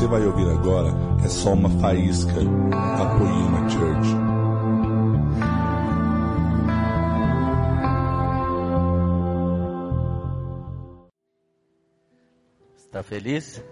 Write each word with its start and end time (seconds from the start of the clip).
você 0.00 0.06
vai 0.06 0.24
ouvir 0.24 0.48
agora 0.48 0.88
é 1.22 1.28
só 1.28 1.52
uma 1.52 1.68
faísca 1.78 2.32
da 2.32 3.18
Poema 3.18 3.68
Church. 3.68 4.08
Está 12.78 13.02
feliz? 13.02 13.62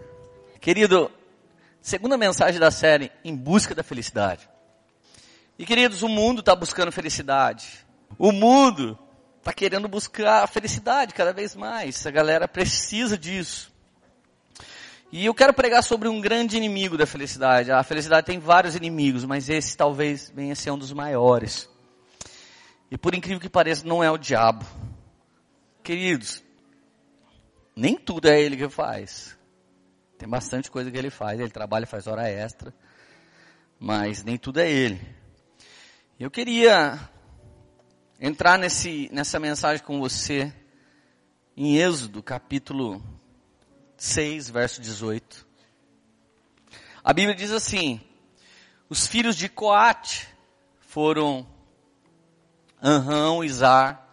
Querido, 0.61 1.11
segunda 1.81 2.19
mensagem 2.19 2.61
da 2.61 2.71
série 2.71 3.11
Em 3.25 3.35
Busca 3.35 3.75
da 3.75 3.83
Felicidade. 3.83 4.51
E 5.59 5.65
queridos, 5.65 6.03
o 6.03 6.09
mundo 6.09 6.41
está 6.41 6.55
buscando 6.55 6.93
felicidade. 6.93 7.87
O 8.19 8.33
mundo 8.33 8.99
está 9.39 9.55
querendo 9.55 9.89
buscar 9.89 10.45
a 10.45 10.47
felicidade 10.47 11.15
cada 11.15 11.33
vez 11.33 11.57
mais. 11.57 12.07
A 12.07 12.11
galera 12.11 12.47
precisa 12.47 13.17
disso. 13.17 13.78
E 15.11 15.25
eu 15.25 15.35
quero 15.35 15.55
pregar 15.55 15.83
sobre 15.83 16.07
um 16.07 16.21
grande 16.21 16.57
inimigo 16.57 16.99
da 16.99 17.07
felicidade. 17.07 17.73
A 17.73 17.83
felicidade 17.83 18.27
tem 18.27 18.39
vários 18.39 18.77
inimigos, 18.77 19.25
mas 19.25 19.49
esse 19.49 19.75
talvez 19.75 20.31
venha 20.35 20.55
ser 20.55 20.71
um 20.71 20.79
dos 20.79 20.93
maiores. 20.93 21.69
E 22.91 22.99
por 22.99 23.15
incrível 23.15 23.41
que 23.41 23.49
pareça, 23.49 23.87
não 23.87 24.05
é 24.05 24.11
o 24.11 24.19
diabo. 24.19 24.67
Queridos, 25.83 26.43
nem 27.75 27.97
tudo 27.97 28.29
é 28.29 28.39
ele 28.39 28.57
que 28.57 28.69
faz. 28.69 29.37
Tem 30.19 30.29
bastante 30.29 30.71
coisa 30.71 30.91
que 30.91 30.99
ele 30.99 31.11
faz. 31.11 31.41
Ele 31.41 31.51
trabalha, 31.51 31.87
faz 31.87 32.07
hora 32.07 32.29
extra. 32.29 32.75
Mas 33.79 34.23
nem 34.23 34.37
tudo 34.37 34.61
é 34.61 34.71
ele. 34.71 35.01
Eu 36.21 36.31
queria 36.31 36.99
entrar 38.21 38.59
nesse, 38.59 39.09
nessa 39.11 39.39
mensagem 39.39 39.83
com 39.83 40.01
você 40.01 40.53
em 41.57 41.79
Êxodo, 41.79 42.23
capítulo 42.23 43.03
6, 43.99 44.49
verso 44.49 44.81
18. 44.81 45.47
A 47.03 47.13
Bíblia 47.13 47.35
diz 47.35 47.51
assim: 47.51 48.01
os 48.89 49.07
filhos 49.07 49.37
de 49.37 49.49
Coate 49.49 50.29
foram 50.79 51.47
Anrão, 52.81 53.43
Izar, 53.45 54.09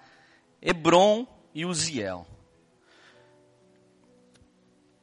Hebron 0.61 1.27
e 1.53 1.65
Uziel. 1.65 2.27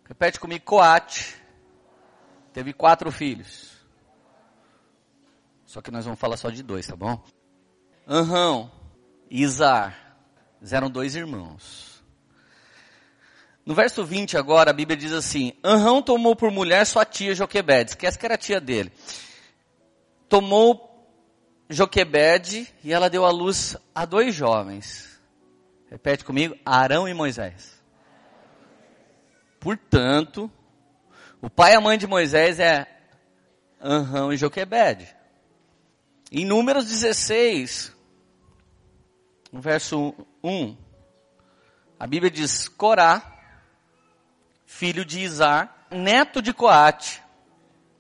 Repete 0.05 0.39
comigo, 0.39 0.65
Coate 0.65 1.41
teve 2.53 2.73
quatro 2.73 3.11
filhos. 3.11 3.73
Só 5.65 5.81
que 5.81 5.91
nós 5.91 6.05
vamos 6.05 6.21
falar 6.21 6.37
só 6.37 6.51
de 6.51 6.63
dois, 6.63 6.87
tá 6.87 6.95
bom? 6.95 7.23
Anrão 8.07 8.71
e 9.31 9.43
Izar 9.43 10.17
eram 10.71 10.91
dois 10.91 11.17
irmãos. 11.17 11.92
No 13.65 13.75
verso 13.75 14.05
20 14.05 14.37
agora, 14.37 14.71
a 14.71 14.75
Bíblia 14.75 14.97
diz 14.97 15.13
assim, 15.13 15.53
Anrão 15.63 16.03
tomou 16.03 16.35
por 16.35 16.51
mulher 16.51 16.85
sua 16.85 17.05
tia 17.05 17.35
Joquebede, 17.35 17.97
que 17.97 18.07
essa 18.07 18.19
que 18.19 18.27
era 18.27 18.37
tia 18.37 18.61
dele. 18.61 18.93
Tomou 20.29 21.07
Joquebede 21.71 22.67
e 22.83 22.93
ela 22.93 23.09
deu 23.09 23.25
à 23.25 23.31
luz 23.31 23.77
a 23.95 24.05
dois 24.05 24.35
jovens. 24.35 25.21
Repete 25.89 26.25
comigo, 26.25 26.57
Arão 26.65 27.09
e 27.09 27.15
Moisés. 27.15 27.81
Portanto, 29.61 30.51
o 31.41 31.49
pai 31.49 31.73
e 31.73 31.77
a 31.77 31.81
mãe 31.81 31.97
de 31.97 32.07
Moisés 32.07 32.59
é 32.59 32.87
Anrão 33.81 34.33
e 34.33 34.37
Joquebede. 34.37 35.15
Em 36.33 36.45
Números 36.45 36.87
16, 36.87 37.93
no 39.53 39.61
verso 39.61 40.15
1, 40.43 40.77
a 42.01 42.07
Bíblia 42.07 42.31
diz: 42.31 42.69
Corá, 42.69 43.32
filho 44.73 45.05
de 45.05 45.21
Izar, 45.21 45.87
neto 45.91 46.41
de 46.41 46.53
Coate, 46.53 47.23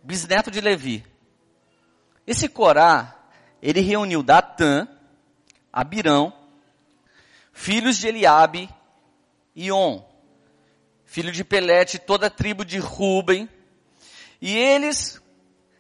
bisneto 0.03 0.50
de 0.50 0.60
Levi. 0.60 1.05
Esse 2.27 2.49
Corá, 2.49 3.15
ele 3.60 3.81
reuniu 3.81 4.22
Datã, 4.22 4.88
Abirão, 5.71 6.32
filhos 7.53 7.99
de 7.99 8.09
Eliabe 8.09 8.71
e 9.55 9.71
On, 9.71 10.03
filho 11.05 11.31
de 11.31 11.44
Pelete, 11.44 11.99
toda 11.99 12.28
a 12.28 12.31
tribo 12.31 12.65
de 12.65 12.78
Ruben, 12.78 13.49
e 14.41 14.56
eles 14.56 15.21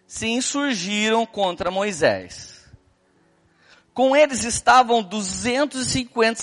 se 0.06 0.26
insurgiram 0.28 1.24
contra 1.24 1.70
Moisés. 1.70 2.70
Com 3.94 4.14
eles 4.14 4.44
estavam 4.44 5.02
250 5.02 6.42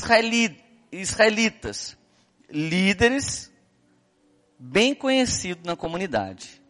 israelitas, 0.91 1.95
líderes 2.49 3.48
bem 4.59 4.93
conhecidos 4.93 5.63
na 5.63 5.75
comunidade, 5.75 6.61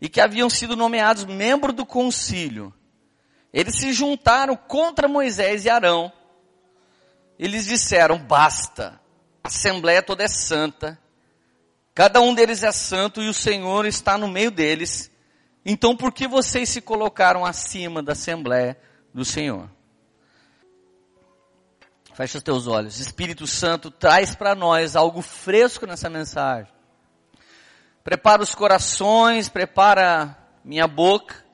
e 0.00 0.08
que 0.08 0.20
haviam 0.20 0.50
sido 0.50 0.76
nomeados 0.76 1.24
membros 1.24 1.74
do 1.74 1.86
concílio. 1.86 2.72
Eles 3.52 3.76
se 3.76 3.92
juntaram 3.92 4.54
contra 4.54 5.08
Moisés 5.08 5.64
e 5.64 5.70
Arão. 5.70 6.12
Eles 7.38 7.64
disseram: 7.64 8.18
basta, 8.18 9.00
a 9.42 9.48
assembleia 9.48 10.02
toda 10.02 10.22
é 10.22 10.28
santa, 10.28 10.98
cada 11.94 12.20
um 12.20 12.34
deles 12.34 12.62
é 12.62 12.70
santo 12.70 13.22
e 13.22 13.28
o 13.28 13.34
Senhor 13.34 13.86
está 13.86 14.16
no 14.16 14.28
meio 14.28 14.50
deles 14.50 15.10
então 15.64 15.96
por 15.96 16.12
que 16.12 16.26
vocês 16.26 16.68
se 16.68 16.80
colocaram 16.80 17.44
acima 17.44 18.02
da 18.02 18.12
Assembleia 18.12 18.78
do 19.12 19.24
Senhor? 19.24 19.68
Fecha 22.14 22.38
os 22.38 22.44
teus 22.44 22.66
olhos. 22.66 22.98
Espírito 22.98 23.46
Santo 23.46 23.90
traz 23.90 24.34
para 24.34 24.54
nós 24.54 24.96
algo 24.96 25.22
fresco 25.22 25.86
nessa 25.86 26.08
mensagem. 26.08 26.72
Prepara 28.02 28.42
os 28.42 28.54
corações, 28.54 29.48
prepara 29.48 30.36
minha 30.64 30.88
boca, 30.88 31.44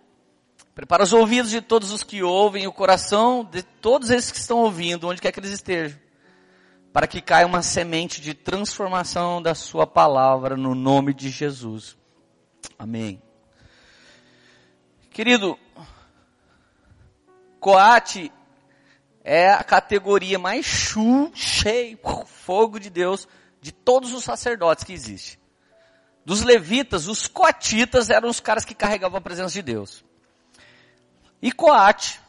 prepara 0.74 1.02
os 1.02 1.12
ouvidos 1.12 1.50
de 1.50 1.60
todos 1.60 1.90
os 1.90 2.04
que 2.04 2.22
ouvem, 2.22 2.66
o 2.66 2.72
coração 2.72 3.44
de 3.44 3.62
todos 3.62 4.10
esses 4.10 4.30
que 4.30 4.38
estão 4.38 4.58
ouvindo, 4.58 5.08
onde 5.08 5.20
quer 5.20 5.32
que 5.32 5.40
eles 5.40 5.50
estejam, 5.50 5.98
para 6.92 7.06
que 7.08 7.20
caia 7.20 7.46
uma 7.46 7.62
semente 7.62 8.20
de 8.20 8.32
transformação 8.32 9.42
da 9.42 9.54
sua 9.54 9.86
palavra 9.86 10.56
no 10.56 10.74
nome 10.74 11.12
de 11.12 11.30
Jesus. 11.30 11.96
Amém. 12.78 13.20
Querido, 15.10 15.58
Coate 17.58 18.30
é 19.24 19.50
a 19.50 19.64
categoria 19.64 20.38
mais 20.38 20.64
chu, 20.64 21.32
fogo 22.26 22.78
de 22.78 22.88
Deus, 22.88 23.26
de 23.60 23.72
todos 23.72 24.14
os 24.14 24.22
sacerdotes 24.22 24.84
que 24.84 24.92
existe. 24.92 25.40
Dos 26.26 26.42
levitas, 26.42 27.06
os 27.06 27.28
coatitas 27.28 28.10
eram 28.10 28.28
os 28.28 28.40
caras 28.40 28.64
que 28.64 28.74
carregavam 28.74 29.16
a 29.16 29.20
presença 29.20 29.52
de 29.52 29.62
Deus. 29.62 30.04
E 31.40 31.52
Coate 31.52 32.20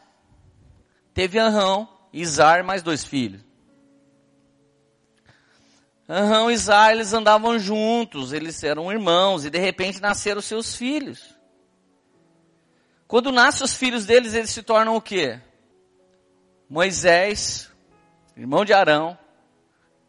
teve 1.12 1.36
Anrão, 1.36 1.88
Izar, 2.12 2.62
mais 2.62 2.80
dois 2.80 3.04
filhos. 3.04 3.40
Anrão 6.08 6.48
e 6.48 6.54
Izar, 6.54 6.92
eles 6.92 7.12
andavam 7.12 7.58
juntos, 7.58 8.32
eles 8.32 8.62
eram 8.62 8.92
irmãos, 8.92 9.44
e 9.44 9.50
de 9.50 9.58
repente 9.58 10.00
nasceram 10.00 10.40
seus 10.40 10.76
filhos. 10.76 11.34
Quando 13.08 13.32
nascem 13.32 13.64
os 13.64 13.74
filhos 13.74 14.06
deles, 14.06 14.32
eles 14.32 14.50
se 14.50 14.62
tornam 14.62 14.94
o 14.94 15.02
quê? 15.02 15.40
Moisés, 16.70 17.68
irmão 18.36 18.64
de 18.64 18.72
Arão, 18.72 19.18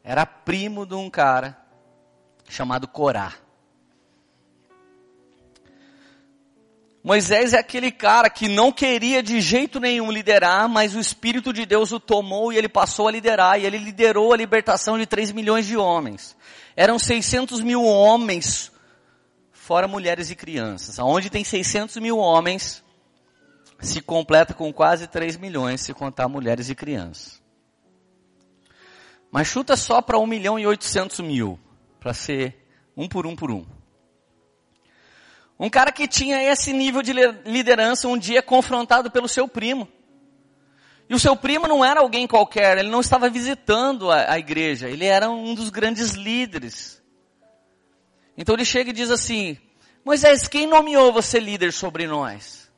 era 0.03 0.27
primo 0.27 0.85
de 0.85 0.93
um 0.93 1.09
cara 1.09 1.57
chamado 2.47 2.87
Corá. 2.87 3.48
Moisés 7.09 7.55
é 7.55 7.57
aquele 7.57 7.91
cara 7.91 8.29
que 8.29 8.47
não 8.47 8.71
queria 8.71 9.23
de 9.23 9.41
jeito 9.41 9.79
nenhum 9.79 10.11
liderar, 10.11 10.69
mas 10.69 10.93
o 10.93 10.99
Espírito 10.99 11.51
de 11.51 11.65
Deus 11.65 11.91
o 11.91 11.99
tomou 11.99 12.53
e 12.53 12.55
ele 12.55 12.69
passou 12.69 13.07
a 13.07 13.11
liderar, 13.11 13.59
e 13.59 13.65
ele 13.65 13.79
liderou 13.79 14.31
a 14.31 14.37
libertação 14.37 14.95
de 14.95 15.07
3 15.07 15.31
milhões 15.31 15.65
de 15.65 15.75
homens. 15.75 16.37
Eram 16.75 16.99
600 16.99 17.61
mil 17.61 17.83
homens, 17.83 18.71
fora 19.51 19.87
mulheres 19.87 20.29
e 20.29 20.35
crianças. 20.35 20.99
Onde 20.99 21.31
tem 21.31 21.43
600 21.43 21.97
mil 21.97 22.19
homens, 22.19 22.83
se 23.79 24.01
completa 24.01 24.53
com 24.53 24.71
quase 24.71 25.07
3 25.07 25.35
milhões, 25.37 25.81
se 25.81 25.95
contar 25.95 26.27
mulheres 26.27 26.69
e 26.69 26.75
crianças. 26.75 27.41
Mas 29.31 29.47
chuta 29.47 29.75
só 29.75 29.99
para 29.99 30.19
1 30.19 30.27
milhão 30.27 30.59
e 30.59 30.67
800 30.67 31.21
mil, 31.21 31.59
para 31.99 32.13
ser 32.13 32.69
um 32.95 33.07
por 33.07 33.25
um 33.25 33.35
por 33.35 33.49
um. 33.49 33.78
Um 35.59 35.69
cara 35.69 35.91
que 35.91 36.07
tinha 36.07 36.41
esse 36.41 36.71
nível 36.71 37.01
de 37.01 37.11
liderança 37.45 38.07
um 38.07 38.17
dia 38.17 38.41
confrontado 38.41 39.11
pelo 39.11 39.27
seu 39.27 39.47
primo. 39.47 39.87
E 41.09 41.13
o 41.13 41.19
seu 41.19 41.35
primo 41.35 41.67
não 41.67 41.83
era 41.83 41.99
alguém 41.99 42.27
qualquer, 42.27 42.77
ele 42.77 42.89
não 42.89 43.01
estava 43.01 43.29
visitando 43.29 44.11
a, 44.11 44.33
a 44.33 44.39
igreja, 44.39 44.87
ele 44.87 45.05
era 45.05 45.29
um 45.29 45.55
dos 45.55 45.69
grandes 45.69 46.11
líderes. 46.11 47.01
Então 48.37 48.55
ele 48.55 48.63
chega 48.63 48.91
e 48.91 48.93
diz 48.93 49.11
assim, 49.11 49.57
Moisés, 50.05 50.47
quem 50.47 50.65
nomeou 50.65 51.11
você 51.11 51.39
líder 51.39 51.73
sobre 51.73 52.07
nós? 52.07 52.71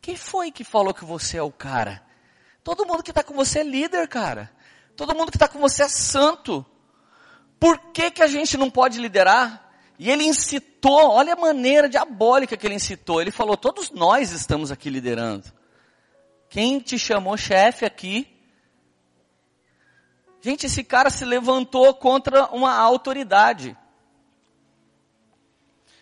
Quem 0.00 0.16
foi 0.16 0.50
que 0.50 0.64
falou 0.64 0.94
que 0.94 1.04
você 1.04 1.36
é 1.36 1.42
o 1.42 1.52
cara? 1.52 2.02
Todo 2.64 2.86
mundo 2.86 3.02
que 3.02 3.10
está 3.10 3.22
com 3.22 3.34
você 3.34 3.60
é 3.60 3.64
líder, 3.64 4.08
cara. 4.08 4.50
Todo 4.96 5.14
mundo 5.14 5.30
que 5.30 5.36
está 5.36 5.46
com 5.46 5.60
você 5.60 5.84
é 5.84 5.88
santo. 5.88 6.64
Por 7.60 7.78
que, 7.92 8.10
que 8.10 8.22
a 8.22 8.26
gente 8.26 8.56
não 8.56 8.70
pode 8.70 8.98
liderar? 8.98 9.69
E 10.02 10.10
ele 10.10 10.24
incitou, 10.24 11.10
olha 11.10 11.34
a 11.34 11.36
maneira 11.36 11.86
diabólica 11.86 12.56
que 12.56 12.66
ele 12.66 12.76
incitou. 12.76 13.20
Ele 13.20 13.30
falou: 13.30 13.54
todos 13.54 13.90
nós 13.90 14.32
estamos 14.32 14.72
aqui 14.72 14.88
liderando. 14.88 15.44
Quem 16.48 16.80
te 16.80 16.98
chamou 16.98 17.36
chefe 17.36 17.84
aqui? 17.84 18.26
Gente, 20.40 20.64
esse 20.64 20.82
cara 20.82 21.10
se 21.10 21.22
levantou 21.22 21.92
contra 21.92 22.46
uma 22.46 22.74
autoridade. 22.78 23.76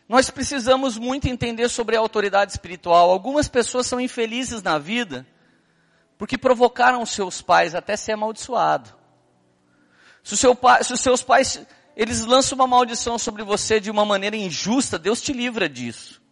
Nós 0.09 0.31
precisamos 0.31 0.97
muito 0.97 1.29
entender 1.29 1.69
sobre 1.69 1.97
a 1.97 2.01
autoridade 2.01 2.53
espiritual. 2.53 3.11
Algumas 3.11 3.49
pessoas 3.49 3.89
são 3.89 4.01
infelizes 4.01 4.63
na 4.63 4.79
vida 4.79 5.27
porque 6.17 6.39
provocaram 6.39 7.05
seus 7.05 7.43
pais 7.43 7.75
até 7.75 7.97
ser 7.97 8.13
amaldiçoado. 8.13 8.95
Se, 10.23 10.37
seu 10.37 10.55
pai, 10.55 10.85
se 10.85 10.93
os 10.93 11.01
seus 11.01 11.21
pais 11.21 11.67
eles 11.99 12.25
lançam 12.25 12.55
uma 12.55 12.67
maldição 12.69 13.19
sobre 13.19 13.43
você 13.43 13.81
de 13.81 13.91
uma 13.91 14.05
maneira 14.05 14.37
injusta, 14.37 14.97
Deus 14.97 15.21
te 15.21 15.33
livra 15.33 15.69
disso. 15.69 16.23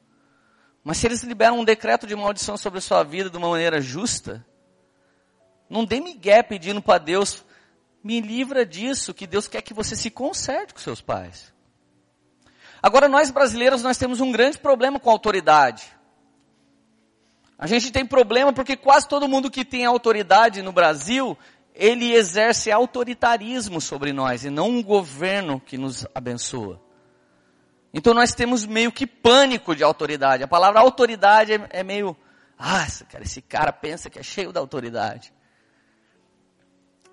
Mas 0.85 0.99
se 0.99 1.09
eles 1.09 1.25
liberam 1.25 1.59
um 1.59 1.65
decreto 1.65 2.07
de 2.07 2.15
maldição 2.15 2.57
sobre 2.57 2.79
a 2.79 2.81
sua 2.81 3.03
vida 3.03 3.29
de 3.29 3.37
uma 3.37 3.49
maneira 3.49 3.81
justa, 3.81 4.47
não 5.69 5.85
dê 5.85 5.99
migué 5.99 6.41
pedindo 6.41 6.81
para 6.81 6.99
Deus, 6.99 7.45
me 8.01 8.21
livra 8.21 8.65
disso, 8.65 9.13
que 9.13 9.27
Deus 9.27 9.49
quer 9.49 9.61
que 9.61 9.75
você 9.75 9.97
se 9.97 10.09
conserte 10.09 10.73
com 10.73 10.79
seus 10.79 11.01
pais. 11.01 11.53
Agora 12.81 13.09
nós 13.09 13.33
brasileiros, 13.33 13.83
nós 13.83 13.99
temos 13.99 14.21
um 14.21 14.31
grande 14.31 14.59
problema 14.59 15.01
com 15.01 15.11
a 15.11 15.13
autoridade. 15.13 15.85
A 17.59 17.67
gente 17.67 17.91
tem 17.91 18.07
problema 18.07 18.53
porque 18.53 18.77
quase 18.77 19.09
todo 19.09 19.27
mundo 19.27 19.51
que 19.51 19.65
tem 19.65 19.85
autoridade 19.85 20.63
no 20.63 20.71
Brasil, 20.71 21.37
ele 21.77 22.15
exerce 22.15 22.73
autoritarismo 22.73 23.81
sobre 23.81 24.13
nós 24.13 24.45
e 24.45 24.51
não 24.51 24.71
um 24.71 24.83
governo 24.83 25.61
que 25.61 25.77
nos 25.77 26.07
abençoa. 26.15 26.81
Então 27.93 28.15
nós 28.15 28.35
temos 28.35 28.65
meio 28.65 28.91
que 28.91 29.07
pânico 29.07 29.77
de 29.77 29.85
autoridade. 29.85 30.43
A 30.43 30.49
palavra 30.49 30.81
autoridade 30.81 31.53
é, 31.53 31.69
é 31.71 31.83
meio, 31.85 32.17
ah, 32.59 32.87
cara, 33.11 33.25
esse 33.25 33.43
cara 33.43 33.73
pensa 33.73 34.09
que 34.09 34.19
é 34.19 34.23
cheio 34.23 34.53
da 34.53 34.61
autoridade. 34.61 35.33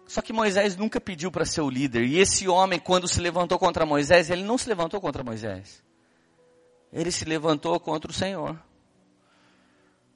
Só 0.07 0.21
que 0.21 0.31
Moisés 0.31 0.77
nunca 0.77 0.99
pediu 0.99 1.29
para 1.29 1.45
ser 1.45 1.61
o 1.61 1.69
líder. 1.69 2.03
E 2.03 2.19
esse 2.19 2.47
homem, 2.47 2.79
quando 2.79 3.07
se 3.07 3.19
levantou 3.19 3.59
contra 3.59 3.85
Moisés, 3.85 4.29
ele 4.29 4.43
não 4.43 4.57
se 4.57 4.69
levantou 4.69 5.01
contra 5.01 5.23
Moisés. 5.23 5.83
Ele 6.91 7.11
se 7.11 7.25
levantou 7.25 7.77
contra 7.79 8.11
o 8.11 8.13
Senhor. 8.13 8.57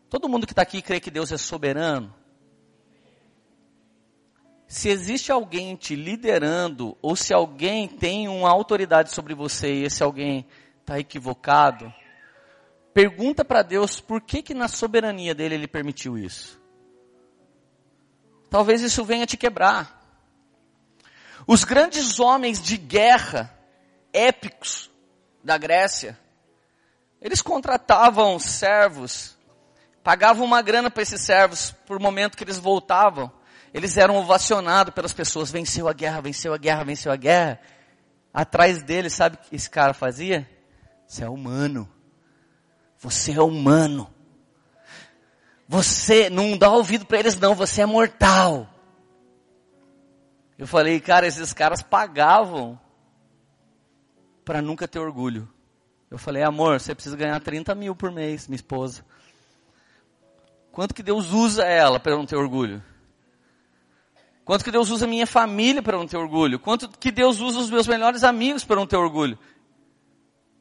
Todo 0.10 0.30
mundo 0.30 0.46
que 0.46 0.54
está 0.54 0.62
aqui 0.62 0.82
crê 0.82 1.00
que 1.00 1.12
Deus 1.12 1.32
é 1.32 1.38
soberano 1.38 2.14
se 4.68 4.90
existe 4.90 5.32
alguém 5.32 5.76
te 5.78 5.96
liderando, 5.96 6.98
ou 7.02 7.16
se 7.16 7.34
alguém 7.34 7.88
tem 7.88 8.28
uma 8.28 8.50
autoridade 8.50 9.12
sobre 9.12 9.34
você 9.34 9.74
e 9.74 9.84
esse 9.86 10.04
alguém 10.04 10.46
está 10.82 11.00
equivocado, 11.00 11.94
pergunta 12.94 13.46
para 13.46 13.64
Deus 13.64 14.02
por 14.02 14.22
que 14.22 14.42
que 14.42 14.54
na 14.54 14.68
soberania 14.68 15.34
dele 15.34 15.56
ele 15.56 15.68
permitiu 15.68 16.18
isso. 16.18 16.62
Talvez 18.50 18.82
isso 18.82 19.06
venha 19.06 19.26
te 19.26 19.38
quebrar. 19.38 19.96
Os 21.46 21.64
grandes 21.64 22.20
homens 22.20 22.62
de 22.62 22.76
guerra, 22.76 23.58
épicos 24.12 24.92
da 25.42 25.58
Grécia, 25.58 26.20
eles 27.22 27.42
contratavam 27.42 28.38
servos, 28.38 29.38
pagavam 30.04 30.46
uma 30.46 30.62
grana 30.62 30.92
para 30.92 31.04
esses 31.04 31.22
servos 31.22 31.72
por 31.86 32.00
momento 32.02 32.36
que 32.36 32.44
eles 32.44 32.58
voltavam 32.58 33.32
eles 33.78 33.96
eram 33.96 34.16
ovacionados 34.16 34.92
pelas 34.92 35.14
pessoas, 35.14 35.52
venceu 35.52 35.88
a 35.88 35.94
guerra, 35.94 36.20
venceu 36.20 36.52
a 36.52 36.58
guerra, 36.58 36.84
venceu 36.84 37.12
a 37.12 37.16
guerra. 37.16 37.60
Atrás 38.34 38.82
deles, 38.82 39.14
sabe 39.14 39.36
o 39.36 39.40
que 39.40 39.56
esse 39.56 39.70
cara 39.70 39.94
fazia? 39.94 40.50
Você 41.06 41.24
é 41.24 41.30
humano. 41.30 41.88
Você 42.98 43.34
é 43.34 43.42
humano. 43.42 44.12
Você 45.68 46.28
não 46.28 46.58
dá 46.58 46.72
ouvido 46.72 47.06
para 47.06 47.20
eles 47.20 47.38
não, 47.38 47.54
você 47.54 47.84
é 47.84 47.86
mortal. 47.86 48.68
Eu 50.58 50.66
falei, 50.66 51.00
cara, 51.00 51.28
esses 51.28 51.54
caras 51.54 51.84
pagavam 51.84 52.80
para 54.44 54.60
nunca 54.60 54.88
ter 54.88 54.98
orgulho. 54.98 55.48
Eu 56.10 56.18
falei, 56.18 56.42
amor, 56.42 56.80
você 56.80 56.96
precisa 56.96 57.16
ganhar 57.16 57.40
30 57.40 57.76
mil 57.76 57.96
por 57.96 58.12
mês, 58.12 58.48
minha 58.48 58.56
esposa. 58.56 59.06
Quanto 60.72 60.96
que 60.96 61.04
Deus 61.04 61.32
usa 61.32 61.64
ela 61.64 62.00
para 62.00 62.16
não 62.16 62.26
ter 62.26 62.38
orgulho? 62.38 62.82
Quanto 64.48 64.64
que 64.64 64.72
Deus 64.72 64.90
usa 64.90 65.04
a 65.04 65.08
minha 65.10 65.28
família 65.28 65.84
para 65.84 65.98
não 65.98 66.08
ter 66.08 66.16
orgulho? 66.16 66.58
Quanto 66.58 66.88
que 66.88 67.12
Deus 67.12 67.42
usa 67.42 67.60
os 67.60 67.70
meus 67.70 67.86
melhores 67.86 68.24
amigos 68.24 68.64
para 68.64 68.78
não 68.78 68.88
ter 68.88 68.96
orgulho? 68.96 69.38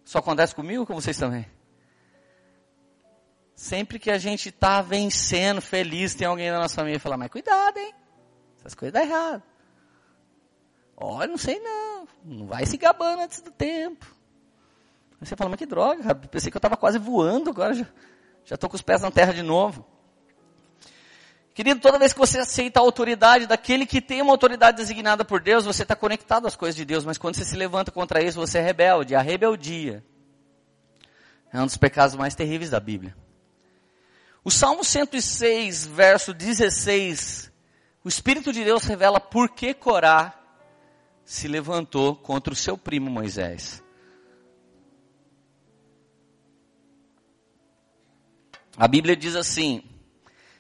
Só 0.05 0.19
acontece 0.19 0.53
comigo 0.56 0.81
ou 0.81 0.87
com 0.88 0.94
vocês 0.97 1.17
também? 1.17 1.47
Sempre 3.55 4.00
que 4.00 4.11
a 4.11 4.19
gente 4.19 4.49
está 4.49 4.83
vencendo, 4.83 5.61
feliz, 5.61 6.17
tem 6.17 6.27
alguém 6.27 6.50
na 6.50 6.59
nossa 6.59 6.75
família 6.75 6.99
que 6.99 7.03
fala, 7.05 7.17
mas 7.17 7.31
cuidado, 7.31 7.79
hein? 7.79 7.94
Essas 8.59 8.75
coisas 8.75 8.93
dão 8.93 9.03
errado. 9.05 9.43
Olha, 10.97 11.29
não 11.29 11.38
sei 11.38 11.61
não. 11.61 12.09
Não 12.25 12.47
vai 12.49 12.67
se 12.67 12.77
gabando 12.77 13.23
antes 13.23 13.41
do 13.41 13.53
tempo. 13.53 14.05
Aí 15.21 15.29
você 15.29 15.37
fala, 15.37 15.49
mas 15.49 15.59
que 15.61 15.67
droga. 15.67 16.12
Pensei 16.12 16.50
que 16.50 16.56
eu 16.56 16.59
estava 16.59 16.77
quase 16.77 16.99
voando, 16.99 17.50
agora 17.50 17.73
já 17.73 17.87
estou 18.56 18.69
com 18.69 18.75
os 18.75 18.83
pés 18.83 19.00
na 19.00 19.12
terra 19.12 19.33
de 19.33 19.44
novo. 19.44 19.87
Querido, 21.56 21.81
toda 21.81 21.99
vez 21.99 22.12
que 22.12 22.19
você 22.19 22.38
aceita 22.38 22.79
a 22.79 22.82
autoridade 22.82 23.47
daquele 23.47 23.87
que 23.87 24.03
tem 24.03 24.20
uma 24.20 24.31
autoridade 24.31 24.76
designada 24.76 25.25
por 25.25 25.41
Deus, 25.41 25.64
você 25.64 25.85
está 25.85 25.97
conectado 25.97 26.47
às 26.47 26.55
coisas 26.55 26.76
de 26.76 26.85
Deus, 26.85 27.03
mas 27.03 27.17
quando 27.17 27.35
você 27.35 27.47
se 27.47 27.56
levanta 27.56 27.91
contra 27.91 28.23
isso, 28.23 28.38
você 28.38 28.58
é 28.58 28.61
rebelde. 28.61 29.14
A 29.14 29.23
rebeldia 29.23 30.05
é 31.50 31.58
um 31.58 31.64
dos 31.64 31.79
pecados 31.79 32.14
mais 32.14 32.35
terríveis 32.35 32.69
da 32.69 32.79
Bíblia. 32.79 33.17
O 34.44 34.50
Salmo 34.50 34.85
106, 34.85 35.87
verso 35.87 36.35
16, 36.35 37.50
o 38.05 38.09
Espírito 38.09 38.52
de 38.52 38.62
Deus 38.62 38.85
revela 38.85 39.19
por 39.19 39.49
que 39.49 39.73
Corá 39.73 40.38
se 41.25 41.49
levantou 41.49 42.14
contra 42.17 42.52
o 42.52 42.56
seu 42.56 42.76
primo 42.76 43.11
Moisés. 43.11 43.82
A 48.76 48.87
Bíblia 48.87 49.17
diz 49.17 49.35
assim, 49.35 49.82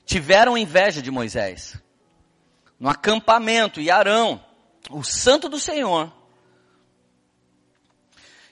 tiveram 0.06 0.56
inveja 0.56 1.02
de 1.02 1.10
Moisés. 1.10 1.76
No 2.78 2.88
acampamento, 2.88 3.80
e 3.80 3.90
Arão, 3.90 4.42
o 4.88 5.02
santo 5.02 5.48
do 5.48 5.58
Senhor. 5.58 6.12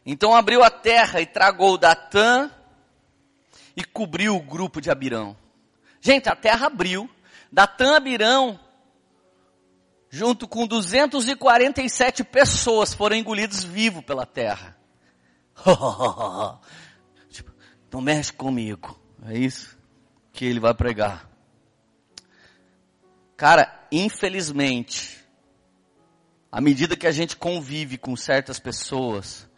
Então 0.05 0.35
abriu 0.35 0.63
a 0.63 0.71
terra 0.71 1.21
e 1.21 1.27
tragou 1.27 1.79
Datã 1.79 2.51
e 3.77 3.85
cobriu 3.85 4.37
o 4.37 4.43
grupo 4.43 4.81
de 4.81 4.91
Abirão. 4.91 5.37
Gente, 6.01 6.29
a 6.29 6.37
terra 6.37 6.67
abriu. 6.67 7.09
Datã 7.51 7.97
Abirão, 7.97 8.59
junto 10.11 10.49
com 10.49 10.67
247 10.67 12.25
pessoas, 12.25 12.93
foram 12.93 13.17
engolidos 13.17 13.63
vivos 13.63 14.05
pela 14.05 14.27
terra. 14.27 14.77
tipo, 17.31 17.53
não 17.93 18.01
mexe 18.01 18.33
comigo. 18.33 18.99
É 19.27 19.39
isso 19.39 19.79
que 20.33 20.45
ele 20.45 20.59
vai 20.59 20.75
pregar. 20.75 21.34
Cara, 23.37 23.87
infelizmente, 23.91 25.25
à 26.51 26.61
medida 26.61 26.97
que 26.97 27.07
a 27.07 27.13
gente 27.13 27.37
convive 27.37 27.99
com 27.99 28.15
certas 28.15 28.61
pessoas, 28.61 29.49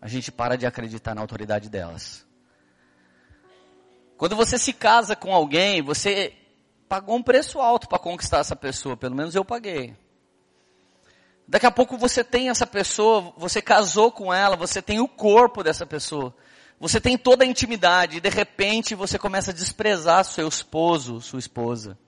a 0.00 0.06
gente 0.06 0.30
para 0.30 0.56
de 0.56 0.66
acreditar 0.66 1.14
na 1.14 1.20
autoridade 1.20 1.68
delas. 1.68 2.24
Quando 4.16 4.36
você 4.36 4.56
se 4.56 4.72
casa 4.72 5.16
com 5.16 5.34
alguém, 5.34 5.82
você 5.82 6.32
pagou 6.88 7.16
um 7.16 7.22
preço 7.22 7.58
alto 7.58 7.88
para 7.88 7.98
conquistar 7.98 8.38
essa 8.38 8.54
pessoa, 8.54 8.96
pelo 8.96 9.16
menos 9.16 9.34
eu 9.34 9.44
paguei. 9.44 9.96
Daqui 11.46 11.66
a 11.66 11.70
pouco 11.70 11.98
você 11.98 12.22
tem 12.22 12.48
essa 12.48 12.66
pessoa, 12.66 13.32
você 13.36 13.60
casou 13.60 14.12
com 14.12 14.32
ela, 14.32 14.56
você 14.56 14.80
tem 14.80 15.00
o 15.00 15.08
corpo 15.08 15.62
dessa 15.62 15.84
pessoa. 15.84 16.34
Você 16.78 17.00
tem 17.00 17.18
toda 17.18 17.44
a 17.44 17.46
intimidade 17.46 18.16
e 18.16 18.20
de 18.20 18.28
repente 18.28 18.94
você 18.94 19.18
começa 19.18 19.50
a 19.50 19.54
desprezar 19.54 20.24
seu 20.24 20.46
esposo, 20.46 21.20
sua 21.20 21.38
esposa. 21.38 21.98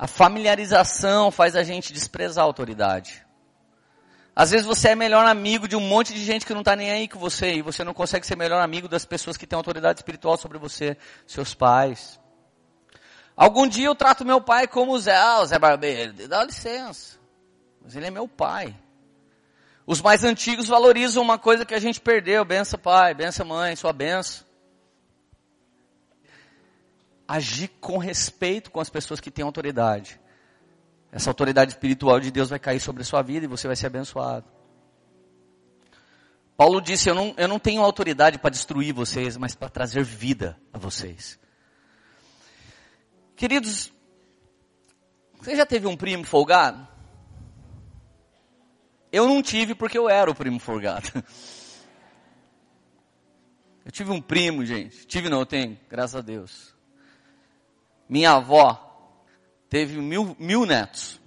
A 0.00 0.06
familiarização 0.06 1.30
faz 1.30 1.54
a 1.54 1.62
gente 1.62 1.92
desprezar 1.92 2.42
a 2.42 2.46
autoridade. 2.46 3.22
Às 4.34 4.50
vezes 4.50 4.66
você 4.66 4.88
é 4.88 4.94
melhor 4.94 5.26
amigo 5.26 5.68
de 5.68 5.76
um 5.76 5.80
monte 5.80 6.14
de 6.14 6.24
gente 6.24 6.46
que 6.46 6.54
não 6.54 6.62
está 6.62 6.74
nem 6.74 6.90
aí 6.90 7.06
com 7.06 7.18
você 7.18 7.56
e 7.56 7.60
você 7.60 7.84
não 7.84 7.92
consegue 7.92 8.26
ser 8.26 8.34
melhor 8.34 8.62
amigo 8.62 8.88
das 8.88 9.04
pessoas 9.04 9.36
que 9.36 9.46
têm 9.46 9.58
autoridade 9.58 9.98
espiritual 9.98 10.38
sobre 10.38 10.56
você, 10.56 10.96
seus 11.26 11.52
pais. 11.52 12.18
Algum 13.36 13.68
dia 13.68 13.88
eu 13.88 13.94
trato 13.94 14.24
meu 14.24 14.40
pai 14.40 14.66
como 14.66 14.98
Zé, 14.98 15.14
ah, 15.14 15.44
Zé 15.44 15.58
Barbeiro, 15.58 16.14
dá 16.26 16.44
licença. 16.44 17.18
Mas 17.84 17.94
ele 17.94 18.06
é 18.06 18.10
meu 18.10 18.26
pai. 18.26 18.74
Os 19.86 20.00
mais 20.00 20.24
antigos 20.24 20.66
valorizam 20.66 21.22
uma 21.22 21.38
coisa 21.38 21.66
que 21.66 21.74
a 21.74 21.78
gente 21.78 22.00
perdeu, 22.00 22.42
benção 22.42 22.80
pai, 22.80 23.12
benção 23.12 23.44
mãe, 23.44 23.76
sua 23.76 23.92
benção 23.92 24.46
agir 27.30 27.68
com 27.80 27.96
respeito 27.96 28.70
com 28.72 28.80
as 28.80 28.90
pessoas 28.90 29.20
que 29.20 29.30
têm 29.30 29.44
autoridade. 29.44 30.20
Essa 31.12 31.30
autoridade 31.30 31.72
espiritual 31.72 32.18
de 32.18 32.30
Deus 32.30 32.50
vai 32.50 32.58
cair 32.58 32.80
sobre 32.80 33.02
a 33.02 33.04
sua 33.04 33.22
vida 33.22 33.44
e 33.44 33.48
você 33.48 33.68
vai 33.68 33.76
ser 33.76 33.86
abençoado. 33.86 34.46
Paulo 36.56 36.80
disse: 36.80 37.08
Eu 37.08 37.14
não, 37.14 37.32
eu 37.36 37.46
não 37.46 37.58
tenho 37.58 37.82
autoridade 37.82 38.38
para 38.38 38.50
destruir 38.50 38.92
vocês, 38.92 39.36
mas 39.36 39.54
para 39.54 39.68
trazer 39.68 40.02
vida 40.02 40.60
a 40.72 40.78
vocês. 40.78 41.38
Queridos, 43.36 43.92
você 45.38 45.54
já 45.54 45.64
teve 45.64 45.86
um 45.86 45.96
primo 45.96 46.24
folgado? 46.24 46.86
Eu 49.12 49.26
não 49.26 49.40
tive 49.40 49.74
porque 49.74 49.96
eu 49.96 50.08
era 50.08 50.30
o 50.30 50.34
primo 50.34 50.58
folgado. 50.58 51.08
Eu 53.82 53.90
tive 53.90 54.10
um 54.12 54.20
primo, 54.20 54.64
gente. 54.64 55.06
Tive 55.06 55.30
não, 55.30 55.40
eu 55.40 55.46
tenho, 55.46 55.76
graças 55.88 56.14
a 56.14 56.20
Deus. 56.20 56.76
Minha 58.10 58.32
avó 58.32 58.76
teve 59.68 60.00
mil, 60.00 60.36
mil 60.36 60.66
netos. 60.66 61.20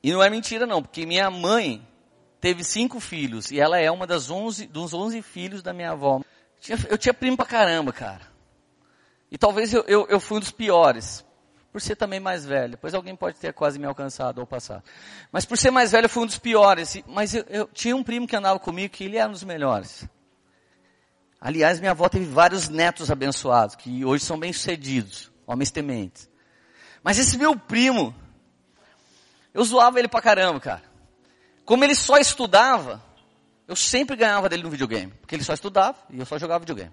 E 0.00 0.12
não 0.12 0.22
é 0.22 0.30
mentira 0.30 0.64
não, 0.64 0.80
porque 0.80 1.04
minha 1.04 1.28
mãe 1.28 1.84
teve 2.40 2.62
cinco 2.62 3.00
filhos. 3.00 3.50
E 3.50 3.58
ela 3.58 3.80
é 3.80 3.90
uma 3.90 4.06
das 4.06 4.30
onze, 4.30 4.68
dos 4.68 4.94
onze 4.94 5.20
filhos 5.20 5.60
da 5.60 5.72
minha 5.72 5.90
avó. 5.90 6.20
Eu 6.88 6.96
tinha, 6.96 7.12
primo 7.12 7.36
pra 7.36 7.44
caramba, 7.44 7.92
cara. 7.92 8.20
E 9.28 9.36
talvez 9.36 9.74
eu, 9.74 9.82
eu, 9.88 10.06
eu 10.08 10.20
fui 10.20 10.36
um 10.36 10.40
dos 10.40 10.52
piores 10.52 11.24
por 11.72 11.80
ser 11.80 11.96
também 11.96 12.20
mais 12.20 12.44
velho. 12.46 12.70
Depois 12.70 12.94
alguém 12.94 13.16
pode 13.16 13.38
ter 13.40 13.52
quase 13.52 13.76
me 13.76 13.86
alcançado 13.86 14.38
ou 14.38 14.46
passado. 14.46 14.84
Mas 15.32 15.44
por 15.44 15.58
ser 15.58 15.72
mais 15.72 15.90
velho, 15.90 16.04
eu 16.04 16.08
fui 16.08 16.22
um 16.22 16.26
dos 16.26 16.38
piores. 16.38 17.02
Mas 17.08 17.34
eu, 17.34 17.44
eu, 17.48 17.66
tinha 17.66 17.96
um 17.96 18.04
primo 18.04 18.26
que 18.26 18.36
andava 18.36 18.60
comigo 18.60 18.94
que 18.94 19.02
ele 19.02 19.16
era 19.16 19.28
um 19.28 19.32
dos 19.32 19.42
melhores. 19.42 20.08
Aliás, 21.40 21.78
minha 21.78 21.92
avó 21.92 22.08
teve 22.08 22.24
vários 22.24 22.68
netos 22.68 23.10
abençoados, 23.10 23.76
que 23.76 24.04
hoje 24.04 24.24
são 24.24 24.38
bem-sucedidos, 24.38 25.30
homens 25.46 25.70
tementes. 25.70 26.28
Mas 27.02 27.18
esse 27.18 27.38
meu 27.38 27.56
primo, 27.56 28.14
eu 29.54 29.62
zoava 29.62 29.98
ele 29.98 30.08
pra 30.08 30.20
caramba, 30.20 30.58
cara. 30.58 30.82
Como 31.64 31.84
ele 31.84 31.94
só 31.94 32.18
estudava, 32.18 33.02
eu 33.68 33.76
sempre 33.76 34.16
ganhava 34.16 34.48
dele 34.48 34.62
no 34.62 34.70
videogame. 34.70 35.12
Porque 35.20 35.34
ele 35.36 35.44
só 35.44 35.52
estudava 35.52 35.96
e 36.10 36.18
eu 36.18 36.26
só 36.26 36.38
jogava 36.38 36.60
videogame. 36.60 36.92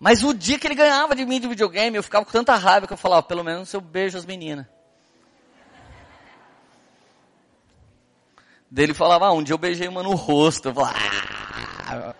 Mas 0.00 0.22
o 0.22 0.32
dia 0.32 0.58
que 0.58 0.66
ele 0.66 0.76
ganhava 0.76 1.14
de 1.14 1.26
mim 1.26 1.40
de 1.40 1.48
videogame, 1.48 1.96
eu 1.96 2.02
ficava 2.02 2.24
com 2.24 2.30
tanta 2.30 2.54
raiva 2.54 2.86
que 2.86 2.92
eu 2.92 2.96
falava, 2.96 3.22
pelo 3.24 3.42
menos 3.42 3.72
eu 3.72 3.80
beijo 3.80 4.16
as 4.16 4.24
meninas. 4.24 4.64
Dele 8.70 8.94
falava, 8.94 9.26
ah, 9.26 9.32
um 9.32 9.42
dia 9.42 9.54
eu 9.54 9.58
beijei 9.58 9.88
uma 9.88 10.02
no 10.02 10.14
rosto. 10.14 10.68
Eu 10.68 10.74
falava, 10.74 10.96
ah. 11.86 12.14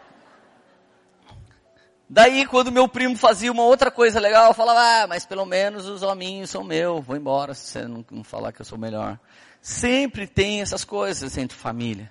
Daí, 2.10 2.46
quando 2.46 2.72
meu 2.72 2.88
primo 2.88 3.16
fazia 3.16 3.52
uma 3.52 3.64
outra 3.64 3.90
coisa 3.90 4.18
legal, 4.18 4.46
eu 4.46 4.54
falava, 4.54 4.80
ah, 4.80 5.06
mas 5.06 5.26
pelo 5.26 5.44
menos 5.44 5.86
os 5.86 6.02
hominhos 6.02 6.48
são 6.48 6.64
meus, 6.64 7.04
vou 7.04 7.16
embora 7.16 7.52
se 7.52 7.66
você 7.66 7.86
não, 7.86 8.04
não 8.10 8.24
falar 8.24 8.52
que 8.52 8.62
eu 8.62 8.64
sou 8.64 8.78
melhor. 8.78 9.18
Sempre 9.60 10.26
tem 10.26 10.62
essas 10.62 10.84
coisas 10.84 11.36
entre 11.36 11.56
família. 11.56 12.10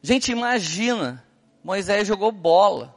Gente, 0.00 0.32
imagina, 0.32 1.24
Moisés 1.62 2.06
jogou 2.06 2.32
bola 2.32 2.96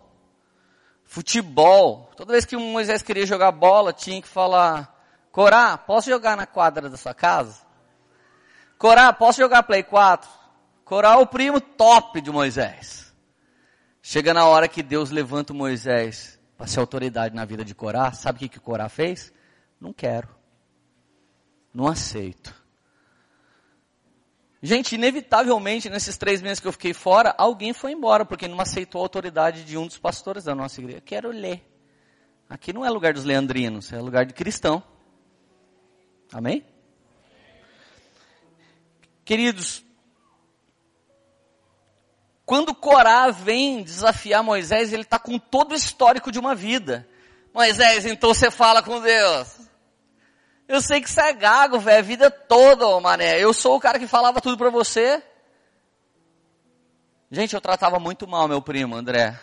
futebol. 1.12 2.10
Toda 2.16 2.32
vez 2.32 2.46
que 2.46 2.56
Moisés 2.56 3.02
queria 3.02 3.26
jogar 3.26 3.52
bola, 3.52 3.92
tinha 3.92 4.22
que 4.22 4.28
falar: 4.30 4.98
Corá, 5.30 5.78
posso 5.78 6.10
jogar 6.10 6.38
na 6.38 6.46
quadra 6.46 6.90
da 6.90 6.96
sua 6.96 7.14
casa? 7.14 7.62
Corá, 8.78 9.12
posso 9.12 9.38
jogar 9.38 9.64
Play 9.64 9.84
4? 9.84 10.30
Corá 10.86 11.14
é 11.14 11.18
o 11.18 11.28
primo 11.28 11.60
top 11.60 12.22
de 12.22 12.32
Moisés. 12.32 13.11
Chega 14.02 14.34
na 14.34 14.46
hora 14.46 14.68
que 14.68 14.82
Deus 14.82 15.12
levanta 15.12 15.54
Moisés 15.54 16.40
para 16.58 16.68
ser 16.68 16.80
autoridade 16.80 17.36
na 17.36 17.46
vida 17.46 17.64
de 17.64 17.76
Corá, 17.76 18.12
sabe 18.12 18.38
o 18.38 18.40
que, 18.40 18.50
que 18.50 18.60
Corá 18.60 18.90
fez? 18.90 19.32
Não 19.80 19.94
quero. 19.94 20.30
Não 21.74 21.88
aceito. 21.88 22.54
Gente, 24.62 24.94
inevitavelmente, 24.94 25.90
nesses 25.90 26.18
três 26.18 26.42
meses 26.42 26.60
que 26.60 26.68
eu 26.68 26.72
fiquei 26.72 26.94
fora, 26.94 27.34
alguém 27.36 27.74
foi 27.74 27.94
embora, 27.94 28.24
porque 28.24 28.48
não 28.48 28.60
aceitou 28.60 29.02
a 29.02 29.06
autoridade 29.06 29.64
de 29.64 29.76
um 29.78 29.88
dos 29.88 29.98
pastores 29.98 30.44
da 30.44 30.54
nossa 30.54 30.80
igreja. 30.80 31.02
Quero 31.02 31.32
ler. 31.32 31.68
Aqui 32.48 32.72
não 32.72 32.86
é 32.86 32.90
lugar 32.90 33.14
dos 33.14 33.24
leandrinos, 33.24 33.92
é 33.92 34.00
lugar 34.00 34.26
de 34.26 34.34
cristão. 34.34 34.84
Amém? 36.32 36.64
Queridos, 39.26 39.84
quando 42.52 42.76
Corá 42.76 43.32
vem 43.32 43.82
desafiar 43.82 44.44
Moisés, 44.44 44.92
ele 44.92 45.04
está 45.04 45.18
com 45.18 45.40
todo 45.40 45.72
o 45.72 45.74
histórico 45.74 46.30
de 46.30 46.38
uma 46.38 46.54
vida. 46.54 47.08
Moisés, 47.54 48.06
então 48.06 48.34
você 48.34 48.52
fala 48.52 48.84
com 48.84 49.00
Deus. 49.00 49.70
Eu 50.68 50.82
sei 50.82 51.00
que 51.00 51.10
você 51.10 51.22
é 51.22 51.32
gago, 51.32 51.80
velho, 51.80 52.00
a 52.00 52.02
vida 52.02 52.30
toda, 52.30 52.86
ô, 52.86 53.00
mané. 53.00 53.40
Eu 53.40 53.54
sou 53.54 53.78
o 53.78 53.80
cara 53.80 53.98
que 53.98 54.06
falava 54.06 54.42
tudo 54.42 54.58
pra 54.58 54.70
você. 54.70 55.24
Gente, 57.32 57.54
eu 57.54 57.62
tratava 57.62 57.98
muito 58.00 58.28
mal 58.28 58.50
meu 58.50 58.62
primo, 58.62 58.98
André. 58.98 59.40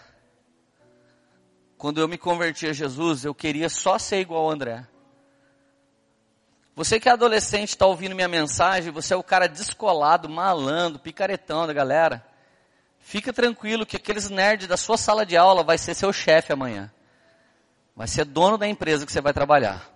Quando 1.79 2.03
eu 2.03 2.09
me 2.09 2.19
converti 2.19 2.67
a 2.67 2.75
Jesus, 2.75 3.25
eu 3.25 3.35
queria 3.35 3.71
só 3.71 3.99
ser 3.99 4.21
igual 4.21 4.45
ao 4.45 4.51
André. 4.51 4.87
Você 6.77 7.01
que 7.01 7.09
é 7.09 7.13
adolescente, 7.13 7.71
está 7.71 7.87
ouvindo 7.87 8.15
minha 8.15 8.29
mensagem, 8.29 8.93
você 8.93 9.15
é 9.15 9.17
o 9.17 9.23
cara 9.23 9.49
descolado, 9.49 10.29
malandro, 10.29 10.99
picaretão 10.99 11.67
da 11.67 11.73
galera. 11.73 12.28
Fica 13.09 13.33
tranquilo 13.33 13.87
que 13.87 13.97
aqueles 13.97 14.29
nerds 14.29 14.69
da 14.69 14.77
sua 14.77 14.99
sala 14.99 15.25
de 15.25 15.35
aula 15.35 15.65
vai 15.65 15.79
ser 15.79 15.95
seu 15.95 16.13
chefe 16.13 16.53
amanhã. 16.53 16.93
Vai 17.97 18.07
ser 18.07 18.27
dono 18.27 18.59
da 18.59 18.69
empresa 18.69 19.07
que 19.07 19.11
você 19.11 19.23
vai 19.23 19.33
trabalhar. 19.33 19.91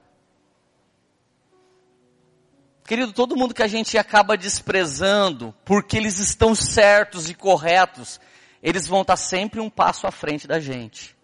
Querido, 2.86 3.12
todo 3.12 3.36
mundo 3.36 3.52
que 3.52 3.62
a 3.62 3.68
gente 3.68 3.98
acaba 3.98 4.34
desprezando, 4.34 5.54
porque 5.62 5.98
eles 5.98 6.18
estão 6.18 6.54
certos 6.54 7.28
e 7.28 7.34
corretos, 7.34 8.18
eles 8.62 8.86
vão 8.86 9.02
estar 9.02 9.18
sempre 9.18 9.60
um 9.60 9.68
passo 9.68 10.06
à 10.06 10.10
frente 10.10 10.48
da 10.48 10.58
gente. 10.58 11.14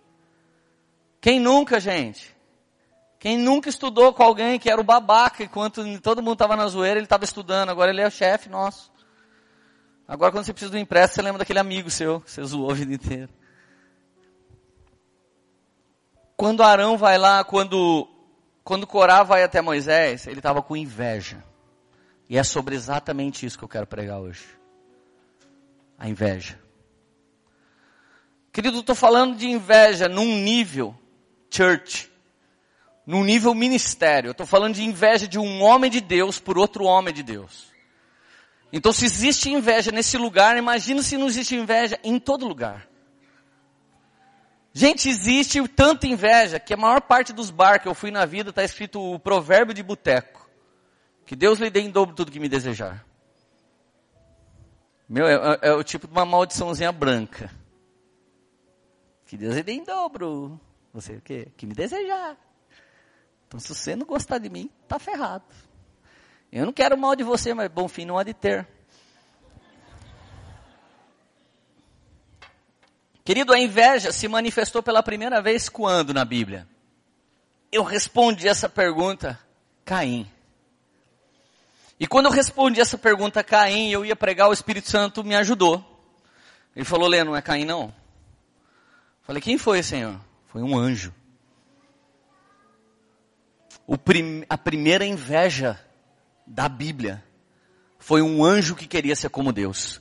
Quem 1.22 1.40
nunca, 1.40 1.80
gente? 1.80 2.36
Quem 3.18 3.38
nunca 3.38 3.70
estudou 3.70 4.12
com 4.12 4.22
alguém 4.22 4.58
que 4.58 4.70
era 4.70 4.78
o 4.78 4.84
babaca, 4.84 5.42
enquanto 5.42 5.82
todo 6.00 6.22
mundo 6.22 6.34
estava 6.34 6.54
na 6.54 6.68
zoeira, 6.68 6.98
ele 6.98 7.06
estava 7.06 7.24
estudando, 7.24 7.70
agora 7.70 7.90
ele 7.90 8.02
é 8.02 8.06
o 8.06 8.10
chefe 8.10 8.50
nosso. 8.50 8.92
Agora 10.08 10.32
quando 10.32 10.46
você 10.46 10.54
precisa 10.54 10.72
do 10.72 10.78
empréstimo, 10.78 11.16
você 11.16 11.22
lembra 11.22 11.40
daquele 11.40 11.58
amigo 11.58 11.90
seu, 11.90 12.22
você 12.26 12.42
zoou 12.42 12.70
a 12.70 12.74
vida 12.74 12.94
inteira. 12.94 13.28
Quando 16.34 16.62
Arão 16.62 16.96
vai 16.96 17.18
lá, 17.18 17.44
quando, 17.44 18.08
quando 18.64 18.86
Corá 18.86 19.22
vai 19.22 19.42
até 19.42 19.60
Moisés, 19.60 20.26
ele 20.26 20.38
estava 20.38 20.62
com 20.62 20.74
inveja. 20.74 21.44
E 22.26 22.38
é 22.38 22.42
sobre 22.42 22.74
exatamente 22.74 23.44
isso 23.44 23.58
que 23.58 23.64
eu 23.64 23.68
quero 23.68 23.86
pregar 23.86 24.18
hoje. 24.18 24.46
A 25.98 26.08
inveja. 26.08 26.58
Querido, 28.50 28.80
estou 28.80 28.94
falando 28.94 29.36
de 29.36 29.46
inveja 29.46 30.08
num 30.08 30.38
nível 30.38 30.94
church, 31.50 32.10
num 33.04 33.24
nível 33.24 33.54
ministério. 33.54 34.30
Estou 34.30 34.46
falando 34.46 34.74
de 34.74 34.84
inveja 34.84 35.28
de 35.28 35.38
um 35.38 35.62
homem 35.62 35.90
de 35.90 36.00
Deus 36.00 36.38
por 36.38 36.56
outro 36.56 36.84
homem 36.84 37.12
de 37.12 37.22
Deus. 37.22 37.77
Então, 38.72 38.92
se 38.92 39.04
existe 39.04 39.50
inveja 39.50 39.90
nesse 39.90 40.18
lugar, 40.18 40.56
imagina 40.56 41.02
se 41.02 41.16
não 41.16 41.26
existe 41.26 41.56
inveja 41.56 41.98
em 42.04 42.18
todo 42.18 42.46
lugar. 42.46 42.88
Gente, 44.72 45.08
existe 45.08 45.66
tanta 45.68 46.06
inveja 46.06 46.60
que 46.60 46.74
a 46.74 46.76
maior 46.76 47.00
parte 47.00 47.32
dos 47.32 47.50
bar 47.50 47.80
que 47.80 47.88
eu 47.88 47.94
fui 47.94 48.10
na 48.10 48.24
vida 48.26 48.50
está 48.50 48.62
escrito 48.62 49.00
o 49.00 49.18
provérbio 49.18 49.74
de 49.74 49.82
boteco. 49.82 50.48
Que 51.24 51.34
Deus 51.34 51.58
lhe 51.58 51.70
dê 51.70 51.80
em 51.80 51.90
dobro 51.90 52.14
tudo 52.14 52.30
que 52.30 52.38
me 52.38 52.48
desejar. 52.48 53.04
Meu, 55.08 55.26
é, 55.26 55.34
é, 55.34 55.68
é 55.70 55.72
o 55.72 55.82
tipo 55.82 56.06
de 56.06 56.12
uma 56.12 56.24
maldiçãozinha 56.24 56.92
branca. 56.92 57.50
Que 59.26 59.36
Deus 59.36 59.56
lhe 59.56 59.62
dê 59.62 59.72
em 59.72 59.84
dobro. 59.84 60.60
Você 60.92 61.14
o 61.14 61.20
quê? 61.20 61.48
Que 61.56 61.66
me 61.66 61.74
desejar. 61.74 62.36
Então 63.46 63.58
se 63.58 63.74
você 63.74 63.96
não 63.96 64.06
gostar 64.06 64.38
de 64.38 64.50
mim, 64.50 64.70
tá 64.86 64.98
ferrado. 64.98 65.44
Eu 66.50 66.64
não 66.64 66.72
quero 66.72 66.96
mal 66.96 67.14
de 67.14 67.22
você, 67.22 67.52
mas 67.52 67.70
bom 67.70 67.86
fim 67.88 68.04
não 68.04 68.18
há 68.18 68.22
de 68.22 68.32
ter. 68.32 68.66
Querido, 73.22 73.52
a 73.52 73.58
inveja 73.58 74.10
se 74.10 74.26
manifestou 74.26 74.82
pela 74.82 75.02
primeira 75.02 75.42
vez 75.42 75.68
quando 75.68 76.14
na 76.14 76.24
Bíblia? 76.24 76.66
Eu 77.70 77.82
respondi 77.82 78.48
essa 78.48 78.70
pergunta, 78.70 79.38
Caim. 79.84 80.26
E 82.00 82.06
quando 82.06 82.26
eu 82.26 82.32
respondi 82.32 82.80
essa 82.80 82.96
pergunta 82.96 83.44
Caim, 83.44 83.90
eu 83.90 84.02
ia 84.02 84.16
pregar, 84.16 84.48
o 84.48 84.52
Espírito 84.52 84.88
Santo 84.88 85.22
me 85.22 85.36
ajudou. 85.36 85.84
Ele 86.74 86.86
falou, 86.86 87.06
Lê, 87.06 87.22
não 87.22 87.36
é 87.36 87.42
Caim 87.42 87.66
não? 87.66 87.94
Falei, 89.24 89.42
quem 89.42 89.58
foi, 89.58 89.82
Senhor? 89.82 90.18
Foi 90.46 90.62
um 90.62 90.78
anjo. 90.78 91.12
Prim, 94.02 94.44
a 94.48 94.56
primeira 94.56 95.04
inveja 95.04 95.78
da 96.48 96.68
Bíblia 96.68 97.24
foi 97.98 98.22
um 98.22 98.44
anjo 98.44 98.74
que 98.74 98.86
queria 98.86 99.14
ser 99.14 99.28
como 99.28 99.52
Deus. 99.52 100.00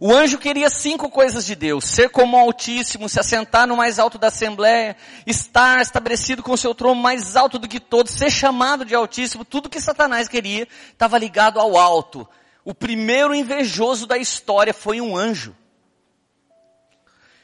O 0.00 0.12
anjo 0.12 0.38
queria 0.38 0.70
cinco 0.70 1.10
coisas 1.10 1.44
de 1.44 1.54
Deus: 1.54 1.84
ser 1.84 2.10
como 2.10 2.36
o 2.36 2.40
Altíssimo, 2.40 3.08
se 3.08 3.18
assentar 3.18 3.66
no 3.66 3.76
mais 3.76 3.98
alto 3.98 4.18
da 4.18 4.28
Assembleia, 4.28 4.96
estar 5.26 5.80
estabelecido 5.80 6.42
com 6.42 6.52
o 6.52 6.58
seu 6.58 6.74
trono 6.74 7.00
mais 7.00 7.36
alto 7.36 7.58
do 7.58 7.68
que 7.68 7.80
todos, 7.80 8.12
ser 8.12 8.30
chamado 8.30 8.84
de 8.84 8.94
Altíssimo. 8.94 9.44
Tudo 9.44 9.68
que 9.68 9.80
Satanás 9.80 10.28
queria 10.28 10.68
estava 10.92 11.18
ligado 11.18 11.58
ao 11.58 11.76
alto. 11.76 12.28
O 12.64 12.74
primeiro 12.74 13.34
invejoso 13.34 14.06
da 14.06 14.18
história 14.18 14.74
foi 14.74 15.00
um 15.00 15.16
anjo. 15.16 15.56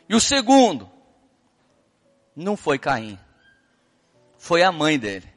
E 0.09 0.15
o 0.15 0.21
segundo 0.21 0.91
não 2.37 2.57
foi 2.57 2.79
Caim. 2.79 3.19
Foi 4.39 4.63
a 4.63 4.71
mãe 4.71 4.99
dele. 4.99 5.34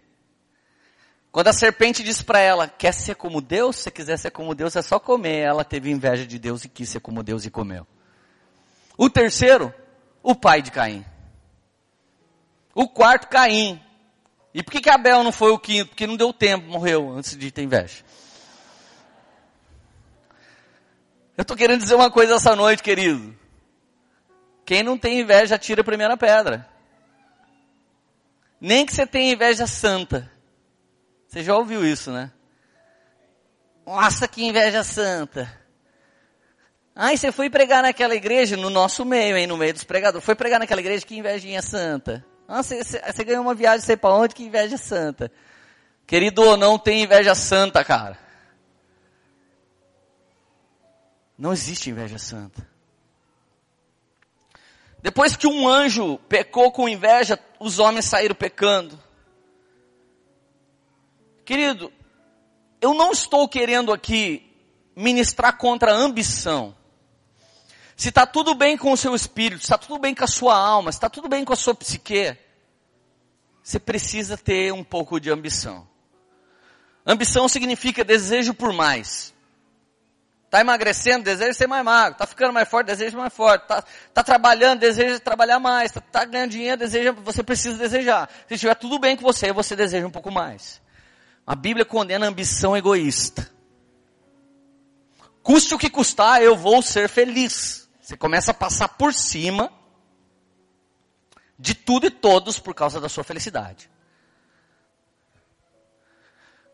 Quando 1.38 1.50
a 1.50 1.54
serpente 1.54 2.02
disse 2.02 2.24
para 2.24 2.40
ela, 2.40 2.68
quer 2.68 2.92
ser 2.92 3.14
como 3.14 3.42
Deus? 3.42 3.76
Se 3.76 3.92
quiser 3.92 4.18
ser 4.18 4.32
como 4.32 4.56
Deus, 4.56 4.76
é 4.76 4.82
só 4.82 5.00
comer. 5.00 5.38
Ela 5.42 5.64
teve 5.64 5.92
inveja 5.92 6.26
de 6.26 6.40
Deus 6.40 6.66
e 6.66 6.68
quis 6.68 6.90
ser 6.90 7.00
como 7.00 7.22
Deus 7.22 7.46
e 7.46 7.52
comeu. 7.52 7.86
O 8.98 9.08
terceiro, 9.08 9.72
o 10.24 10.34
pai 10.34 10.64
de 10.64 10.72
Caim. 10.72 11.06
O 12.74 12.88
quarto, 12.88 13.28
Caim. 13.28 13.80
E 14.52 14.64
por 14.64 14.72
que, 14.72 14.82
que 14.82 14.90
Abel 14.90 15.24
não 15.24 15.32
foi 15.32 15.52
o 15.52 15.60
quinto? 15.60 15.90
Porque 15.90 16.08
não 16.08 16.18
deu 16.18 16.34
tempo, 16.34 16.66
morreu 16.72 17.16
antes 17.16 17.38
de 17.38 17.52
ter 17.52 17.62
inveja. 17.62 18.04
Eu 21.38 21.44
estou 21.44 21.56
querendo 21.56 21.82
dizer 21.82 21.94
uma 21.94 22.10
coisa 22.10 22.34
essa 22.34 22.56
noite, 22.56 22.82
querido. 22.82 23.38
Quem 24.66 24.82
não 24.82 24.98
tem 24.98 25.20
inveja, 25.20 25.56
tira 25.60 25.82
a 25.82 25.86
primeira 25.86 26.18
pedra. 26.18 26.68
Nem 28.60 28.88
que 28.88 28.92
você 28.92 29.06
tenha 29.06 29.34
inveja 29.34 29.68
santa. 29.68 30.36
Você 31.28 31.44
já 31.44 31.56
ouviu 31.56 31.86
isso, 31.86 32.12
né? 32.12 32.32
Nossa, 33.86 34.28
que 34.28 34.44
inveja 34.44 34.84
santa. 34.84 35.52
Ai, 36.96 37.16
você 37.16 37.32
foi 37.32 37.50
pregar 37.50 37.84
naquela 37.84 38.16
igreja, 38.16 38.58
no 38.58 38.70
nosso 38.70 39.06
meio, 39.06 39.38
hein, 39.38 39.46
no 39.46 39.56
meio 39.56 39.74
dos 39.74 39.84
pregadores. 39.84 40.26
Foi 40.26 40.36
pregar 40.36 40.60
naquela 40.60 40.82
igreja, 40.82 41.06
que 41.06 41.18
invejinha 41.18 41.62
santa. 41.62 42.26
Nossa, 42.48 42.76
você, 42.76 43.00
você 43.00 43.24
ganhou 43.24 43.44
uma 43.44 43.54
viagem, 43.54 43.86
sei 43.86 43.96
para 43.96 44.16
onde, 44.16 44.34
que 44.34 44.44
inveja 44.44 44.78
santa. 44.78 45.32
Querido, 46.08 46.58
não 46.58 46.80
tem 46.80 47.04
inveja 47.04 47.36
santa, 47.36 47.84
cara. 47.84 48.18
Não 51.38 51.54
existe 51.54 51.90
inveja 51.90 52.18
santa. 52.18 52.68
Depois 55.04 55.36
que 55.36 55.46
um 55.46 55.68
anjo 55.68 56.18
pecou 56.28 56.72
com 56.72 56.90
inveja, 56.90 57.38
os 57.60 57.78
homens 57.78 58.06
saíram 58.06 58.34
pecando. 58.34 58.98
Querido, 61.48 61.94
eu 62.82 62.94
não 62.94 63.14
estou 63.14 63.48
querendo 63.48 63.94
aqui 63.94 64.54
ministrar 64.94 65.56
contra 65.56 65.94
a 65.94 65.96
ambição. 65.96 66.76
Se 67.96 68.10
está 68.10 68.26
tudo 68.26 68.54
bem 68.54 68.76
com 68.76 68.92
o 68.92 68.98
seu 68.98 69.16
espírito, 69.16 69.60
se 69.60 69.68
está 69.68 69.78
tudo 69.78 69.98
bem 69.98 70.14
com 70.14 70.26
a 70.26 70.28
sua 70.28 70.58
alma, 70.58 70.92
se 70.92 70.98
está 70.98 71.10
tudo 71.10 71.30
bem 71.30 71.46
com 71.46 71.54
a 71.54 71.56
sua 71.56 71.74
psique, 71.74 72.36
você 73.64 73.80
precisa 73.80 74.36
ter 74.36 74.74
um 74.74 74.84
pouco 74.84 75.22
de 75.22 75.32
ambição. 75.32 75.88
Ambição 77.06 77.48
significa 77.48 78.04
desejo 78.04 78.54
por 78.54 78.74
mais. 78.74 79.34
Está 80.48 80.60
emagrecendo, 80.60 81.24
deseja 81.24 81.54
ser 81.54 81.68
mais 81.68 81.86
magro. 81.86 82.12
Está 82.12 82.28
ficando 82.28 82.52
mais 82.52 82.68
forte, 82.68 82.88
deseja 82.88 83.18
mais 83.18 83.34
forte. 83.34 83.62
Está 83.62 83.86
tá 84.14 84.22
trabalhando, 84.22 84.82
deseja 84.82 85.18
trabalhar 85.18 85.60
mais. 85.60 85.92
Está 85.92 86.02
tá 86.02 86.26
ganhando 86.26 86.52
dinheiro, 86.52 86.78
deseja, 86.78 87.14
você 87.14 87.42
precisa 87.42 87.78
desejar. 87.78 88.30
Se 88.50 88.56
estiver 88.56 88.76
tudo 88.76 89.00
bem 89.00 89.16
com 89.16 89.24
você, 89.24 89.54
você 89.54 89.78
deseja 89.78 90.06
um 90.06 90.12
pouco 90.12 90.30
mais. 90.30 90.86
A 91.48 91.56
Bíblia 91.56 91.86
condena 91.86 92.26
a 92.26 92.30
ambição 92.30 92.76
egoísta. 92.76 93.50
Custe 95.42 95.74
o 95.74 95.78
que 95.78 95.90
custar, 95.90 96.42
eu 96.44 96.58
vou 96.58 96.82
ser 96.82 97.08
feliz. 97.08 97.90
Você 98.02 98.18
começa 98.18 98.52
a 98.52 98.54
passar 98.54 98.90
por 98.90 99.14
cima 99.14 99.72
de 101.58 101.74
tudo 101.74 102.08
e 102.08 102.12
todos 102.12 102.60
por 102.60 102.76
causa 102.76 103.00
da 103.00 103.08
sua 103.08 103.24
felicidade. 103.24 103.90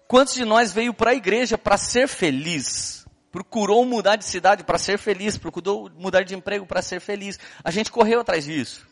Quantos 0.07 0.33
de 0.33 0.43
nós 0.43 0.73
veio 0.73 0.91
para 0.91 1.11
a 1.11 1.15
igreja 1.15 1.55
para 1.55 1.77
ser 1.77 2.07
feliz? 2.07 3.05
Procurou 3.31 3.86
mudar 3.86 4.15
de 4.15 4.25
cidade 4.25 4.63
para 4.63 4.79
ser 4.79 4.97
feliz, 4.97 5.38
procurou 5.38 5.89
mudar 5.95 6.23
de 6.23 6.33
emprego 6.33 6.65
para 6.65 6.81
ser 6.81 6.99
feliz. 6.99 7.39
A 7.63 7.69
gente 7.69 7.91
correu 7.91 8.21
atrás 8.21 8.45
disso. 8.45 8.88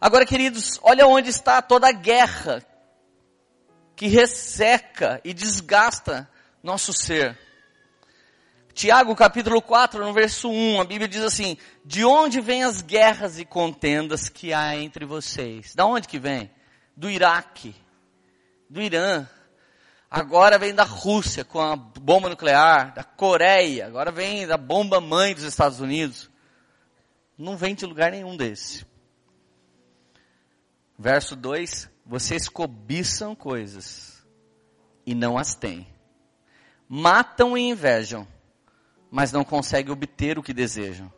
Agora, 0.00 0.24
queridos, 0.24 0.78
olha 0.82 1.04
onde 1.06 1.30
está 1.30 1.60
toda 1.60 1.88
a 1.88 1.92
guerra 1.92 2.64
que 3.96 4.06
resseca 4.06 5.20
e 5.24 5.32
desgasta 5.32 6.28
nosso 6.62 6.92
ser. 6.92 7.38
Tiago 8.74 9.14
capítulo 9.14 9.62
4, 9.62 10.04
no 10.04 10.12
verso 10.12 10.50
1, 10.50 10.80
a 10.80 10.84
Bíblia 10.84 11.06
diz 11.06 11.22
assim, 11.22 11.56
de 11.84 12.04
onde 12.04 12.40
vêm 12.40 12.64
as 12.64 12.82
guerras 12.82 13.38
e 13.38 13.44
contendas 13.44 14.28
que 14.28 14.52
há 14.52 14.76
entre 14.76 15.04
vocês? 15.04 15.76
Da 15.76 15.86
onde 15.86 16.08
que 16.08 16.18
vem? 16.18 16.50
Do 16.96 17.08
Iraque, 17.08 17.72
do 18.68 18.82
Irã, 18.82 19.28
agora 20.10 20.58
vem 20.58 20.74
da 20.74 20.82
Rússia 20.82 21.44
com 21.44 21.60
a 21.60 21.76
bomba 21.76 22.28
nuclear, 22.28 22.92
da 22.94 23.04
Coreia, 23.04 23.86
agora 23.86 24.10
vem 24.10 24.44
da 24.44 24.56
bomba 24.56 25.00
mãe 25.00 25.34
dos 25.34 25.44
Estados 25.44 25.78
Unidos. 25.78 26.28
Não 27.38 27.56
vem 27.56 27.76
de 27.76 27.86
lugar 27.86 28.10
nenhum 28.10 28.36
desse. 28.36 28.84
Verso 30.98 31.36
2, 31.36 31.88
vocês 32.06 32.48
cobiçam 32.48 33.34
coisas 33.34 34.24
e 35.06 35.14
não 35.14 35.38
as 35.38 35.54
têm. 35.54 35.86
Matam 36.88 37.56
e 37.56 37.62
invejam 37.62 38.26
mas 39.14 39.30
não 39.30 39.44
conseguem 39.44 39.92
obter 39.92 40.40
o 40.40 40.42
que 40.42 40.52
desejam. 40.52 41.08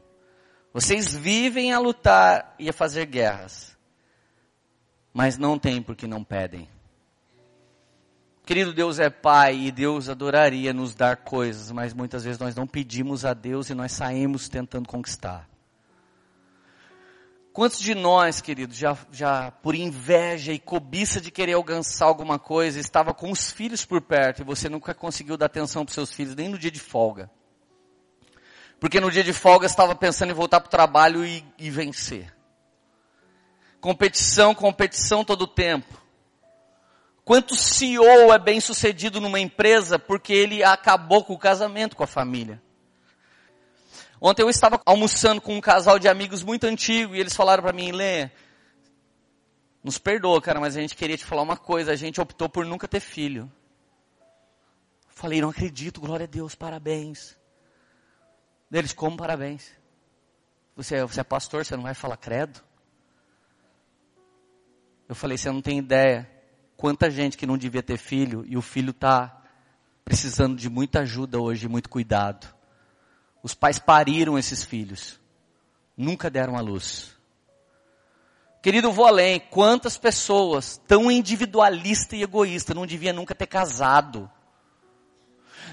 Vocês 0.71 1.15
vivem 1.15 1.73
a 1.73 1.79
lutar 1.79 2.55
e 2.59 2.69
a 2.69 2.73
fazer 2.73 3.07
guerras, 3.07 3.75
mas 5.15 5.39
não 5.39 5.59
têm 5.59 5.81
porque 5.81 6.07
não 6.07 6.23
pedem. 6.23 6.69
Querido 8.45 8.75
Deus 8.75 8.99
é 8.99 9.09
Pai 9.09 9.57
e 9.57 9.73
Deus 9.73 10.11
adoraria 10.11 10.75
nos 10.75 10.95
dar 10.95 11.17
coisas, 11.17 11.71
mas 11.71 11.95
muitas 11.95 12.23
vezes 12.23 12.39
nós 12.39 12.55
não 12.55 12.67
pedimos 12.67 13.25
a 13.25 13.33
Deus 13.33 13.71
e 13.71 13.75
nós 13.75 13.93
saímos 13.93 14.47
tentando 14.47 14.87
conquistar. 14.87 15.49
Quantos 17.57 17.81
de 17.81 17.95
nós, 17.95 18.43
queridos, 18.43 18.77
já, 18.77 18.95
já 19.11 19.51
por 19.51 19.75
inveja 19.75 20.53
e 20.53 20.59
cobiça 20.59 21.23
de 21.23 21.31
querer 21.31 21.55
alcançar 21.55 22.05
alguma 22.05 22.39
coisa, 22.39 22.79
estava 22.79 23.15
com 23.15 23.31
os 23.31 23.51
filhos 23.51 23.83
por 23.83 24.03
perto 24.03 24.43
e 24.43 24.45
você 24.45 24.69
nunca 24.69 24.93
conseguiu 24.93 25.39
dar 25.39 25.47
atenção 25.47 25.83
para 25.83 25.89
os 25.89 25.95
seus 25.95 26.13
filhos, 26.13 26.37
nem 26.37 26.51
no 26.51 26.59
dia 26.59 26.71
de 26.71 26.79
folga? 26.79 27.31
Porque 28.79 29.01
no 29.01 29.11
dia 29.11 29.25
de 29.25 29.33
folga 29.33 29.65
estava 29.65 29.95
pensando 29.95 30.33
em 30.33 30.35
voltar 30.35 30.61
para 30.61 30.67
o 30.67 30.71
trabalho 30.71 31.25
e, 31.25 31.43
e 31.57 31.71
vencer. 31.71 32.31
Competição, 33.81 34.55
competição 34.55 35.25
todo 35.25 35.45
o 35.45 35.49
tempo. 35.49 35.99
Quanto 37.25 37.57
CEO 37.57 38.35
é 38.35 38.39
bem 38.39 38.61
sucedido 38.61 39.19
numa 39.19 39.41
empresa 39.41 39.99
porque 39.99 40.35
ele 40.35 40.63
acabou 40.63 41.25
com 41.25 41.33
o 41.33 41.39
casamento 41.39 41.97
com 41.97 42.05
a 42.05 42.07
família? 42.07 42.63
Ontem 44.21 44.43
eu 44.43 44.49
estava 44.49 44.81
almoçando 44.85 45.41
com 45.41 45.57
um 45.57 45.61
casal 45.61 45.99
de 45.99 46.09
amigos 46.09 46.43
muito 46.43 46.65
antigo 46.65 47.15
e 47.15 47.21
eles 47.21 47.37
falaram 47.37 47.63
para 47.63 47.73
mim, 47.73 47.93
Lê, 47.93 48.31
nos 49.85 49.99
perdoa, 49.99 50.41
cara, 50.41 50.59
mas 50.59 50.77
a 50.77 50.81
gente 50.81 50.97
queria 50.97 51.17
te 51.17 51.25
falar 51.25 51.43
uma 51.43 51.57
coisa, 51.57 51.93
a 51.93 51.97
gente 51.97 52.21
optou 52.21 52.49
por 52.49 52.65
nunca 52.65 52.89
ter 52.89 53.01
filho. 53.01 53.51
Falei, 55.09 55.41
não 55.41 55.51
acredito, 55.51 56.01
glória 56.01 56.25
a 56.25 56.27
Deus, 56.29 56.55
parabéns. 56.55 57.37
Deles, 58.71 58.93
como 58.93 59.17
parabéns. 59.17 59.71
Você, 60.75 61.03
você 61.03 61.21
é 61.21 61.25
pastor, 61.25 61.65
você 61.65 61.77
não 61.77 61.85
vai 61.85 61.95
falar 61.95 62.17
credo? 62.17 62.61
Eu 65.09 65.15
falei, 65.15 65.39
você 65.39 65.51
não 65.51 65.63
tem 65.63 65.79
ideia 65.79 66.29
quanta 66.77 67.11
gente 67.11 67.37
que 67.37 67.47
não 67.47 67.57
devia 67.57 67.83
ter 67.83 67.97
filho 67.97 68.45
e 68.47 68.57
o 68.57 68.63
filho 68.63 68.91
está 68.91 69.43
precisando 70.05 70.57
de 70.57 70.69
muita 70.69 71.01
ajuda 71.01 71.41
hoje, 71.41 71.69
muito 71.69 71.89
cuidado. 71.89 72.56
Os 73.47 73.55
pais 73.55 73.79
pariram 73.79 74.37
esses 74.37 74.65
filhos, 74.65 75.21
nunca 75.97 76.29
deram 76.29 76.57
a 76.57 76.61
luz. 76.61 77.15
Querido, 78.61 78.91
vou 78.91 79.07
além. 79.07 79.39
Quantas 79.39 79.97
pessoas 79.97 80.81
tão 80.85 81.09
individualista 81.09 82.17
e 82.17 82.25
egoísta 82.25 82.75
não 82.75 82.85
devia 82.85 83.13
nunca 83.13 83.37
ter 83.37 83.47
casado? 83.47 84.29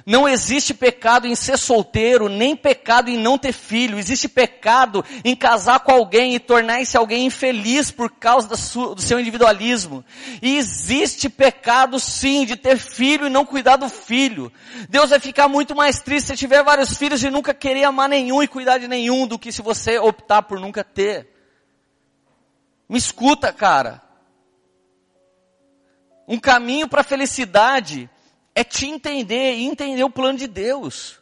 Não 0.06 0.28
existe 0.28 0.74
pecado 0.74 1.28
em 1.28 1.36
ser 1.36 1.58
solteiro, 1.58 2.28
nem 2.28 2.56
pecado 2.56 3.10
em 3.10 3.18
não 3.18 3.38
ter 3.38 3.54
filho. 3.54 3.98
Existe 3.98 4.28
pecado 4.28 5.04
em 5.24 5.36
casar 5.36 5.80
com 5.80 5.92
alguém 5.92 6.36
e 6.36 6.40
tornar 6.40 6.82
esse 6.82 6.98
alguém 6.98 7.26
infeliz 7.26 7.90
por 7.90 8.12
causa 8.12 8.48
do 8.48 9.02
seu 9.02 9.20
individualismo. 9.20 10.04
E 10.42 10.58
existe 10.58 11.30
pecado 11.30 12.00
sim 12.00 12.46
de 12.46 12.56
ter 12.56 12.78
filho 12.78 13.28
e 13.28 13.30
não 13.30 13.46
cuidar 13.46 13.78
do 13.78 13.88
filho. 13.88 14.52
Deus 14.90 15.12
vai 15.12 15.20
ficar 15.20 15.48
muito 15.48 15.76
mais 15.76 16.00
triste 16.02 16.28
se 16.28 16.36
tiver 16.36 16.64
vários 16.64 16.98
filhos 16.98 17.24
e 17.24 17.30
nunca 17.30 17.54
querer 17.54 17.86
amar 17.86 18.10
nenhum 18.10 18.44
e 18.44 18.48
cuidar 18.48 18.78
de 18.78 18.88
nenhum 18.88 19.26
do 19.26 19.40
que 19.40 19.52
se 19.52 19.62
você 19.62 19.98
optar 19.98 20.42
por 20.42 20.60
nunca 20.60 20.84
ter. 20.84 21.30
Me 22.90 22.98
escuta, 22.98 23.54
cara. 23.54 24.02
Um 26.28 26.40
caminho 26.40 26.88
para 26.88 27.02
a 27.02 27.06
felicidade 27.06 28.10
é 28.56 28.64
te 28.64 28.86
entender 28.86 29.56
e 29.56 29.66
entender 29.66 30.04
o 30.04 30.10
plano 30.10 30.38
de 30.38 30.48
Deus. 30.48 31.20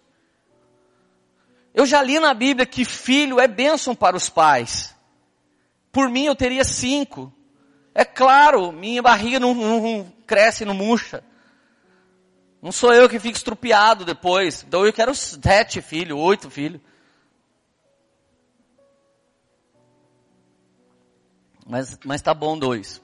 Eu 1.74 1.86
já 1.86 2.02
li 2.02 2.20
na 2.20 2.34
Bíblia 2.34 2.66
que 2.66 2.84
filho 2.84 3.40
é 3.40 3.48
bênção 3.48 3.96
para 3.96 4.18
os 4.18 4.30
pais. 4.30 4.94
Por 5.92 6.10
mim 6.10 6.26
eu 6.26 6.36
teria 6.36 6.64
cinco. 6.64 7.34
É 7.94 8.04
claro, 8.04 8.72
minha 8.72 9.02
barriga 9.02 9.40
não, 9.40 9.54
não, 9.54 10.14
cresce, 10.26 10.66
não 10.66 10.74
murcha. 10.74 11.24
Não 12.62 12.72
sou 12.72 12.94
eu 12.94 13.10
que 13.10 13.20
fico 13.20 13.38
estrupiado 13.38 14.06
depois. 14.06 14.64
Então 14.68 14.86
eu 14.86 14.94
quero 14.94 15.16
sete 15.16 15.82
filhos, 15.82 16.18
oito 16.18 16.50
filhos. 16.50 16.82
Mas, 21.66 21.98
mas 22.04 22.22
tá 22.22 22.34
bom 22.34 22.58
dois. 22.58 23.02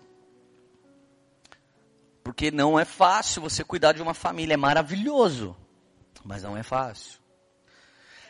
Porque 2.27 2.51
não 2.51 2.77
é 2.77 2.83
fácil 2.83 3.41
você 3.41 3.63
cuidar 3.63 3.93
de 3.93 4.01
uma 4.01 4.13
família. 4.13 4.55
É 4.55 4.57
maravilhoso. 4.57 5.55
Mas 6.25 6.43
não 6.43 6.57
é 6.57 6.61
fácil. 6.61 7.21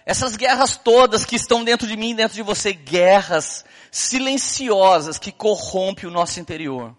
Essas 0.05 0.35
guerras 0.35 0.77
todas 0.77 1.25
que 1.25 1.35
estão 1.35 1.63
dentro 1.63 1.87
de 1.87 1.97
mim, 1.97 2.13
dentro 2.13 2.35
de 2.35 2.43
você, 2.43 2.73
guerras 2.73 3.65
silenciosas 3.89 5.17
que 5.17 5.31
corrompem 5.31 6.07
o 6.07 6.11
nosso 6.11 6.39
interior. 6.39 6.95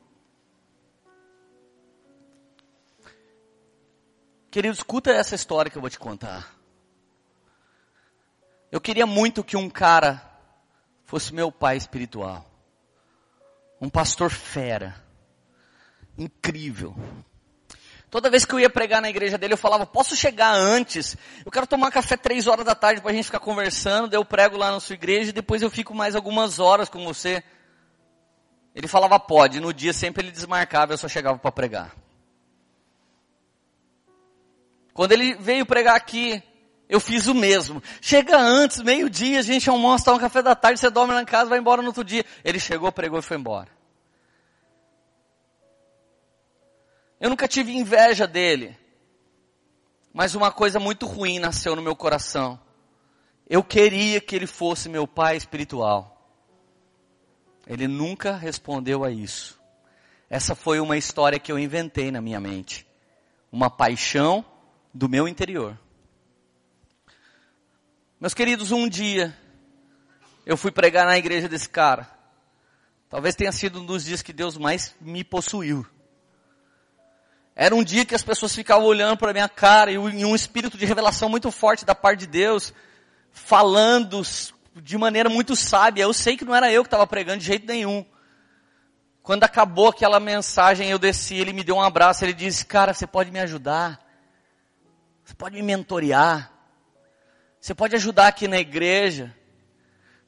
Querido, 4.51 4.75
escuta 4.75 5.13
essa 5.13 5.37
história 5.37 5.71
que 5.71 5.79
eu 5.79 5.81
vou 5.81 5.91
te 5.91 6.01
contar. 6.01 6.53
Eu 8.73 8.81
queria 8.81 9.07
muito 9.07 9.45
que 9.45 9.57
um 9.57 9.71
cara 9.71 10.21
fosse 11.05 11.33
meu 11.33 11.53
pai 11.53 11.77
espiritual. 11.77 12.45
Um 13.81 13.89
pastor 13.89 14.33
fera. 14.33 15.07
Incrível. 16.19 16.97
Toda 18.11 18.31
vez 18.31 18.45
que 18.45 18.55
eu 18.55 18.61
ia 18.61 18.71
pregar 18.71 19.03
na 19.03 19.11
igreja 19.11 19.37
dele, 19.37 19.53
eu 19.53 19.59
falava, 19.59 19.87
posso 19.87 20.17
chegar 20.17 20.53
antes? 20.53 21.17
Eu 21.45 21.53
quero 21.53 21.67
tomar 21.67 21.91
café 21.91 22.17
três 22.17 22.47
horas 22.47 22.65
da 22.65 22.75
tarde 22.75 23.03
para 23.03 23.11
a 23.11 23.15
gente 23.15 23.27
ficar 23.27 23.39
conversando, 23.39 24.09
daí 24.09 24.19
eu 24.19 24.25
prego 24.25 24.57
lá 24.57 24.73
na 24.73 24.81
sua 24.81 24.95
igreja 24.95 25.31
e 25.31 25.33
depois 25.33 25.61
eu 25.61 25.71
fico 25.71 25.95
mais 25.95 26.17
algumas 26.17 26.59
horas 26.59 26.89
com 26.89 27.05
você. 27.05 27.43
Ele 28.75 28.89
falava, 28.89 29.21
pode. 29.21 29.61
No 29.61 29.73
dia 29.75 29.93
sempre 29.93 30.25
ele 30.25 30.33
desmarcava, 30.33 30.95
eu 30.95 30.99
só 30.99 31.07
chegava 31.07 31.39
para 31.39 31.53
pregar. 31.53 31.95
Quando 34.95 35.13
ele 35.13 35.35
veio 35.35 35.67
pregar 35.67 35.95
aqui, 35.95 36.43
eu 36.89 36.99
fiz 36.99 37.27
o 37.27 37.35
mesmo. 37.35 37.83
Chega 38.01 38.39
antes, 38.39 38.81
meio-dia, 38.81 39.39
a 39.39 39.43
gente 39.43 39.69
almoça, 39.69 40.07
toma 40.07 40.17
um 40.17 40.21
café 40.21 40.43
da 40.43 40.57
tarde, 40.57 40.81
você 40.81 40.89
dorme 40.89 41.13
lá 41.13 41.21
em 41.21 41.27
casa, 41.27 41.51
vai 41.51 41.59
embora 41.59 41.83
no 41.83 41.89
outro 41.89 42.03
dia. 42.03 42.25
Ele 42.43 42.59
chegou, 42.59 42.91
pregou 42.91 43.19
e 43.19 43.23
foi 43.23 43.37
embora. 43.37 43.78
Eu 47.21 47.31
nunca 47.31 47.49
tive 47.49 47.77
inveja 47.77 48.27
dele. 48.27 48.77
Mas 50.13 50.35
uma 50.35 50.51
coisa 50.51 50.79
muito 50.79 51.07
ruim 51.07 51.39
nasceu 51.39 51.75
no 51.75 51.83
meu 51.83 51.95
coração. 51.95 52.61
Eu 53.49 53.63
queria 53.63 54.21
que 54.21 54.37
ele 54.37 54.47
fosse 54.47 54.89
meu 54.89 55.07
pai 55.07 55.37
espiritual. 55.37 56.15
Ele 57.67 57.87
nunca 57.87 58.37
respondeu 58.37 59.05
a 59.05 59.11
isso. 59.11 59.59
Essa 60.31 60.55
foi 60.55 60.81
uma 60.81 60.97
história 60.97 61.39
que 61.39 61.51
eu 61.51 61.59
inventei 61.59 62.11
na 62.11 62.21
minha 62.21 62.41
mente. 62.41 62.87
Uma 63.51 63.71
paixão 63.71 64.45
do 64.93 65.09
meu 65.09 65.27
interior. 65.27 65.79
Meus 68.21 68.35
queridos, 68.35 68.73
um 68.73 68.89
dia 68.89 69.37
eu 70.45 70.57
fui 70.57 70.71
pregar 70.71 71.07
na 71.07 71.17
igreja 71.17 71.49
desse 71.49 71.69
cara. 71.69 72.11
Talvez 73.09 73.35
tenha 73.35 73.53
sido 73.53 73.81
um 73.81 73.87
dos 73.87 74.05
dias 74.05 74.23
que 74.23 74.33
Deus 74.33 74.57
mais 74.57 74.95
me 75.01 75.25
possuiu. 75.25 75.87
Era 77.61 77.75
um 77.75 77.83
dia 77.83 78.05
que 78.05 78.15
as 78.15 78.23
pessoas 78.23 78.55
ficavam 78.55 78.87
olhando 78.87 79.17
para 79.17 79.33
minha 79.33 79.49
cara 79.49 79.91
e 79.91 79.99
um 79.99 80.33
espírito 80.37 80.79
de 80.79 80.87
revelação 80.87 81.29
muito 81.29 81.51
forte 81.51 81.85
da 81.85 81.93
parte 81.93 82.21
de 82.21 82.29
Deus, 82.29 82.73
falando 83.33 84.23
de 84.77 84.97
maneira 84.97 85.29
muito 85.29 85.57
sábia. 85.57 86.05
Eu 86.05 86.13
sei 86.13 86.37
que 86.37 86.45
não 86.45 86.55
era 86.55 86.71
eu 86.71 86.85
que 86.85 86.87
estava 86.87 87.05
pregando 87.05 87.41
de 87.41 87.47
jeito 87.47 87.67
nenhum. 87.67 88.07
Quando 89.25 89.43
acabou 89.43 89.89
aquela 89.89 90.21
mensagem, 90.21 90.89
eu 90.89 91.01
desci, 91.01 91.35
ele 91.35 91.53
me 91.53 91.65
deu 91.65 91.75
um 91.75 91.83
abraço, 91.83 92.25
ele 92.25 92.33
disse, 92.33 92.65
cara, 92.65 92.95
você 92.95 93.09
pode 93.09 93.33
me 93.33 93.41
ajudar? 93.41 94.07
Você 95.25 95.35
pode 95.35 95.57
me 95.57 95.63
mentorear? 95.63 96.53
Você 97.61 97.75
pode 97.75 97.97
ajudar 97.97 98.29
aqui 98.29 98.47
na 98.47 98.61
igreja? 98.61 99.35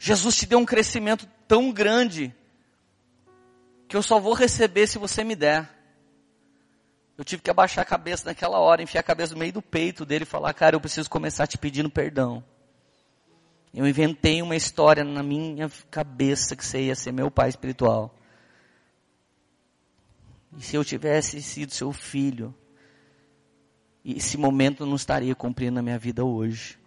Jesus 0.01 0.35
te 0.35 0.47
deu 0.47 0.59
um 0.59 0.66
crescimento 0.66 1.29
tão 1.47 1.71
grande, 1.71 2.35
que 3.87 3.97
eu 3.97 4.03
só 4.03 4.19
vou 4.19 4.35
receber 4.35 4.88
se 4.88 4.99
você 4.99 5.23
me 5.23 5.37
der. 5.37 5.79
Eu 7.20 7.24
tive 7.24 7.42
que 7.42 7.50
abaixar 7.50 7.83
a 7.83 7.85
cabeça 7.85 8.24
naquela 8.24 8.59
hora, 8.61 8.83
enfiar 8.83 9.00
a 9.00 9.04
cabeça 9.04 9.35
no 9.35 9.40
meio 9.40 9.52
do 9.52 9.61
peito 9.61 10.06
dele 10.06 10.22
e 10.22 10.26
falar, 10.26 10.54
cara, 10.54 10.74
eu 10.74 10.80
preciso 10.80 11.11
começar 11.11 11.46
te 11.46 11.59
pedindo 11.59 11.90
perdão. 11.90 12.42
Eu 13.74 13.87
inventei 13.87 14.40
uma 14.40 14.56
história 14.56 15.04
na 15.04 15.22
minha 15.22 15.70
cabeça 15.90 16.56
que 16.56 16.64
você 16.64 16.87
ia 16.87 16.94
ser 16.94 17.12
meu 17.12 17.30
pai 17.30 17.50
espiritual. 17.50 18.14
E 20.56 20.62
se 20.62 20.76
eu 20.76 20.83
tivesse 20.83 21.42
sido 21.42 21.74
seu 21.74 21.92
filho, 21.92 22.54
esse 24.02 24.38
momento 24.38 24.87
não 24.87 24.96
estaria 24.96 25.35
cumprindo 25.35 25.74
na 25.74 25.83
minha 25.83 25.98
vida 25.98 26.24
hoje. 26.24 26.78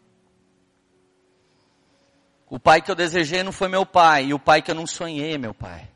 O 2.49 2.59
pai 2.59 2.81
que 2.81 2.89
eu 2.89 2.95
desejei 2.95 3.43
não 3.43 3.51
foi 3.51 3.67
meu 3.67 3.85
pai, 3.85 4.25
e 4.25 4.33
o 4.33 4.39
pai 4.39 4.63
que 4.63 4.71
eu 4.71 4.75
não 4.75 4.87
sonhei 4.87 5.35
é 5.35 5.37
meu 5.37 5.53
pai. 5.53 5.92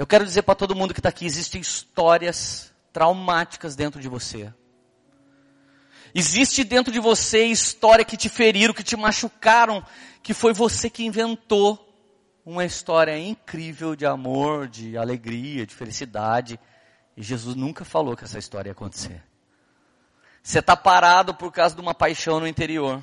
Eu 0.00 0.06
quero 0.06 0.24
dizer 0.24 0.40
para 0.40 0.54
todo 0.54 0.74
mundo 0.74 0.94
que 0.94 1.00
está 1.00 1.10
aqui, 1.10 1.26
existem 1.26 1.60
histórias 1.60 2.72
traumáticas 2.90 3.76
dentro 3.76 4.00
de 4.00 4.08
você. 4.08 4.50
Existe 6.14 6.64
dentro 6.64 6.90
de 6.90 6.98
você 6.98 7.44
história 7.44 8.02
que 8.02 8.16
te 8.16 8.30
feriram, 8.30 8.72
que 8.72 8.82
te 8.82 8.96
machucaram, 8.96 9.84
que 10.22 10.32
foi 10.32 10.54
você 10.54 10.88
que 10.88 11.04
inventou 11.04 11.86
uma 12.46 12.64
história 12.64 13.18
incrível 13.18 13.94
de 13.94 14.06
amor, 14.06 14.68
de 14.68 14.96
alegria, 14.96 15.66
de 15.66 15.74
felicidade. 15.74 16.58
E 17.14 17.22
Jesus 17.22 17.54
nunca 17.54 17.84
falou 17.84 18.16
que 18.16 18.24
essa 18.24 18.38
história 18.38 18.70
ia 18.70 18.72
acontecer. 18.72 19.22
Você 20.42 20.60
está 20.60 20.74
parado 20.74 21.34
por 21.34 21.52
causa 21.52 21.74
de 21.74 21.80
uma 21.82 21.92
paixão 21.92 22.40
no 22.40 22.48
interior. 22.48 23.02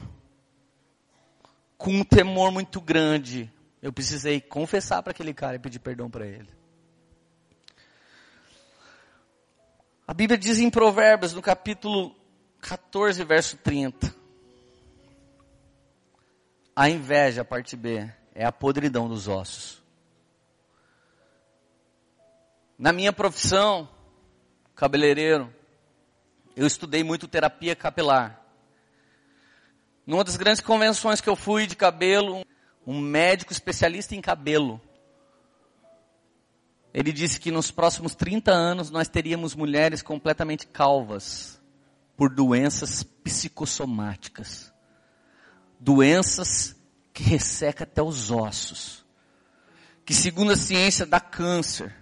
Com 1.77 1.91
um 1.91 2.03
temor 2.03 2.51
muito 2.51 2.81
grande. 2.81 3.53
Eu 3.83 3.93
precisei 3.93 4.41
confessar 4.41 5.03
para 5.03 5.11
aquele 5.11 5.31
cara 5.31 5.57
e 5.57 5.59
pedir 5.59 5.77
perdão 5.77 6.09
para 6.09 6.25
ele. 6.25 6.57
A 10.07 10.13
Bíblia 10.13 10.37
diz 10.37 10.57
em 10.57 10.69
Provérbios, 10.69 11.33
no 11.33 11.41
capítulo 11.41 12.15
14, 12.61 13.21
verso 13.25 13.57
30. 13.57 14.15
A 16.73 16.89
inveja, 16.89 17.43
parte 17.43 17.75
B, 17.75 18.09
é 18.33 18.45
a 18.45 18.51
podridão 18.51 19.09
dos 19.09 19.27
ossos. 19.27 19.83
Na 22.79 22.93
minha 22.93 23.11
profissão, 23.11 23.89
cabeleireiro, 24.75 25.53
eu 26.55 26.65
estudei 26.65 27.03
muito 27.03 27.27
terapia 27.27 27.75
capilar. 27.75 28.41
Numa 30.05 30.23
das 30.23 30.37
grandes 30.37 30.61
convenções 30.61 31.19
que 31.19 31.27
eu 31.27 31.35
fui 31.35 31.67
de 31.67 31.75
cabelo, 31.75 32.45
um 32.85 33.01
médico 33.01 33.51
especialista 33.51 34.15
em 34.15 34.21
cabelo 34.21 34.79
ele 36.97 37.13
disse 37.13 37.39
que 37.39 37.51
nos 37.51 37.69
próximos 37.69 38.15
30 38.15 38.51
anos 38.51 38.89
nós 38.89 39.07
teríamos 39.07 39.53
mulheres 39.53 40.01
completamente 40.01 40.65
calvas 40.65 41.61
por 42.17 42.33
doenças 42.33 43.03
psicossomáticas. 43.03 44.73
Doenças 45.79 46.75
que 47.13 47.21
resseca 47.21 47.83
até 47.83 48.01
os 48.01 48.31
ossos. 48.31 49.05
Que 50.03 50.11
segundo 50.11 50.53
a 50.53 50.55
ciência 50.55 51.05
dá 51.05 51.19
câncer. 51.19 51.95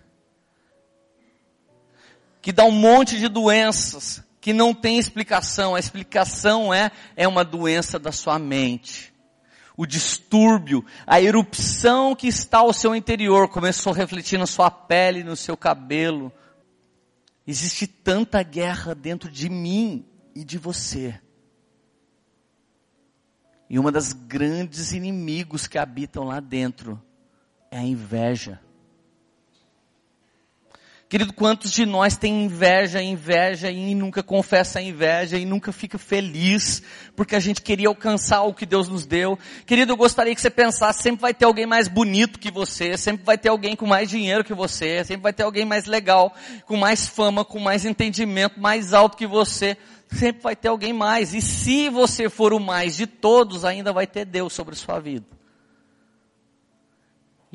Que 2.42 2.54
dá 2.54 2.64
um 2.64 2.72
monte 2.72 3.20
de 3.20 3.28
doenças 3.28 4.24
que 4.40 4.54
não 4.54 4.74
tem 4.74 4.98
explicação. 4.98 5.76
A 5.76 5.80
explicação 5.80 6.74
é 6.74 6.90
é 7.18 7.28
uma 7.28 7.44
doença 7.44 8.00
da 8.00 8.14
sua 8.14 8.40
mente 8.40 9.14
o 9.78 9.86
distúrbio, 9.86 10.86
a 11.06 11.22
erupção 11.22 12.16
que 12.16 12.28
está 12.28 12.60
ao 12.60 12.74
seu 12.74 12.96
interior 12.96 13.50
começou 13.50 13.94
a 13.94 13.96
refletir 13.96 14.40
na 14.40 14.46
sua 14.46 14.72
pele, 14.72 15.24
no 15.24 15.36
seu 15.36 15.58
cabelo. 15.58 16.32
Existe 17.46 17.86
tanta 17.86 18.42
guerra 18.42 18.96
dentro 18.96 19.30
de 19.30 19.50
mim 19.50 20.06
e 20.34 20.44
de 20.44 20.58
você. 20.58 21.20
E 23.70 23.78
uma 23.78 23.92
das 23.92 24.14
grandes 24.14 24.94
inimigos 24.94 25.68
que 25.68 25.78
habitam 25.78 26.24
lá 26.24 26.40
dentro 26.40 27.02
é 27.70 27.78
a 27.80 27.84
inveja. 27.84 28.62
Querido, 31.08 31.32
quantos 31.34 31.72
de 31.72 31.86
nós 31.86 32.18
tem 32.18 32.46
inveja, 32.46 33.00
inveja 33.00 33.70
e 33.70 33.94
nunca 33.94 34.24
confessa 34.24 34.80
a 34.80 34.82
inveja 34.82 35.38
e 35.38 35.46
nunca 35.46 35.72
fica 35.72 36.00
feliz 36.00 36.82
porque 37.16 37.36
a 37.36 37.40
gente 37.40 37.62
queria 37.62 37.88
alcançar 37.88 38.42
o 38.42 38.56
que 38.56 38.66
Deus 38.66 38.90
nos 38.90 39.06
deu? 39.06 39.38
Querido, 39.68 39.92
eu 39.92 39.98
gostaria 39.98 40.34
que 40.34 40.42
você 40.42 40.50
pensasse, 40.50 41.04
sempre 41.04 41.22
vai 41.22 41.32
ter 41.32 41.46
alguém 41.46 41.68
mais 41.68 41.88
bonito 41.88 42.40
que 42.40 42.50
você, 42.50 42.98
sempre 42.98 43.24
vai 43.24 43.38
ter 43.38 43.50
alguém 43.50 43.76
com 43.76 43.86
mais 43.86 44.10
dinheiro 44.10 44.44
que 44.44 44.54
você, 44.54 45.04
sempre 45.04 45.22
vai 45.22 45.32
ter 45.32 45.44
alguém 45.44 45.64
mais 45.64 45.86
legal, 45.86 46.34
com 46.66 46.76
mais 46.76 47.06
fama, 47.08 47.46
com 47.46 47.60
mais 47.60 47.86
entendimento, 47.86 48.60
mais 48.60 48.92
alto 48.92 49.16
que 49.16 49.28
você. 49.28 49.78
Sempre 50.12 50.42
vai 50.42 50.56
ter 50.56 50.70
alguém 50.70 50.94
mais. 50.94 51.34
E 51.34 51.42
se 51.42 51.90
você 51.90 52.30
for 52.30 52.52
o 52.52 52.60
mais 52.60 52.96
de 52.96 53.06
todos, 53.06 53.64
ainda 53.64 53.94
vai 53.94 54.08
ter 54.08 54.26
Deus 54.26 54.54
sobre 54.54 54.74
a 54.74 54.78
sua 54.78 55.00
vida. 55.00 55.26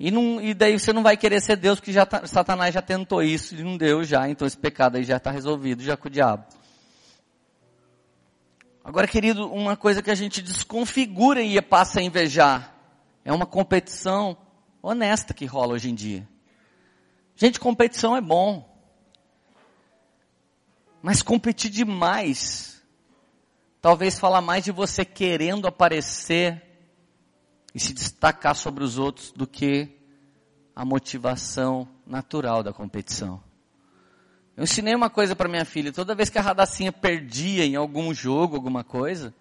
E, 0.03 0.11
não, 0.11 0.41
e 0.41 0.55
daí 0.55 0.79
você 0.79 0.95
não 0.95 1.03
vai 1.03 1.15
querer 1.15 1.43
ser 1.43 1.57
Deus, 1.57 1.79
porque 1.79 1.93
já 1.93 2.07
tá, 2.07 2.27
Satanás 2.27 2.73
já 2.73 2.81
tentou 2.81 3.23
isso 3.23 3.55
e 3.55 3.63
não 3.63 3.77
deu 3.77 4.03
já, 4.03 4.27
então 4.31 4.47
esse 4.47 4.57
pecado 4.57 4.97
aí 4.97 5.05
já 5.05 5.19
está 5.19 5.31
resolvido, 5.31 5.83
já 5.83 5.95
com 5.95 6.09
o 6.09 6.11
diabo. 6.11 6.47
Agora, 8.83 9.07
querido, 9.07 9.53
uma 9.53 9.77
coisa 9.77 10.03
que 10.03 10.11
a 10.11 10.15
gente 10.15 10.41
desconfigura 10.41 11.43
e 11.43 11.61
passa 11.61 12.01
a 12.01 12.03
invejar 12.03 12.75
é 13.27 13.31
uma 13.31 13.45
competição 13.45 14.39
honesta 14.83 15.35
que 15.35 15.45
rola 15.45 15.75
hoje 15.75 15.91
em 15.91 15.95
dia. 15.95 16.27
Gente, 17.37 17.61
competição 17.61 18.17
é 18.17 18.23
bom. 18.23 18.67
Mas 21.03 21.21
competir 21.21 21.71
demais, 21.71 22.83
talvez 23.83 24.19
fala 24.19 24.41
mais 24.41 24.65
de 24.65 24.73
você 24.73 25.05
querendo 25.05 25.69
aparecer 25.69 26.70
e 27.75 27.81
se 27.81 27.93
destacar 27.93 28.55
sobre 28.55 28.83
os 28.83 28.99
outros 28.99 29.33
do 29.33 29.47
que 29.47 29.97
a 30.75 30.85
motivação 30.85 31.89
natural 32.07 32.63
da 32.63 32.73
competição. 32.73 33.43
Eu 34.57 34.65
ensinei 34.65 34.95
uma 34.95 35.09
coisa 35.09 35.35
para 35.35 35.49
minha 35.49 35.65
filha, 35.65 35.93
toda 35.93 36.15
vez 36.15 36.29
que 36.29 36.39
a 36.39 36.43
Radacinha 36.43 36.93
perdia 36.93 37.65
em 37.65 37.77
algum 37.77 38.13
jogo, 38.13 38.57
alguma 38.57 38.85
coisa, 38.85 39.35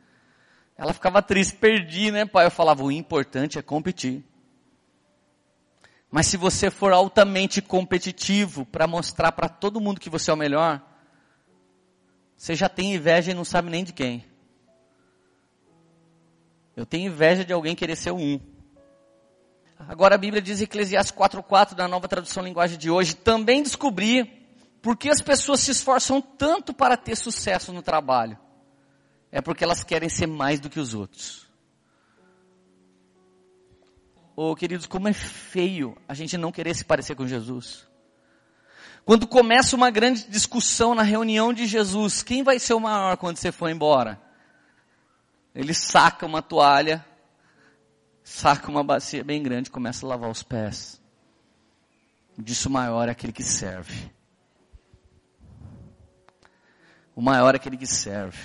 ela 0.77 0.93
ficava 0.93 1.21
triste, 1.21 1.55
perdi, 1.55 2.09
né, 2.11 2.25
pai? 2.25 2.45
Eu 2.45 2.51
falava, 2.51 2.83
o 2.83 2.91
importante 2.91 3.59
é 3.59 3.61
competir. 3.61 4.23
Mas 6.09 6.27
se 6.27 6.37
você 6.37 6.71
for 6.71 6.93
altamente 6.93 7.61
competitivo 7.61 8.65
para 8.65 8.87
mostrar 8.87 9.31
para 9.31 9.49
todo 9.49 9.81
mundo 9.81 9.99
que 9.99 10.09
você 10.09 10.31
é 10.31 10.33
o 10.33 10.37
melhor, 10.37 10.81
você 12.35 12.55
já 12.55 12.69
tem 12.69 12.95
inveja 12.95 13.31
e 13.31 13.35
não 13.35 13.43
sabe 13.43 13.69
nem 13.69 13.83
de 13.83 13.91
quem. 13.91 14.25
Eu 16.79 16.85
tenho 16.85 17.11
inveja 17.11 17.43
de 17.43 17.51
alguém 17.51 17.75
querer 17.75 17.97
ser 17.97 18.11
um. 18.11 18.39
Agora 19.77 20.15
a 20.15 20.17
Bíblia 20.17 20.41
diz 20.41 20.61
em 20.61 20.63
Eclesiastes 20.63 21.13
4.4, 21.13 21.75
da 21.75 21.89
nova 21.89 22.07
tradução 22.07 22.41
linguagem 22.41 22.77
de 22.77 22.89
hoje, 22.89 23.17
também 23.17 23.61
descobri 23.61 24.47
por 24.81 24.95
que 24.95 25.09
as 25.09 25.19
pessoas 25.19 25.59
se 25.59 25.71
esforçam 25.71 26.21
tanto 26.21 26.73
para 26.73 26.95
ter 26.95 27.17
sucesso 27.17 27.73
no 27.73 27.81
trabalho. 27.81 28.39
É 29.29 29.41
porque 29.41 29.61
elas 29.61 29.83
querem 29.83 30.07
ser 30.07 30.25
mais 30.25 30.61
do 30.61 30.69
que 30.69 30.79
os 30.79 30.93
outros. 30.93 31.49
Oh, 34.33 34.55
queridos, 34.55 34.87
como 34.87 35.09
é 35.09 35.13
feio 35.13 35.97
a 36.07 36.13
gente 36.13 36.37
não 36.37 36.49
querer 36.49 36.73
se 36.73 36.85
parecer 36.85 37.13
com 37.13 37.27
Jesus. 37.27 37.85
Quando 39.03 39.27
começa 39.27 39.75
uma 39.75 39.91
grande 39.91 40.29
discussão 40.29 40.95
na 40.95 41.03
reunião 41.03 41.51
de 41.51 41.67
Jesus, 41.67 42.23
quem 42.23 42.41
vai 42.41 42.57
ser 42.57 42.73
o 42.73 42.79
maior 42.79 43.17
quando 43.17 43.35
você 43.35 43.51
for 43.51 43.69
embora? 43.69 44.28
Ele 45.59 45.73
saca 45.73 46.25
uma 46.25 46.41
toalha, 46.41 47.05
saca 48.23 48.71
uma 48.71 48.81
bacia 48.81 49.25
bem 49.25 49.43
grande, 49.43 49.69
começa 49.69 50.05
a 50.05 50.09
lavar 50.09 50.29
os 50.29 50.41
pés. 50.41 51.01
Disso 52.37 52.69
maior 52.69 53.09
é 53.09 53.11
aquele 53.11 53.33
que 53.33 53.43
serve. 53.43 54.09
O 57.13 57.21
maior 57.21 57.55
é 57.55 57.57
aquele 57.57 57.75
que 57.75 57.85
serve. 57.85 58.39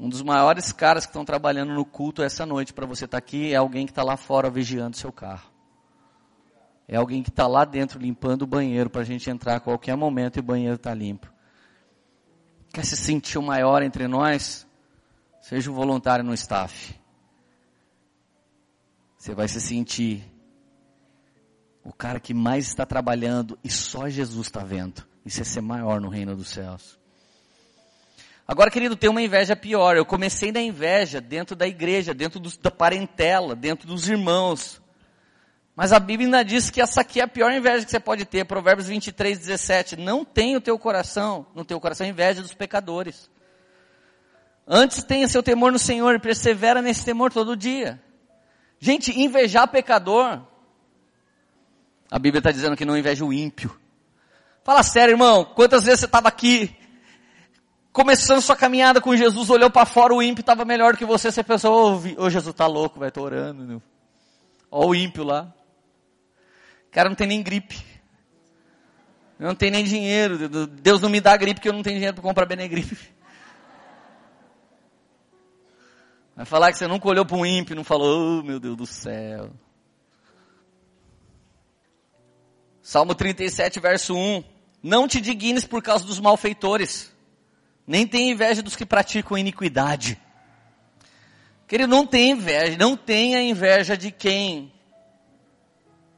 Um 0.00 0.08
dos 0.08 0.20
maiores 0.20 0.72
caras 0.72 1.06
que 1.06 1.10
estão 1.10 1.24
trabalhando 1.24 1.72
no 1.72 1.84
culto 1.84 2.20
essa 2.20 2.44
noite 2.44 2.72
para 2.72 2.86
você 2.86 3.04
estar 3.04 3.20
tá 3.20 3.24
aqui 3.24 3.52
é 3.52 3.56
alguém 3.56 3.86
que 3.86 3.92
está 3.92 4.02
lá 4.02 4.16
fora 4.16 4.50
vigiando 4.50 4.96
seu 4.96 5.12
carro. 5.12 5.48
É 6.88 6.96
alguém 6.96 7.22
que 7.22 7.30
está 7.30 7.46
lá 7.46 7.64
dentro 7.64 8.00
limpando 8.00 8.42
o 8.42 8.48
banheiro 8.48 8.90
para 8.90 9.02
a 9.02 9.04
gente 9.04 9.30
entrar 9.30 9.54
a 9.54 9.60
qualquer 9.60 9.96
momento 9.96 10.38
e 10.38 10.40
o 10.40 10.42
banheiro 10.42 10.74
está 10.74 10.92
limpo. 10.92 11.37
Quer 12.72 12.84
se 12.84 12.96
sentir 12.96 13.38
o 13.38 13.42
maior 13.42 13.82
entre 13.82 14.06
nós? 14.06 14.66
Seja 15.40 15.70
um 15.70 15.74
voluntário 15.74 16.24
no 16.24 16.34
staff. 16.34 16.94
Você 19.16 19.34
vai 19.34 19.48
se 19.48 19.60
sentir 19.60 20.24
o 21.82 21.92
cara 21.92 22.20
que 22.20 22.34
mais 22.34 22.66
está 22.68 22.84
trabalhando 22.84 23.58
e 23.64 23.70
só 23.70 24.08
Jesus 24.08 24.46
está 24.46 24.62
vendo. 24.62 25.06
Isso 25.24 25.40
é 25.40 25.44
ser 25.44 25.60
maior 25.60 26.00
no 26.00 26.08
reino 26.08 26.36
dos 26.36 26.48
céus. 26.48 26.98
Agora, 28.46 28.70
querido, 28.70 28.96
tem 28.96 29.10
uma 29.10 29.20
inveja 29.20 29.54
pior. 29.54 29.96
Eu 29.96 30.06
comecei 30.06 30.50
na 30.50 30.60
inveja 30.60 31.20
dentro 31.20 31.54
da 31.54 31.66
igreja, 31.66 32.14
dentro 32.14 32.40
do, 32.40 32.50
da 32.58 32.70
parentela, 32.70 33.54
dentro 33.54 33.86
dos 33.86 34.08
irmãos. 34.08 34.80
Mas 35.78 35.92
a 35.92 36.00
Bíblia 36.00 36.26
ainda 36.26 36.44
diz 36.44 36.70
que 36.70 36.80
essa 36.80 37.02
aqui 37.02 37.20
é 37.20 37.22
a 37.22 37.28
pior 37.28 37.52
inveja 37.52 37.84
que 37.84 37.90
você 37.92 38.00
pode 38.00 38.24
ter. 38.24 38.44
Provérbios 38.44 38.88
23, 38.88 39.38
17. 39.38 39.94
Não 39.94 40.24
tem 40.24 40.56
o 40.56 40.60
teu 40.60 40.76
coração, 40.76 41.46
no 41.54 41.64
teu 41.64 41.80
coração 41.80 42.04
inveja 42.04 42.42
dos 42.42 42.52
pecadores. 42.52 43.30
Antes 44.66 45.04
tenha 45.04 45.28
seu 45.28 45.40
temor 45.40 45.70
no 45.70 45.78
Senhor 45.78 46.16
e 46.16 46.18
persevera 46.18 46.82
nesse 46.82 47.04
temor 47.04 47.32
todo 47.32 47.56
dia. 47.56 48.02
Gente, 48.80 49.16
invejar 49.20 49.68
pecador. 49.68 50.40
A 52.10 52.18
Bíblia 52.18 52.40
está 52.40 52.50
dizendo 52.50 52.76
que 52.76 52.84
não 52.84 52.98
inveja 52.98 53.24
o 53.24 53.32
ímpio. 53.32 53.70
Fala 54.64 54.82
sério, 54.82 55.12
irmão. 55.12 55.44
Quantas 55.44 55.84
vezes 55.84 56.00
você 56.00 56.06
estava 56.06 56.26
aqui, 56.26 56.76
começando 57.92 58.40
sua 58.40 58.56
caminhada 58.56 59.00
com 59.00 59.14
Jesus, 59.14 59.48
olhou 59.48 59.70
para 59.70 59.86
fora, 59.86 60.12
o 60.12 60.20
ímpio 60.20 60.40
estava 60.40 60.64
melhor 60.64 60.96
que 60.96 61.04
você, 61.04 61.30
você 61.30 61.44
pensou, 61.44 61.94
ô 61.94 62.24
oh, 62.24 62.28
Jesus 62.28 62.52
tá 62.52 62.66
louco, 62.66 62.98
vai, 62.98 63.12
tô 63.12 63.22
orando. 63.22 63.80
Olha 64.72 64.88
o 64.88 64.92
ímpio 64.92 65.22
lá. 65.22 65.54
O 66.88 66.90
cara 66.90 67.08
não 67.08 67.16
tem 67.16 67.26
nem 67.26 67.42
gripe. 67.42 67.76
Eu 69.38 69.46
não 69.46 69.54
tenho 69.54 69.72
nem 69.72 69.84
dinheiro. 69.84 70.66
Deus 70.66 71.00
não 71.00 71.08
me 71.08 71.20
dá 71.20 71.36
gripe 71.36 71.54
porque 71.54 71.68
eu 71.68 71.72
não 71.72 71.82
tenho 71.82 71.96
dinheiro 71.96 72.14
para 72.14 72.22
comprar 72.22 72.46
Benegripe. 72.46 72.96
Vai 76.34 76.44
falar 76.44 76.72
que 76.72 76.78
você 76.78 76.86
nunca 76.86 77.08
olhou 77.08 77.24
para 77.24 77.36
um 77.36 77.44
ímpio 77.44 77.74
e 77.74 77.76
não 77.76 77.84
falou, 77.84 78.38
oh 78.38 78.42
meu 78.42 78.60
Deus 78.60 78.76
do 78.76 78.86
céu. 78.86 79.50
Salmo 82.80 83.14
37, 83.14 83.80
verso 83.80 84.16
1. 84.16 84.44
Não 84.82 85.08
te 85.08 85.20
dignes 85.20 85.64
por 85.64 85.82
causa 85.82 86.04
dos 86.04 86.20
malfeitores, 86.20 87.12
nem 87.84 88.06
tenha 88.06 88.32
inveja 88.32 88.62
dos 88.62 88.76
que 88.76 88.86
praticam 88.86 89.36
iniquidade. 89.36 90.16
Querido, 91.66 91.90
não 91.90 92.06
tenha 92.06 92.32
inveja, 92.32 92.76
não 92.78 92.96
tenha 92.96 93.42
inveja 93.42 93.96
de 93.96 94.12
quem 94.12 94.72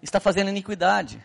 está 0.02 0.20
fazendo 0.20 0.48
iniquidade. 0.48 1.22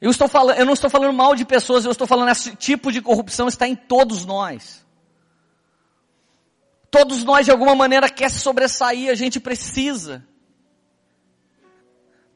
Eu, 0.00 0.10
estou 0.10 0.28
falando, 0.28 0.58
eu 0.58 0.66
não 0.66 0.74
estou 0.74 0.90
falando 0.90 1.12
mal 1.12 1.34
de 1.34 1.44
pessoas, 1.44 1.84
eu 1.84 1.90
estou 1.90 2.06
falando 2.06 2.28
esse 2.30 2.54
tipo 2.56 2.92
de 2.92 3.00
corrupção 3.00 3.48
está 3.48 3.66
em 3.66 3.74
todos 3.74 4.24
nós. 4.24 4.84
Todos 6.90 7.24
nós 7.24 7.46
de 7.46 7.50
alguma 7.50 7.74
maneira 7.74 8.08
quer 8.08 8.30
se 8.30 8.38
sobressair, 8.38 9.10
a 9.10 9.14
gente 9.14 9.40
precisa. 9.40 10.26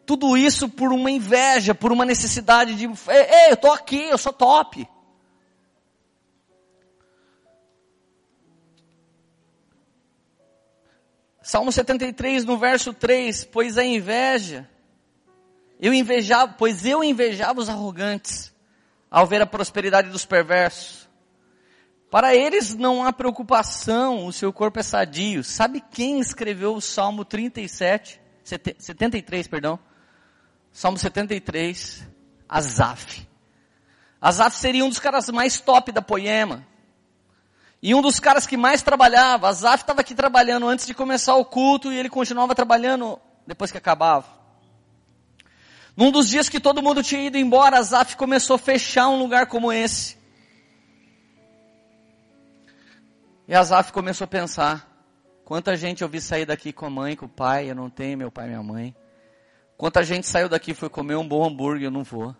Tudo 0.06 0.36
isso 0.36 0.68
por 0.68 0.92
uma 0.92 1.10
inveja, 1.10 1.74
por 1.74 1.92
uma 1.92 2.04
necessidade 2.04 2.74
de, 2.74 2.86
ei, 2.86 3.50
eu 3.50 3.54
estou 3.54 3.72
aqui, 3.72 4.02
eu 4.04 4.16
sou 4.16 4.32
top. 4.32 4.88
Salmo 11.48 11.72
73, 11.72 12.44
no 12.44 12.58
verso 12.58 12.92
3, 12.92 13.46
pois 13.46 13.78
a 13.78 13.82
inveja, 13.82 14.68
eu 15.80 15.94
invejava, 15.94 16.52
pois 16.58 16.84
eu 16.84 17.02
invejava 17.02 17.58
os 17.58 17.70
arrogantes, 17.70 18.52
ao 19.10 19.26
ver 19.26 19.40
a 19.40 19.46
prosperidade 19.46 20.10
dos 20.10 20.26
perversos. 20.26 21.08
Para 22.10 22.34
eles 22.34 22.74
não 22.74 23.02
há 23.02 23.14
preocupação, 23.14 24.26
o 24.26 24.32
seu 24.32 24.52
corpo 24.52 24.78
é 24.78 24.82
sadio. 24.82 25.42
Sabe 25.42 25.82
quem 25.90 26.20
escreveu 26.20 26.74
o 26.74 26.82
Salmo 26.82 27.24
37, 27.24 28.20
73, 28.44 29.48
perdão? 29.48 29.78
Salmo 30.70 30.98
73, 30.98 32.06
Azaf. 32.46 33.26
Azaf 34.20 34.54
seria 34.54 34.84
um 34.84 34.90
dos 34.90 34.98
caras 34.98 35.30
mais 35.30 35.58
top 35.58 35.92
da 35.92 36.02
poema. 36.02 36.66
E 37.80 37.94
um 37.94 38.02
dos 38.02 38.18
caras 38.18 38.46
que 38.46 38.56
mais 38.56 38.82
trabalhava, 38.82 39.48
Azaf 39.48 39.82
estava 39.82 40.00
aqui 40.00 40.14
trabalhando 40.14 40.66
antes 40.66 40.86
de 40.86 40.94
começar 40.94 41.36
o 41.36 41.44
culto 41.44 41.92
e 41.92 41.96
ele 41.96 42.08
continuava 42.08 42.54
trabalhando 42.54 43.20
depois 43.46 43.70
que 43.70 43.78
acabava. 43.78 44.26
Num 45.96 46.10
dos 46.10 46.28
dias 46.28 46.48
que 46.48 46.60
todo 46.60 46.82
mundo 46.82 47.02
tinha 47.02 47.22
ido 47.22 47.38
embora, 47.38 47.78
Azaf 47.78 48.16
começou 48.16 48.56
a 48.56 48.58
fechar 48.58 49.08
um 49.08 49.18
lugar 49.18 49.46
como 49.46 49.72
esse. 49.72 50.16
E 53.46 53.54
Azaf 53.54 53.92
começou 53.92 54.24
a 54.24 54.28
pensar, 54.28 54.86
quanta 55.44 55.76
gente 55.76 56.02
eu 56.02 56.08
vi 56.08 56.20
sair 56.20 56.44
daqui 56.44 56.72
com 56.72 56.84
a 56.84 56.90
mãe, 56.90 57.16
com 57.16 57.26
o 57.26 57.28
pai, 57.28 57.70
eu 57.70 57.74
não 57.74 57.88
tenho 57.88 58.18
meu 58.18 58.30
pai 58.30 58.46
e 58.46 58.48
minha 58.48 58.62
mãe. 58.62 58.94
Quanta 59.76 60.02
gente 60.02 60.26
saiu 60.26 60.48
daqui 60.48 60.74
foi 60.74 60.90
comer 60.90 61.14
um 61.14 61.26
bom 61.26 61.46
hambúrguer, 61.46 61.84
eu 61.84 61.90
não 61.90 62.02
vou. 62.02 62.34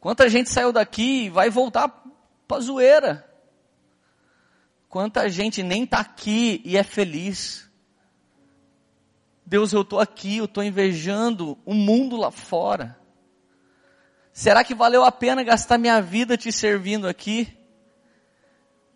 Quanta 0.00 0.28
gente 0.28 0.48
saiu 0.48 0.72
daqui 0.72 1.24
e 1.24 1.30
vai 1.30 1.50
voltar 1.50 1.88
para 2.46 2.60
zoeira. 2.60 3.25
Quanta 4.88 5.28
gente 5.28 5.62
nem 5.62 5.84
está 5.84 5.98
aqui 5.98 6.62
e 6.64 6.76
é 6.76 6.82
feliz. 6.82 7.68
Deus, 9.44 9.72
eu 9.72 9.82
estou 9.82 10.00
aqui, 10.00 10.38
eu 10.38 10.46
estou 10.46 10.62
invejando 10.62 11.58
o 11.64 11.74
mundo 11.74 12.16
lá 12.16 12.30
fora. 12.30 12.98
Será 14.32 14.64
que 14.64 14.74
valeu 14.74 15.04
a 15.04 15.12
pena 15.12 15.42
gastar 15.42 15.78
minha 15.78 16.00
vida 16.00 16.36
te 16.36 16.50
servindo 16.52 17.08
aqui? 17.08 17.56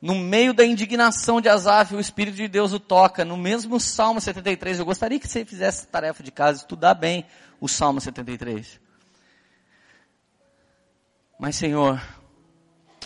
No 0.01 0.15
meio 0.15 0.55
da 0.55 0.65
indignação 0.65 1.41
de 1.41 1.49
Asaf, 1.49 1.95
o 1.95 2.01
Espírito 2.01 2.37
de 2.37 2.49
Deus 2.49 2.73
o 2.73 2.81
toca. 2.81 3.25
No 3.25 3.37
mesmo 3.37 3.79
Salmo 3.79 4.21
73, 4.21 4.79
eu 4.79 4.85
gostaria 4.85 5.21
que 5.21 5.29
você 5.29 5.45
fizesse 5.45 5.87
tarefa 5.87 6.23
de 6.23 6.31
casa, 6.31 6.61
estudar 6.61 6.95
bem 6.95 7.27
o 7.61 7.69
Salmo 7.69 8.01
73. 8.01 8.81
Mas 11.39 11.57
Senhor, 11.57 12.03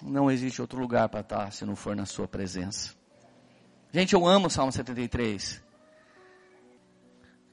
Não 0.06 0.30
existe 0.30 0.60
outro 0.60 0.78
lugar 0.78 1.08
para 1.08 1.20
estar 1.20 1.50
se 1.50 1.64
não 1.64 1.74
for 1.74 1.96
na 1.96 2.04
sua 2.04 2.28
presença. 2.28 2.94
Gente, 3.90 4.12
eu 4.12 4.26
amo 4.26 4.48
o 4.48 4.50
Salmo 4.50 4.70
73. 4.70 5.62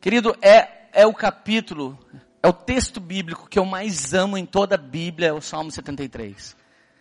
Querido, 0.01 0.35
é, 0.41 0.89
é 0.91 1.05
o 1.07 1.13
capítulo, 1.13 1.97
é 2.43 2.47
o 2.49 2.53
texto 2.53 2.99
bíblico 2.99 3.47
que 3.47 3.57
eu 3.57 3.63
mais 3.63 4.13
amo 4.13 4.37
em 4.37 4.45
toda 4.45 4.75
a 4.75 4.77
Bíblia, 4.77 5.29
é 5.29 5.33
o 5.33 5.39
Salmo 5.39 5.71
73. 5.71 6.57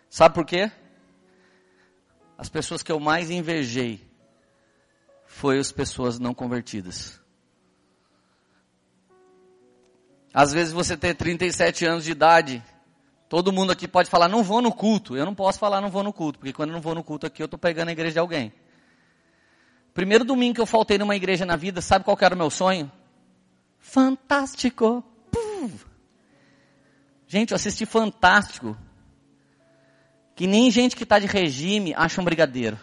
Sabe 0.09 0.33
por 0.33 0.45
quê? 0.45 0.71
As 2.37 2.47
pessoas 2.47 2.81
que 2.81 2.91
eu 2.91 2.99
mais 2.99 3.29
invejei 3.29 4.09
foi 5.25 5.59
as 5.59 5.71
pessoas 5.71 6.17
não 6.17 6.33
convertidas. 6.33 7.19
Às 10.33 10.53
vezes 10.53 10.71
você 10.71 10.95
tem 10.95 11.13
37 11.13 11.85
anos 11.85 12.05
de 12.05 12.11
idade, 12.11 12.63
todo 13.31 13.49
mundo 13.53 13.71
aqui 13.71 13.87
pode 13.87 14.09
falar, 14.09 14.27
não 14.27 14.43
vou 14.43 14.61
no 14.61 14.73
culto. 14.73 15.15
Eu 15.15 15.25
não 15.25 15.33
posso 15.33 15.57
falar, 15.57 15.79
não 15.79 15.89
vou 15.89 16.03
no 16.03 16.11
culto, 16.11 16.37
porque 16.37 16.51
quando 16.51 16.71
eu 16.71 16.73
não 16.73 16.81
vou 16.81 16.93
no 16.93 17.01
culto 17.01 17.25
aqui, 17.25 17.41
eu 17.41 17.45
estou 17.45 17.57
pegando 17.57 17.87
a 17.87 17.93
igreja 17.93 18.11
de 18.11 18.19
alguém. 18.19 18.51
Primeiro 19.93 20.25
domingo 20.25 20.55
que 20.55 20.59
eu 20.59 20.65
faltei 20.65 20.97
numa 20.97 21.15
igreja 21.15 21.45
na 21.45 21.55
vida, 21.55 21.79
sabe 21.79 22.03
qual 22.03 22.17
era 22.19 22.35
o 22.35 22.37
meu 22.37 22.49
sonho? 22.49 22.91
Fantástico! 23.79 25.01
Puf. 25.31 25.85
Gente, 27.25 27.51
eu 27.51 27.55
assisti 27.55 27.85
Fantástico. 27.85 28.75
Que 30.35 30.45
nem 30.45 30.69
gente 30.69 30.93
que 30.93 31.03
está 31.03 31.17
de 31.17 31.25
regime 31.25 31.93
acha 31.95 32.19
um 32.19 32.25
brigadeiro. 32.25 32.77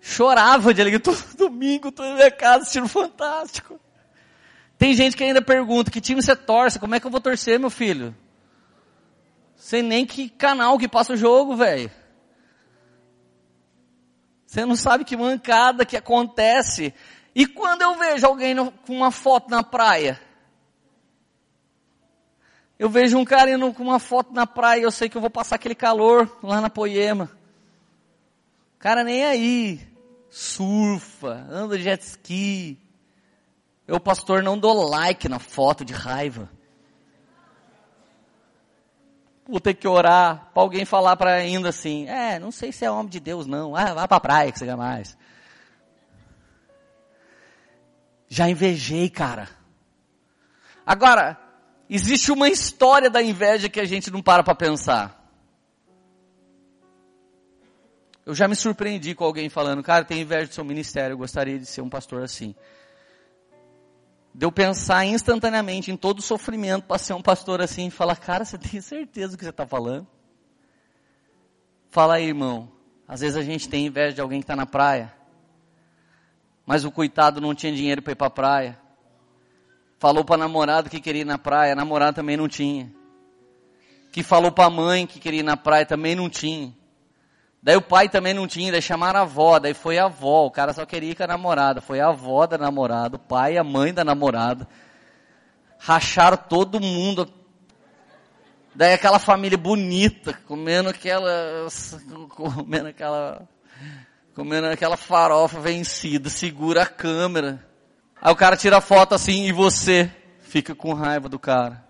Chorava 0.00 0.74
de 0.74 0.80
alegria 0.80 0.98
todo 0.98 1.36
domingo, 1.36 1.92
todo 1.92 2.08
na 2.08 2.14
minha 2.16 2.30
casa 2.32 2.62
assistindo 2.62 2.88
Fantástico. 2.88 3.78
Tem 4.76 4.94
gente 4.94 5.16
que 5.16 5.22
ainda 5.22 5.40
pergunta, 5.40 5.92
que 5.92 6.00
time 6.00 6.20
você 6.20 6.34
torce? 6.34 6.80
Como 6.80 6.96
é 6.96 6.98
que 6.98 7.06
eu 7.06 7.10
vou 7.12 7.20
torcer, 7.20 7.60
meu 7.60 7.70
filho? 7.70 8.12
Sei 9.66 9.82
nem 9.82 10.06
que 10.06 10.28
canal 10.28 10.78
que 10.78 10.86
passa 10.86 11.14
o 11.14 11.16
jogo, 11.16 11.56
velho. 11.56 11.90
Você 14.46 14.64
não 14.64 14.76
sabe 14.76 15.04
que 15.04 15.16
mancada 15.16 15.84
que 15.84 15.96
acontece. 15.96 16.94
E 17.34 17.48
quando 17.48 17.82
eu 17.82 17.96
vejo 17.98 18.24
alguém 18.24 18.54
no, 18.54 18.70
com 18.70 18.94
uma 18.94 19.10
foto 19.10 19.50
na 19.50 19.64
praia? 19.64 20.20
Eu 22.78 22.88
vejo 22.88 23.18
um 23.18 23.24
cara 23.24 23.50
indo 23.50 23.74
com 23.74 23.82
uma 23.82 23.98
foto 23.98 24.32
na 24.32 24.46
praia, 24.46 24.82
eu 24.82 24.90
sei 24.92 25.08
que 25.08 25.16
eu 25.16 25.20
vou 25.20 25.30
passar 25.30 25.56
aquele 25.56 25.74
calor 25.74 26.38
lá 26.44 26.60
na 26.60 26.70
Poema. 26.70 27.28
Cara 28.78 29.02
nem 29.02 29.24
aí. 29.24 29.80
Surfa, 30.30 31.44
anda 31.50 31.76
jet 31.76 32.04
ski, 32.04 32.78
eu, 33.84 33.98
pastor, 33.98 34.44
não 34.44 34.56
dou 34.56 34.88
like 34.88 35.28
na 35.28 35.40
foto 35.40 35.84
de 35.84 35.92
raiva. 35.92 36.55
Vou 39.48 39.60
ter 39.60 39.74
que 39.74 39.86
orar 39.86 40.50
para 40.52 40.62
alguém 40.62 40.84
falar 40.84 41.16
para 41.16 41.34
ainda 41.34 41.68
assim, 41.68 42.08
é, 42.08 42.38
não 42.38 42.50
sei 42.50 42.72
se 42.72 42.84
é 42.84 42.90
homem 42.90 43.08
de 43.08 43.20
Deus 43.20 43.46
não, 43.46 43.76
ah, 43.76 43.94
vá 43.94 44.08
para 44.08 44.16
a 44.16 44.20
praia 44.20 44.52
que 44.52 44.58
você 44.58 44.66
quer 44.66 44.76
mais. 44.76 45.16
Já 48.28 48.48
invejei, 48.48 49.08
cara. 49.08 49.48
Agora, 50.84 51.38
existe 51.88 52.32
uma 52.32 52.48
história 52.48 53.08
da 53.08 53.22
inveja 53.22 53.68
que 53.68 53.78
a 53.78 53.84
gente 53.84 54.10
não 54.10 54.20
para 54.20 54.42
para 54.42 54.54
pensar. 54.54 55.24
Eu 58.24 58.34
já 58.34 58.48
me 58.48 58.56
surpreendi 58.56 59.14
com 59.14 59.24
alguém 59.24 59.48
falando, 59.48 59.80
cara, 59.84 60.04
tem 60.04 60.22
inveja 60.22 60.48
do 60.48 60.54
seu 60.54 60.64
ministério, 60.64 61.14
eu 61.14 61.18
gostaria 61.18 61.56
de 61.56 61.66
ser 61.66 61.82
um 61.82 61.88
pastor 61.88 62.24
assim 62.24 62.52
de 64.36 64.44
eu 64.44 64.52
pensar 64.52 65.06
instantaneamente 65.06 65.90
em 65.90 65.96
todo 65.96 66.18
o 66.18 66.22
sofrimento 66.22 66.84
para 66.84 66.98
ser 66.98 67.14
um 67.14 67.22
pastor 67.22 67.62
assim 67.62 67.86
e 67.86 67.90
falar, 67.90 68.16
cara, 68.16 68.44
você 68.44 68.58
tem 68.58 68.82
certeza 68.82 69.32
do 69.32 69.38
que 69.38 69.44
você 69.44 69.48
está 69.48 69.66
falando? 69.66 70.06
Fala 71.88 72.16
aí, 72.16 72.26
irmão. 72.26 72.70
Às 73.08 73.20
vezes 73.20 73.34
a 73.34 73.42
gente 73.42 73.66
tem 73.66 73.86
inveja 73.86 74.16
de 74.16 74.20
alguém 74.20 74.40
que 74.40 74.44
está 74.44 74.54
na 74.54 74.66
praia, 74.66 75.10
mas 76.66 76.84
o 76.84 76.92
coitado 76.92 77.40
não 77.40 77.54
tinha 77.54 77.72
dinheiro 77.72 78.02
para 78.02 78.12
ir 78.12 78.16
para 78.16 78.26
a 78.26 78.30
praia. 78.30 78.78
Falou 79.98 80.22
para 80.22 80.36
namorado 80.36 80.90
que 80.90 81.00
queria 81.00 81.22
ir 81.22 81.24
na 81.24 81.38
praia, 81.38 81.72
a 81.72 81.76
namorada 81.76 82.12
também 82.12 82.36
não 82.36 82.46
tinha. 82.46 82.92
Que 84.12 84.22
falou 84.22 84.52
para 84.52 84.66
a 84.66 84.70
mãe 84.70 85.06
que 85.06 85.18
queria 85.18 85.40
ir 85.40 85.44
na 85.44 85.56
praia, 85.56 85.86
também 85.86 86.14
não 86.14 86.28
tinha. 86.28 86.76
Daí 87.66 87.74
o 87.74 87.82
pai 87.82 88.08
também 88.08 88.32
não 88.32 88.46
tinha, 88.46 88.70
daí 88.70 88.80
chamaram 88.80 89.18
a 89.18 89.22
avó, 89.24 89.58
daí 89.58 89.74
foi 89.74 89.98
a 89.98 90.04
avó, 90.04 90.46
o 90.46 90.50
cara 90.52 90.72
só 90.72 90.86
queria 90.86 91.10
ir 91.10 91.16
com 91.16 91.24
a 91.24 91.26
namorada, 91.26 91.80
foi 91.80 91.98
a 91.98 92.10
avó 92.10 92.46
da 92.46 92.56
namorada, 92.56 93.16
o 93.16 93.18
pai 93.18 93.54
e 93.54 93.58
a 93.58 93.64
mãe 93.64 93.92
da 93.92 94.04
namorada. 94.04 94.68
Racharam 95.76 96.36
todo 96.36 96.78
mundo. 96.78 97.28
Daí 98.72 98.92
aquela 98.92 99.18
família 99.18 99.58
bonita, 99.58 100.32
comendo 100.46 100.90
aquela, 100.90 101.66
comendo 102.36 102.86
aquela, 102.86 103.48
comendo 104.32 104.68
aquela 104.68 104.96
farofa 104.96 105.58
vencida, 105.58 106.30
segura 106.30 106.82
a 106.82 106.86
câmera. 106.86 107.66
Aí 108.22 108.32
o 108.32 108.36
cara 108.36 108.56
tira 108.56 108.76
a 108.76 108.80
foto 108.80 109.12
assim 109.12 109.42
e 109.42 109.50
você 109.50 110.08
fica 110.38 110.72
com 110.72 110.94
raiva 110.94 111.28
do 111.28 111.36
cara. 111.36 111.84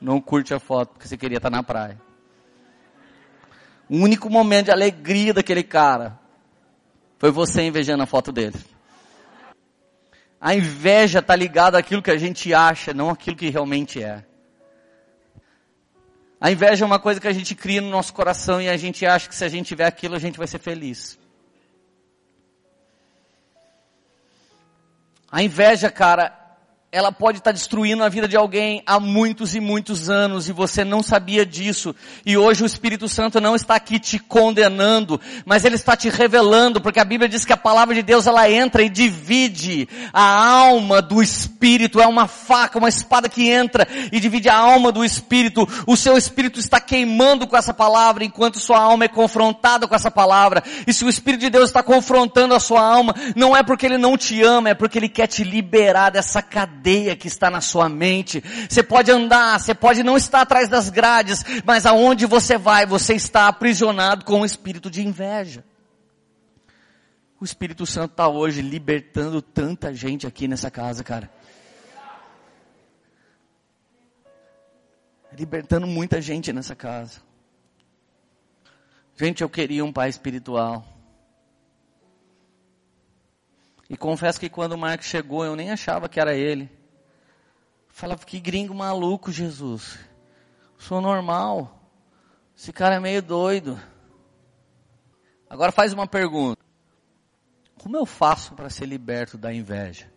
Não 0.00 0.20
curte 0.20 0.54
a 0.54 0.60
foto 0.60 0.90
porque 0.90 1.08
você 1.08 1.16
queria 1.16 1.38
estar 1.38 1.50
na 1.50 1.64
praia. 1.64 2.00
O 3.88 3.96
único 3.96 4.28
momento 4.28 4.66
de 4.66 4.70
alegria 4.70 5.32
daquele 5.32 5.62
cara 5.62 6.18
foi 7.18 7.30
você 7.30 7.62
invejando 7.62 8.02
a 8.02 8.06
foto 8.06 8.30
dele. 8.30 8.58
A 10.40 10.54
inveja 10.54 11.18
está 11.18 11.34
ligada 11.34 11.78
àquilo 11.78 12.02
que 12.02 12.10
a 12.10 12.18
gente 12.18 12.52
acha, 12.54 12.94
não 12.94 13.10
àquilo 13.10 13.36
que 13.36 13.48
realmente 13.48 14.02
é. 14.02 14.24
A 16.40 16.52
inveja 16.52 16.84
é 16.84 16.86
uma 16.86 17.00
coisa 17.00 17.20
que 17.20 17.26
a 17.26 17.32
gente 17.32 17.54
cria 17.54 17.80
no 17.80 17.90
nosso 17.90 18.14
coração 18.14 18.60
e 18.62 18.68
a 18.68 18.76
gente 18.76 19.04
acha 19.04 19.28
que 19.28 19.34
se 19.34 19.44
a 19.44 19.48
gente 19.48 19.66
tiver 19.66 19.86
aquilo 19.86 20.14
a 20.14 20.20
gente 20.20 20.38
vai 20.38 20.46
ser 20.46 20.60
feliz. 20.60 21.18
A 25.30 25.42
inveja, 25.42 25.90
cara, 25.90 26.47
ela 26.90 27.12
pode 27.12 27.36
estar 27.36 27.52
destruindo 27.52 28.02
a 28.02 28.08
vida 28.08 28.26
de 28.26 28.34
alguém 28.34 28.82
há 28.86 28.98
muitos 28.98 29.54
e 29.54 29.60
muitos 29.60 30.08
anos 30.08 30.48
e 30.48 30.52
você 30.52 30.84
não 30.84 31.02
sabia 31.02 31.44
disso. 31.44 31.94
E 32.24 32.34
hoje 32.34 32.62
o 32.62 32.66
Espírito 32.66 33.06
Santo 33.10 33.42
não 33.42 33.54
está 33.54 33.74
aqui 33.74 33.98
te 33.98 34.18
condenando, 34.18 35.20
mas 35.44 35.66
ele 35.66 35.74
está 35.74 35.94
te 35.94 36.08
revelando, 36.08 36.80
porque 36.80 36.98
a 36.98 37.04
Bíblia 37.04 37.28
diz 37.28 37.44
que 37.44 37.52
a 37.52 37.58
palavra 37.58 37.94
de 37.94 38.02
Deus 38.02 38.26
ela 38.26 38.50
entra 38.50 38.82
e 38.82 38.88
divide 38.88 39.86
a 40.14 40.22
alma 40.22 41.02
do 41.02 41.20
Espírito. 41.20 42.00
É 42.00 42.06
uma 42.06 42.26
faca, 42.26 42.78
uma 42.78 42.88
espada 42.88 43.28
que 43.28 43.50
entra 43.50 43.86
e 44.10 44.18
divide 44.18 44.48
a 44.48 44.56
alma 44.56 44.90
do 44.90 45.04
Espírito. 45.04 45.68
O 45.86 45.94
seu 45.94 46.16
Espírito 46.16 46.58
está 46.58 46.80
queimando 46.80 47.46
com 47.46 47.56
essa 47.56 47.74
palavra 47.74 48.24
enquanto 48.24 48.58
sua 48.58 48.78
alma 48.78 49.04
é 49.04 49.08
confrontada 49.08 49.86
com 49.86 49.94
essa 49.94 50.10
palavra. 50.10 50.64
E 50.86 50.94
se 50.94 51.04
o 51.04 51.08
Espírito 51.10 51.40
de 51.40 51.50
Deus 51.50 51.68
está 51.68 51.82
confrontando 51.82 52.54
a 52.54 52.60
sua 52.60 52.80
alma, 52.80 53.14
não 53.36 53.54
é 53.54 53.62
porque 53.62 53.84
ele 53.84 53.98
não 53.98 54.16
te 54.16 54.42
ama, 54.42 54.70
é 54.70 54.74
porque 54.74 54.98
ele 54.98 55.10
quer 55.10 55.26
te 55.26 55.44
liberar 55.44 56.08
dessa 56.08 56.40
cadeia 56.40 56.77
cadeia 56.78 57.16
que 57.16 57.26
está 57.26 57.50
na 57.50 57.60
sua 57.60 57.88
mente. 57.88 58.42
Você 58.68 58.82
pode 58.82 59.10
andar, 59.10 59.58
você 59.58 59.74
pode 59.74 60.02
não 60.02 60.16
estar 60.16 60.42
atrás 60.42 60.68
das 60.68 60.88
grades, 60.88 61.44
mas 61.64 61.84
aonde 61.84 62.24
você 62.26 62.56
vai, 62.56 62.86
você 62.86 63.14
está 63.14 63.48
aprisionado 63.48 64.24
com 64.24 64.40
o 64.40 64.46
espírito 64.46 64.90
de 64.90 65.04
inveja. 65.04 65.64
O 67.40 67.44
Espírito 67.44 67.86
Santo 67.86 68.12
está 68.12 68.26
hoje 68.26 68.60
libertando 68.60 69.40
tanta 69.40 69.94
gente 69.94 70.26
aqui 70.26 70.48
nessa 70.48 70.72
casa, 70.72 71.04
cara. 71.04 71.30
Libertando 75.32 75.86
muita 75.86 76.20
gente 76.20 76.52
nessa 76.52 76.74
casa. 76.74 77.20
Gente, 79.16 79.42
eu 79.42 79.48
queria 79.48 79.84
um 79.84 79.92
pai 79.92 80.08
espiritual. 80.08 80.97
E 83.88 83.96
confesso 83.96 84.38
que 84.38 84.50
quando 84.50 84.72
o 84.72 84.78
Marcos 84.78 85.06
chegou, 85.06 85.44
eu 85.44 85.56
nem 85.56 85.70
achava 85.70 86.08
que 86.08 86.20
era 86.20 86.34
ele. 86.34 86.70
Falava, 87.88 88.24
que 88.24 88.38
gringo 88.38 88.74
maluco, 88.74 89.32
Jesus. 89.32 89.98
Sou 90.76 91.00
normal. 91.00 91.80
Esse 92.56 92.72
cara 92.72 92.96
é 92.96 93.00
meio 93.00 93.22
doido. 93.22 93.80
Agora 95.48 95.72
faz 95.72 95.92
uma 95.92 96.06
pergunta. 96.06 96.62
Como 97.78 97.96
eu 97.96 98.04
faço 98.04 98.54
para 98.54 98.68
ser 98.68 98.86
liberto 98.86 99.38
da 99.38 99.52
inveja? 99.52 100.12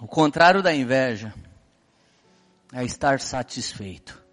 O 0.00 0.06
contrário 0.06 0.62
da 0.62 0.74
inveja 0.74 1.34
é 2.72 2.84
estar 2.84 3.20
satisfeito. 3.20 4.24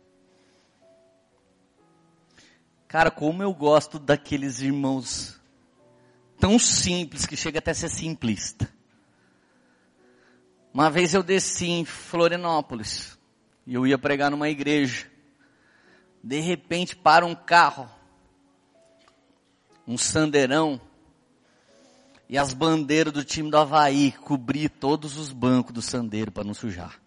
Cara, 2.87 3.09
como 3.09 3.41
eu 3.41 3.53
gosto 3.53 3.97
daqueles 3.97 4.61
irmãos 4.61 5.41
tão 6.39 6.57
simples 6.59 7.25
que 7.25 7.37
chega 7.37 7.59
até 7.59 7.71
a 7.71 7.75
ser 7.75 7.89
simplista. 7.89 8.69
Uma 10.73 10.89
vez 10.89 11.13
eu 11.13 11.21
desci 11.21 11.67
em 11.67 11.85
Florianópolis 11.85 13.17
e 13.65 13.73
eu 13.73 13.85
ia 13.85 13.97
pregar 13.97 14.31
numa 14.31 14.49
igreja. 14.49 15.07
De 16.23 16.39
repente 16.39 16.95
para 16.95 17.25
um 17.25 17.35
carro, 17.35 17.89
um 19.87 19.97
sandeirão, 19.97 20.79
e 22.29 22.37
as 22.37 22.53
bandeiras 22.53 23.13
do 23.13 23.23
time 23.23 23.51
do 23.51 23.57
Havaí 23.57 24.11
cobrir 24.11 24.69
todos 24.69 25.17
os 25.17 25.31
bancos 25.31 25.73
do 25.73 25.81
sandeiro 25.81 26.31
para 26.31 26.43
não 26.43 26.53
sujar. 26.53 26.99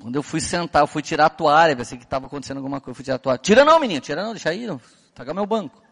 Quando 0.00 0.14
eu 0.14 0.22
fui 0.22 0.40
sentar, 0.40 0.82
eu 0.82 0.86
fui 0.86 1.02
tirar 1.02 1.26
a 1.26 1.30
toalha, 1.30 1.76
pensei 1.76 1.98
que 1.98 2.04
estava 2.04 2.26
acontecendo 2.26 2.58
alguma 2.58 2.80
coisa, 2.80 2.92
eu 2.92 2.94
fui 2.94 3.04
tirar 3.04 3.16
a 3.16 3.18
toalha. 3.18 3.38
Tira 3.38 3.64
não, 3.64 3.80
menino, 3.80 4.00
tira 4.00 4.22
não, 4.22 4.32
deixa 4.32 4.50
aí, 4.50 4.66
taca 5.14 5.34
meu 5.34 5.46
banco. 5.46 5.82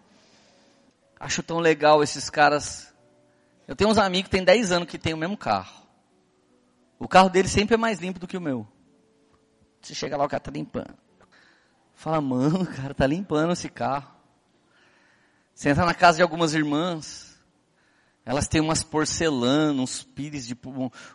Acho 1.19 1.43
tão 1.43 1.59
legal 1.59 2.03
esses 2.03 2.31
caras. 2.31 2.95
Eu 3.66 3.75
tenho 3.75 3.91
uns 3.91 3.99
amigos 3.99 4.29
que 4.29 4.37
tem 4.37 4.45
10 4.45 4.73
anos 4.73 4.89
que 4.89 4.99
tem 4.99 5.12
o 5.12 5.16
mesmo 5.16 5.37
carro. 5.37 5.87
O 6.99 7.09
carro 7.09 7.29
dele 7.29 7.49
sempre 7.49 7.75
é 7.75 7.79
mais 7.79 7.99
limpo 8.01 8.19
do 8.19 8.27
que 8.27 8.37
o 8.37 8.41
meu. 8.41 8.66
Você 9.81 9.95
chega 9.95 10.16
lá, 10.16 10.25
o 10.25 10.29
cara 10.29 10.41
tá 10.41 10.51
limpando. 10.51 10.95
Fala, 11.95 12.21
mano, 12.21 12.62
o 12.62 12.66
cara 12.75 12.95
tá 12.95 13.07
limpando 13.07 13.53
esse 13.53 13.69
carro. 13.69 14.11
Você 15.55 15.71
entra 15.71 15.85
na 15.85 15.95
casa 15.95 16.16
de 16.16 16.23
algumas 16.23 16.55
irmãs. 16.55 17.37
Elas 18.25 18.47
têm 18.47 18.61
umas 18.61 18.83
porcelanas, 18.83 19.81
uns 19.81 20.03
pires 20.03 20.47
de, 20.47 20.57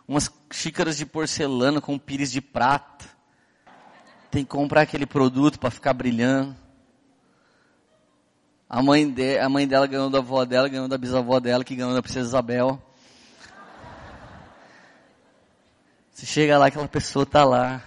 umas 0.06 0.30
xícaras 0.52 0.96
de 0.96 1.06
porcelana 1.06 1.80
com 1.80 1.98
pires 1.98 2.30
de 2.30 2.40
prata. 2.40 3.06
Tem 4.30 4.42
que 4.42 4.50
comprar 4.50 4.82
aquele 4.82 5.06
produto 5.06 5.58
para 5.58 5.70
ficar 5.70 5.94
brilhando. 5.94 6.56
A 8.74 8.82
mãe, 8.82 9.08
de, 9.08 9.38
a 9.38 9.48
mãe 9.48 9.68
dela 9.68 9.86
ganhou 9.86 10.10
da 10.10 10.18
avó 10.18 10.44
dela, 10.44 10.68
ganhou 10.68 10.88
da 10.88 10.98
bisavó 10.98 11.38
dela, 11.38 11.62
que 11.62 11.76
ganhou 11.76 11.94
da 11.94 12.02
princesa 12.02 12.26
Isabel. 12.26 12.82
Você 16.10 16.26
chega 16.26 16.58
lá, 16.58 16.66
aquela 16.66 16.88
pessoa 16.88 17.24
tá 17.24 17.44
lá. 17.44 17.84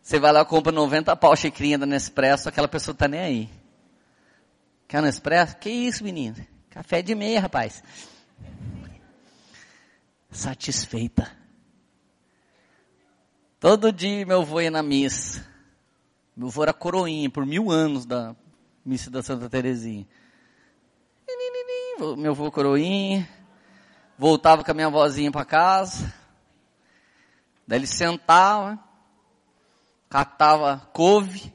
Você 0.00 0.18
vai 0.18 0.32
lá, 0.32 0.46
compra 0.46 0.72
90 0.72 1.14
pau 1.14 1.36
xicrinha 1.36 1.76
da 1.76 1.84
Nespresso, 1.84 2.48
aquela 2.48 2.68
pessoa 2.68 2.94
tá 2.94 3.06
nem 3.06 3.20
aí. 3.20 3.50
Quer 4.88 5.02
Nespresso? 5.02 5.58
Que 5.58 5.68
isso, 5.68 6.02
menino? 6.02 6.36
Café 6.70 7.02
de 7.02 7.14
meia, 7.14 7.42
rapaz. 7.42 7.82
Satisfeita. 10.30 11.30
Todo 13.60 13.92
dia 13.92 14.24
meu 14.24 14.40
avô 14.40 14.58
ia 14.62 14.70
na 14.70 14.82
missa. 14.82 15.46
Meu 16.34 16.48
avô 16.48 16.62
era 16.62 16.72
coroinha 16.72 17.28
por 17.28 17.44
mil 17.44 17.70
anos 17.70 18.06
da 18.06 18.34
missa 18.84 19.10
da 19.10 19.22
Santa 19.22 19.48
Terezinha. 19.48 20.06
Meu 22.16 22.32
avô 22.32 22.50
coroinha. 22.50 23.28
Voltava 24.18 24.62
com 24.62 24.70
a 24.70 24.74
minha 24.74 24.90
vozinha 24.90 25.30
para 25.30 25.44
casa. 25.44 26.12
Daí 27.66 27.78
ele 27.78 27.86
sentava, 27.86 28.78
catava 30.08 30.78
couve, 30.92 31.54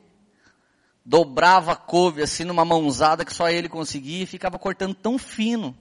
dobrava 1.03 1.73
a 1.73 1.75
couve 1.75 2.21
assim 2.21 2.45
numa 2.45 2.63
mãozada 2.63 3.25
que 3.25 3.33
só 3.33 3.49
ele 3.49 3.67
conseguia 3.67 4.23
e 4.23 4.25
ficava 4.25 4.57
cortando 4.57 4.95
tão 4.95 5.17
fino. 5.17 5.77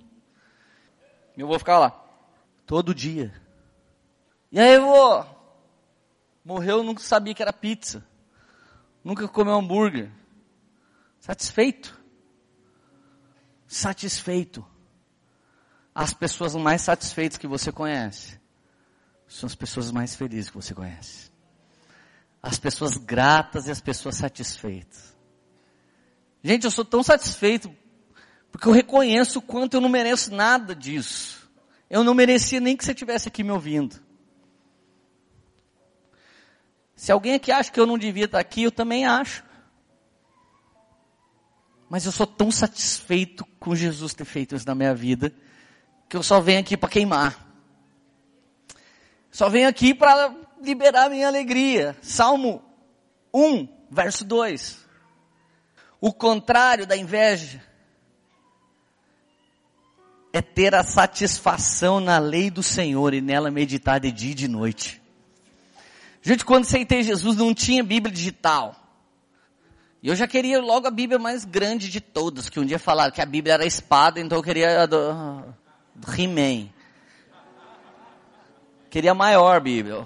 Eu 1.37 1.47
vou 1.47 1.59
ficar 1.59 1.79
lá, 1.79 2.05
todo 2.67 2.95
dia. 2.95 3.33
E 4.51 4.59
aí, 4.59 4.79
vô? 4.79 5.25
Morreu, 6.45 6.83
nunca 6.83 7.03
sabia 7.03 7.35
que 7.35 7.43
era 7.43 7.53
pizza. 7.53 8.05
Nunca 9.03 9.27
comeu 9.29 9.55
hambúrguer. 9.55 10.11
Satisfeito. 11.25 11.99
Satisfeito. 13.66 14.62
As 15.95 16.12
pessoas 16.12 16.55
mais 16.55 16.83
satisfeitas 16.83 17.39
que 17.39 17.47
você 17.47 17.72
conhece 17.72 18.39
são 19.27 19.47
as 19.47 19.55
pessoas 19.55 19.91
mais 19.91 20.14
felizes 20.14 20.51
que 20.51 20.57
você 20.57 20.75
conhece. 20.75 21.33
As 22.43 22.59
pessoas 22.59 22.99
gratas 22.99 23.66
e 23.66 23.70
as 23.70 23.81
pessoas 23.81 24.16
satisfeitas. 24.16 25.16
Gente, 26.43 26.64
eu 26.64 26.70
sou 26.70 26.85
tão 26.85 27.03
satisfeito 27.03 27.75
porque 28.53 28.68
eu 28.68 28.72
reconheço 28.72 29.39
o 29.39 29.43
quanto 29.43 29.79
eu 29.79 29.81
não 29.81 29.89
mereço 29.89 30.31
nada 30.31 30.75
disso. 30.75 31.51
Eu 31.89 32.05
não 32.05 32.12
merecia 32.12 32.61
nem 32.61 32.77
que 32.77 32.85
você 32.85 32.93
estivesse 32.93 33.29
aqui 33.29 33.43
me 33.43 33.51
ouvindo. 33.51 33.99
Se 36.95 37.11
alguém 37.11 37.33
aqui 37.33 37.51
acha 37.51 37.72
que 37.72 37.81
eu 37.81 37.87
não 37.87 37.97
devia 37.97 38.27
estar 38.27 38.41
aqui, 38.41 38.64
eu 38.64 38.70
também 38.70 39.07
acho. 39.07 39.43
Mas 41.89 42.07
eu 42.07 42.12
sou 42.12 42.26
tão 42.26 42.51
satisfeito 42.51 43.45
com 43.59 43.74
Jesus 43.74 44.14
ter 44.14 44.24
feito 44.24 44.55
isso 44.55 44.66
na 44.66 44.74
minha 44.74 44.95
vida, 44.95 45.32
que 46.09 46.16
eu 46.16 46.22
só 46.22 46.41
venho 46.41 46.61
aqui 46.61 46.76
para 46.76 46.89
queimar. 46.89 47.45
Só 49.30 49.49
venho 49.49 49.68
aqui 49.68 49.95
para 49.95 50.35
liberar 50.62 51.11
minha 51.11 51.26
alegria. 51.26 51.97
Salmo 52.01 52.62
1, 53.32 53.68
verso 53.91 54.24
2. 54.24 54.78
O 56.01 56.12
contrário 56.12 56.87
da 56.87 56.97
inveja 56.97 57.62
é 60.32 60.43
ter 60.43 60.74
a 60.74 60.82
satisfação 60.82 62.01
na 62.01 62.18
lei 62.18 62.51
do 62.51 62.62
Senhor 62.62 63.14
e 63.14 63.20
nela 63.20 63.51
meditar 63.51 64.01
de 64.01 64.11
dia 64.11 64.32
e 64.32 64.35
de 64.35 64.49
noite. 64.49 65.01
Gente, 66.20 66.45
quando 66.45 66.64
aceitei 66.64 67.03
Jesus 67.03 67.37
não 67.37 67.55
tinha 67.55 67.85
Bíblia 67.85 68.14
digital. 68.14 68.84
E 70.05 70.09
eu 70.09 70.15
já 70.15 70.29
queria 70.29 70.61
logo 70.61 70.87
a 70.87 70.91
Bíblia 70.91 71.19
mais 71.19 71.47
grande 71.47 71.89
de 71.89 71.99
todas, 71.99 72.51
que 72.51 72.61
um 72.61 72.67
dia 72.67 72.79
falaram 72.79 73.11
que 73.11 73.23
a 73.23 73.25
Bíblia 73.25 73.55
era 73.55 73.65
a 73.65 73.67
espada, 73.67 74.21
então 74.21 74.37
eu 74.37 74.43
queria 74.43 74.83
a 74.83 74.85
do, 74.85 74.99
do 75.95 76.13
He-Man. 76.13 76.69
Queria 78.91 79.13
a 79.13 79.15
maior 79.15 79.63
Bíblia. 79.63 80.05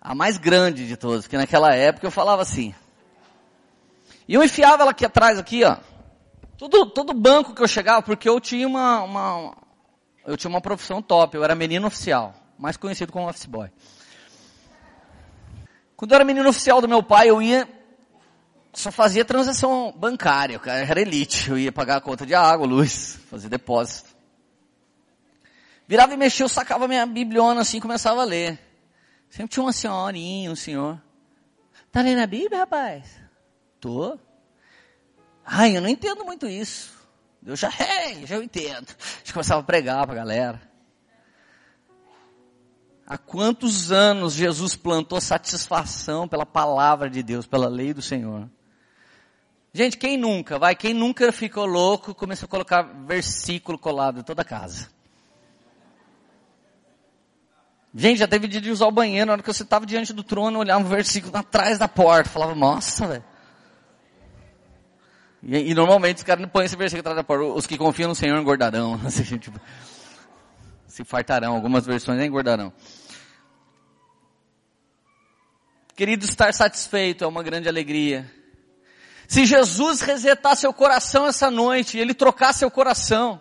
A 0.00 0.14
mais 0.14 0.38
grande 0.38 0.88
de 0.88 0.96
todas, 0.96 1.24
porque 1.24 1.36
naquela 1.36 1.74
época 1.74 2.06
eu 2.06 2.10
falava 2.10 2.40
assim, 2.40 2.74
e 4.26 4.32
eu 4.32 4.42
enfiava 4.42 4.84
ela 4.84 4.92
aqui 4.92 5.04
atrás, 5.04 5.38
aqui, 5.38 5.62
ó. 5.62 5.76
Todo, 6.56 6.86
todo 6.86 7.12
banco 7.12 7.54
que 7.54 7.62
eu 7.62 7.68
chegava, 7.68 8.00
porque 8.00 8.26
eu 8.26 8.40
tinha 8.40 8.66
uma, 8.66 9.02
uma, 9.02 9.56
eu 10.26 10.34
tinha 10.34 10.48
uma 10.48 10.62
profissão 10.62 11.02
top, 11.02 11.36
eu 11.36 11.44
era 11.44 11.54
menino 11.54 11.86
oficial, 11.86 12.34
mais 12.58 12.78
conhecido 12.78 13.12
como 13.12 13.28
office 13.28 13.44
boy. 13.44 13.70
Quando 15.94 16.12
eu 16.12 16.14
era 16.14 16.24
menino 16.24 16.48
oficial 16.48 16.80
do 16.80 16.88
meu 16.88 17.02
pai, 17.02 17.28
eu 17.28 17.42
ia, 17.42 17.68
só 18.76 18.92
fazia 18.92 19.24
transação 19.24 19.90
bancária, 19.96 20.60
eu 20.62 20.70
era 20.70 21.00
elite, 21.00 21.48
eu 21.48 21.58
ia 21.58 21.72
pagar 21.72 21.96
a 21.96 22.00
conta 22.00 22.26
de 22.26 22.34
água, 22.34 22.66
luz, 22.66 23.18
fazer 23.30 23.48
depósito. 23.48 24.14
Virava 25.88 26.12
e 26.12 26.16
mexia, 26.16 26.44
eu 26.44 26.48
sacava 26.48 26.86
minha 26.86 27.06
bibliona 27.06 27.62
assim, 27.62 27.80
começava 27.80 28.20
a 28.20 28.24
ler. 28.24 28.60
Sempre 29.30 29.48
tinha 29.48 29.62
uma 29.62 29.72
senhorinha, 29.72 30.50
um 30.50 30.56
senhor. 30.56 31.00
Tá 31.90 32.02
lendo 32.02 32.20
a 32.20 32.26
Bíblia, 32.26 32.58
rapaz? 32.58 33.18
Tô. 33.80 34.18
Ai, 35.42 35.74
eu 35.74 35.80
não 35.80 35.88
entendo 35.88 36.22
muito 36.22 36.46
isso. 36.46 36.92
Eu 37.46 37.56
já, 37.56 37.68
hey, 37.70 38.26
já 38.26 38.36
eu 38.36 38.42
entendo. 38.42 38.88
A 38.90 39.18
gente 39.20 39.32
começava 39.32 39.62
a 39.62 39.64
pregar 39.64 40.04
para 40.04 40.12
a 40.12 40.18
galera. 40.18 40.60
Há 43.06 43.16
quantos 43.16 43.90
anos 43.90 44.34
Jesus 44.34 44.76
plantou 44.76 45.18
satisfação 45.18 46.28
pela 46.28 46.44
palavra 46.44 47.08
de 47.08 47.22
Deus, 47.22 47.46
pela 47.46 47.68
lei 47.68 47.94
do 47.94 48.02
Senhor? 48.02 48.50
Gente, 49.76 49.98
quem 49.98 50.16
nunca, 50.16 50.58
vai, 50.58 50.74
quem 50.74 50.94
nunca 50.94 51.30
ficou 51.30 51.66
louco, 51.66 52.14
começou 52.14 52.46
a 52.46 52.48
colocar 52.48 52.80
versículo 52.80 53.78
colado 53.78 54.20
em 54.20 54.22
toda 54.22 54.40
a 54.40 54.44
casa. 54.44 54.88
Gente, 57.94 58.16
já 58.16 58.26
teve 58.26 58.48
dia 58.48 58.58
de 58.58 58.70
usar 58.70 58.86
o 58.86 58.90
banheiro, 58.90 59.26
na 59.26 59.32
hora 59.34 59.42
que 59.42 59.52
você 59.52 59.64
estava 59.64 59.84
diante 59.84 60.14
do 60.14 60.24
trono, 60.24 60.60
olhava 60.60 60.82
um 60.82 60.88
versículo 60.88 61.36
atrás 61.36 61.76
da 61.76 61.86
porta, 61.86 62.30
falava, 62.30 62.54
nossa, 62.54 63.06
velho. 63.06 63.24
E, 65.42 65.72
e 65.72 65.74
normalmente 65.74 66.16
os 66.16 66.22
caras 66.22 66.40
não 66.40 66.48
põem 66.48 66.64
esse 66.64 66.74
versículo 66.74 67.00
atrás 67.00 67.16
da 67.18 67.22
porta. 67.22 67.44
Os 67.44 67.66
que 67.66 67.76
confiam 67.76 68.08
no 68.08 68.14
Senhor 68.14 68.40
engordarão. 68.40 68.98
Assim, 69.04 69.36
tipo, 69.36 69.60
se 70.86 71.04
fartarão. 71.04 71.54
Algumas 71.54 71.84
versões 71.84 72.18
engordarão. 72.24 72.72
Querido, 75.94 76.24
estar 76.24 76.54
satisfeito 76.54 77.24
é 77.24 77.26
uma 77.26 77.42
grande 77.42 77.68
alegria. 77.68 78.45
Se 79.28 79.44
Jesus 79.44 80.00
resetar 80.00 80.56
seu 80.56 80.72
coração 80.72 81.26
essa 81.26 81.50
noite, 81.50 81.98
Ele 81.98 82.14
trocar 82.14 82.52
seu 82.52 82.70
coração. 82.70 83.40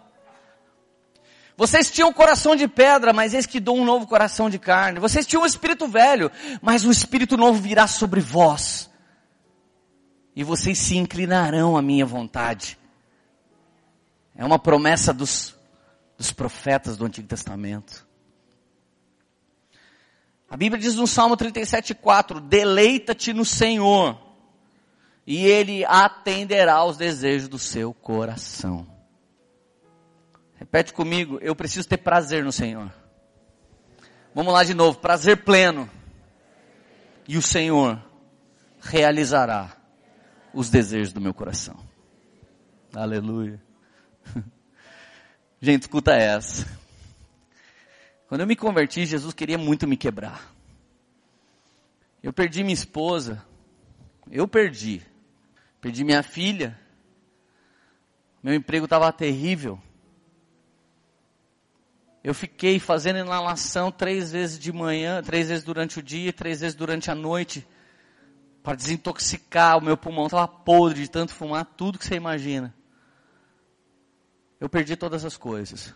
Vocês 1.58 1.90
tinham 1.90 2.10
um 2.10 2.14
coração 2.14 2.56
de 2.56 2.68
pedra, 2.68 3.14
mas 3.14 3.34
eis 3.34 3.46
que 3.46 3.60
dou 3.60 3.78
um 3.78 3.86
novo 3.86 4.08
coração 4.08 4.50
de 4.50 4.60
carne. 4.60 5.00
Vocês 5.00 5.26
tinham 5.26 5.44
um 5.44 5.46
espírito 5.46 5.88
velho, 5.88 6.30
mas 6.62 6.84
o 6.84 6.92
espírito 6.92 7.38
novo 7.38 7.62
virá 7.62 7.88
sobre 7.88 8.20
vós 8.20 8.90
e 10.36 10.44
vocês 10.44 10.78
se 10.78 10.98
inclinarão 10.98 11.78
à 11.78 11.82
minha 11.82 12.06
vontade. 12.06 12.78
É 14.36 14.44
uma 14.44 14.60
promessa 14.60 15.14
dos, 15.14 15.56
dos 16.18 16.34
profetas 16.34 16.98
do 16.98 17.06
Antigo 17.06 17.28
Testamento. 17.28 18.06
A 20.50 20.58
Bíblia 20.58 20.82
diz 20.82 20.96
no 20.96 21.08
Salmo 21.08 21.38
37,4: 21.38 22.42
Deleita-te 22.42 23.34
no 23.34 23.46
Senhor, 23.46 24.20
e 25.26 25.46
Ele 25.46 25.84
atenderá 25.86 26.76
aos 26.76 26.98
desejos 26.98 27.48
do 27.48 27.58
seu 27.58 27.94
coração. 27.94 28.88
Repete 30.56 30.94
comigo, 30.94 31.38
eu 31.42 31.56
preciso 31.56 31.88
ter 31.88 31.98
prazer 31.98 32.44
no 32.44 32.52
Senhor. 32.52 32.92
Vamos 34.34 34.54
lá 34.54 34.64
de 34.64 34.74
novo, 34.74 35.00
prazer 35.00 35.44
pleno. 35.44 35.90
E 37.28 37.38
o 37.38 37.42
Senhor 37.42 38.02
realizará 38.80 39.76
os 40.54 40.70
desejos 40.70 41.12
do 41.12 41.20
meu 41.20 41.34
coração. 41.34 41.76
Aleluia. 42.94 43.62
Gente, 45.60 45.84
escuta 45.84 46.14
essa. 46.14 46.68
Quando 48.28 48.42
eu 48.42 48.48
me 48.48 48.56
converti, 48.56 49.06
Jesus 49.06 49.34
queria 49.34 49.58
muito 49.58 49.88
me 49.88 49.98
quebrar. 49.98 50.54
Eu 52.22 52.32
perdi 52.32 52.64
minha 52.64 52.74
esposa. 52.74 53.44
Eu 54.32 54.48
perdi. 54.48 55.02
Perdi 55.86 56.04
minha 56.04 56.24
filha. 56.24 56.76
Meu 58.42 58.56
emprego 58.56 58.86
estava 58.86 59.14
terrível. 59.14 59.80
Eu 62.24 62.34
fiquei 62.34 62.80
fazendo 62.80 63.20
inalação 63.20 63.92
três 63.92 64.32
vezes 64.32 64.58
de 64.58 64.74
manhã, 64.74 65.22
três 65.22 65.50
vezes 65.50 65.64
durante 65.64 66.00
o 66.00 66.02
dia, 66.02 66.34
três 66.34 66.62
vezes 66.62 66.76
durante 66.76 67.12
a 67.12 67.14
noite, 67.14 67.68
para 68.64 68.74
desintoxicar. 68.74 69.78
O 69.78 69.82
meu 69.82 69.96
pulmão 69.96 70.26
estava 70.26 70.48
podre 70.48 71.04
de 71.04 71.08
tanto 71.08 71.36
fumar, 71.36 71.64
tudo 71.78 72.00
que 72.00 72.06
você 72.06 72.16
imagina. 72.16 72.74
Eu 74.60 74.68
perdi 74.68 74.96
todas 74.96 75.24
as 75.24 75.38
coisas. 75.38 75.94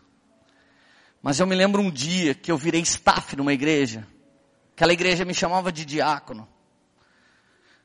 Mas 1.20 1.40
eu 1.40 1.48
me 1.48 1.56
lembro 1.56 1.82
um 1.82 1.90
dia 1.90 2.36
que 2.36 2.52
eu 2.52 2.58
virei 2.60 2.82
staff 2.82 3.36
numa 3.36 3.54
igreja. 3.54 4.06
Aquela 4.74 4.94
igreja 4.94 5.26
me 5.26 5.34
chamava 5.34 5.72
de 5.72 5.84
diácono. 5.84 6.48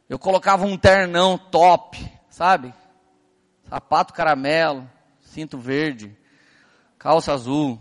Eu 0.09 0.19
colocava 0.19 0.65
um 0.65 0.77
ternão 0.77 1.39
top, 1.39 1.99
sabe? 2.29 2.75
Sapato 3.69 4.13
caramelo, 4.13 4.89
cinto 5.21 5.59
verde, 5.59 6.17
calça 6.99 7.33
azul. 7.33 7.81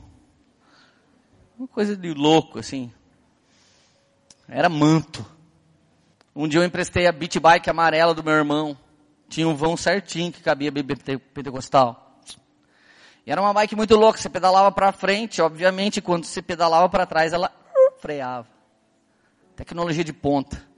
Uma 1.57 1.67
coisa 1.67 1.95
de 1.95 2.13
louco, 2.13 2.59
assim. 2.59 2.91
Era 4.47 4.69
manto. 4.69 5.26
Um 6.36 6.47
dia 6.47 6.59
eu 6.59 6.65
emprestei 6.65 7.07
a 7.07 7.11
beat 7.11 7.39
bike 7.39 7.69
amarela 7.69 8.13
do 8.13 8.24
meu 8.24 8.34
irmão. 8.34 8.78
Tinha 9.30 9.47
um 9.47 9.55
vão 9.55 9.76
certinho 9.76 10.32
que 10.32 10.41
cabia 10.41 10.71
pentecostal. 10.71 12.19
E 13.26 13.32
era 13.32 13.41
uma 13.41 13.53
bike 13.53 13.76
muito 13.76 13.95
louca, 13.95 14.19
você 14.19 14.30
pedalava 14.30 14.71
para 14.71 14.91
frente, 14.91 15.41
obviamente, 15.41 16.01
quando 16.01 16.26
você 16.26 16.41
pedalava 16.41 16.89
para 16.89 17.05
trás, 17.05 17.32
ela 17.32 17.51
freava. 17.99 18.47
Tecnologia 19.55 20.03
de 20.03 20.11
ponta. 20.11 20.72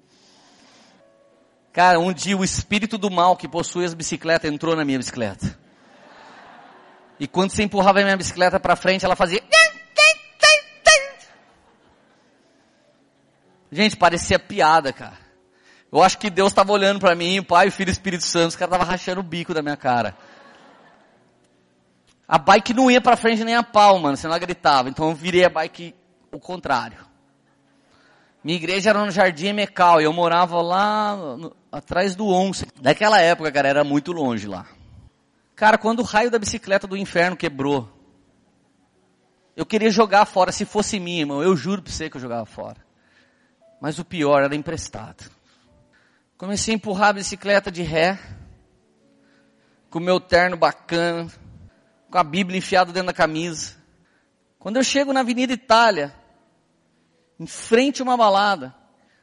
Cara, 1.75 1.99
um 1.99 2.13
dia 2.13 2.37
o 2.37 2.43
espírito 2.45 2.97
do 2.97 3.11
mal 3.11 3.35
que 3.35 3.49
possui 3.49 3.83
as 3.83 3.93
bicicletas 3.93 4.49
entrou 4.49 4.77
na 4.77 4.85
minha 4.85 4.97
bicicleta. 4.97 5.59
E 7.19 7.27
quando 7.27 7.49
você 7.49 7.63
empurrava 7.63 7.99
a 7.99 8.03
minha 8.03 8.15
bicicleta 8.15 8.57
para 8.57 8.77
frente, 8.77 9.03
ela 9.03 9.13
fazia. 9.13 9.43
Gente, 13.69 13.97
parecia 13.97 14.39
piada, 14.39 14.93
cara. 14.93 15.17
Eu 15.91 16.01
acho 16.01 16.17
que 16.17 16.29
Deus 16.29 16.53
estava 16.53 16.71
olhando 16.71 17.01
para 17.01 17.13
mim, 17.13 17.39
o 17.39 17.43
Pai, 17.43 17.67
o 17.67 17.71
Filho 17.73 17.89
e 17.89 17.91
Espírito 17.91 18.23
Santo, 18.23 18.51
os 18.51 18.55
caras 18.55 18.73
estavam 18.73 18.89
rachando 18.89 19.19
o 19.19 19.23
bico 19.23 19.53
da 19.53 19.61
minha 19.61 19.75
cara. 19.75 20.15
A 22.25 22.37
bike 22.37 22.73
não 22.73 22.89
ia 22.89 23.01
para 23.01 23.17
frente 23.17 23.43
nem 23.43 23.53
a 23.53 23.63
pau, 23.63 23.99
mano, 23.99 24.15
senão 24.15 24.33
ela 24.33 24.39
gritava. 24.39 24.87
Então 24.87 25.09
eu 25.09 25.13
virei 25.13 25.43
a 25.43 25.49
bike 25.49 25.93
o 26.31 26.39
contrário. 26.39 27.14
Minha 28.45 28.57
igreja 28.57 28.91
era 28.91 29.03
no 29.03 29.09
Jardim 29.09 29.47
Emecal 29.47 29.99
e 29.99 30.03
eu 30.03 30.13
morava 30.13 30.61
lá 30.61 31.15
no, 31.15 31.55
atrás 31.71 32.15
do 32.15 32.27
Onça. 32.27 32.67
Naquela 32.79 33.19
época, 33.19 33.51
cara, 33.51 33.67
era 33.67 33.83
muito 33.83 34.11
longe 34.11 34.45
lá. 34.45 34.67
Cara, 35.55 35.79
quando 35.79 36.01
o 36.01 36.03
raio 36.03 36.29
da 36.29 36.37
bicicleta 36.37 36.85
do 36.85 36.95
inferno 36.95 37.35
quebrou, 37.35 37.91
eu 39.55 39.65
queria 39.65 39.89
jogar 39.89 40.27
fora, 40.27 40.51
se 40.51 40.63
fosse 40.63 40.99
minha, 40.99 41.21
irmão, 41.21 41.41
eu 41.41 41.57
juro 41.57 41.81
pra 41.81 41.91
você 41.91 42.07
que 42.07 42.17
eu 42.17 42.21
jogava 42.21 42.45
fora. 42.45 42.77
Mas 43.81 43.97
o 43.97 44.05
pior 44.05 44.43
era 44.43 44.55
emprestado. 44.55 45.27
Comecei 46.37 46.75
a 46.75 46.77
empurrar 46.77 47.09
a 47.09 47.13
bicicleta 47.13 47.71
de 47.71 47.81
ré, 47.81 48.19
com 49.89 49.97
o 49.97 50.03
meu 50.03 50.19
terno 50.19 50.55
bacana, 50.55 51.31
com 52.11 52.17
a 52.19 52.23
Bíblia 52.23 52.59
enfiada 52.59 52.93
dentro 52.93 53.07
da 53.07 53.13
camisa. 53.13 53.73
Quando 54.59 54.77
eu 54.77 54.83
chego 54.83 55.11
na 55.11 55.21
Avenida 55.21 55.51
Itália, 55.51 56.13
em 57.39 57.45
frente 57.45 58.01
a 58.01 58.03
uma 58.03 58.17
balada, 58.17 58.73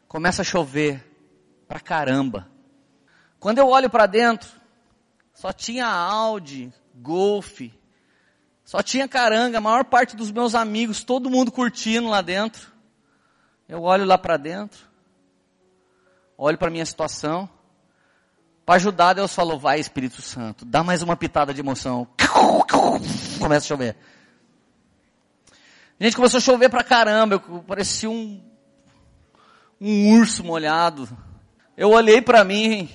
começa 0.06 0.42
a 0.42 0.44
chover 0.44 1.04
pra 1.66 1.80
caramba. 1.80 2.48
Quando 3.40 3.58
eu 3.58 3.68
olho 3.68 3.88
para 3.88 4.06
dentro, 4.06 4.48
só 5.34 5.52
tinha 5.52 5.86
Audi, 5.86 6.72
Golf, 6.94 7.60
só 8.64 8.82
tinha 8.82 9.08
caranga, 9.08 9.58
a 9.58 9.60
maior 9.60 9.84
parte 9.84 10.14
dos 10.14 10.30
meus 10.30 10.54
amigos, 10.54 11.02
todo 11.02 11.30
mundo 11.30 11.50
curtindo 11.50 12.08
lá 12.08 12.20
dentro. 12.20 12.70
Eu 13.68 13.82
olho 13.82 14.04
lá 14.04 14.18
para 14.18 14.36
dentro, 14.36 14.80
olho 16.36 16.58
para 16.58 16.70
minha 16.70 16.84
situação, 16.84 17.48
para 18.64 18.76
ajudar, 18.76 19.14
Deus 19.14 19.34
falou, 19.34 19.58
vai 19.58 19.80
Espírito 19.80 20.22
Santo, 20.22 20.64
dá 20.64 20.84
mais 20.84 21.02
uma 21.02 21.16
pitada 21.16 21.52
de 21.52 21.60
emoção. 21.60 22.06
Começa 23.40 23.66
a 23.66 23.68
chover. 23.68 23.96
Gente, 26.02 26.16
começou 26.16 26.38
a 26.38 26.40
chover 26.40 26.68
pra 26.68 26.82
caramba, 26.82 27.36
eu 27.36 27.60
parecia 27.60 28.10
um, 28.10 28.42
um 29.80 30.18
urso 30.18 30.42
molhado. 30.42 31.08
Eu 31.76 31.90
olhei 31.90 32.20
para 32.20 32.42
mim, 32.42 32.90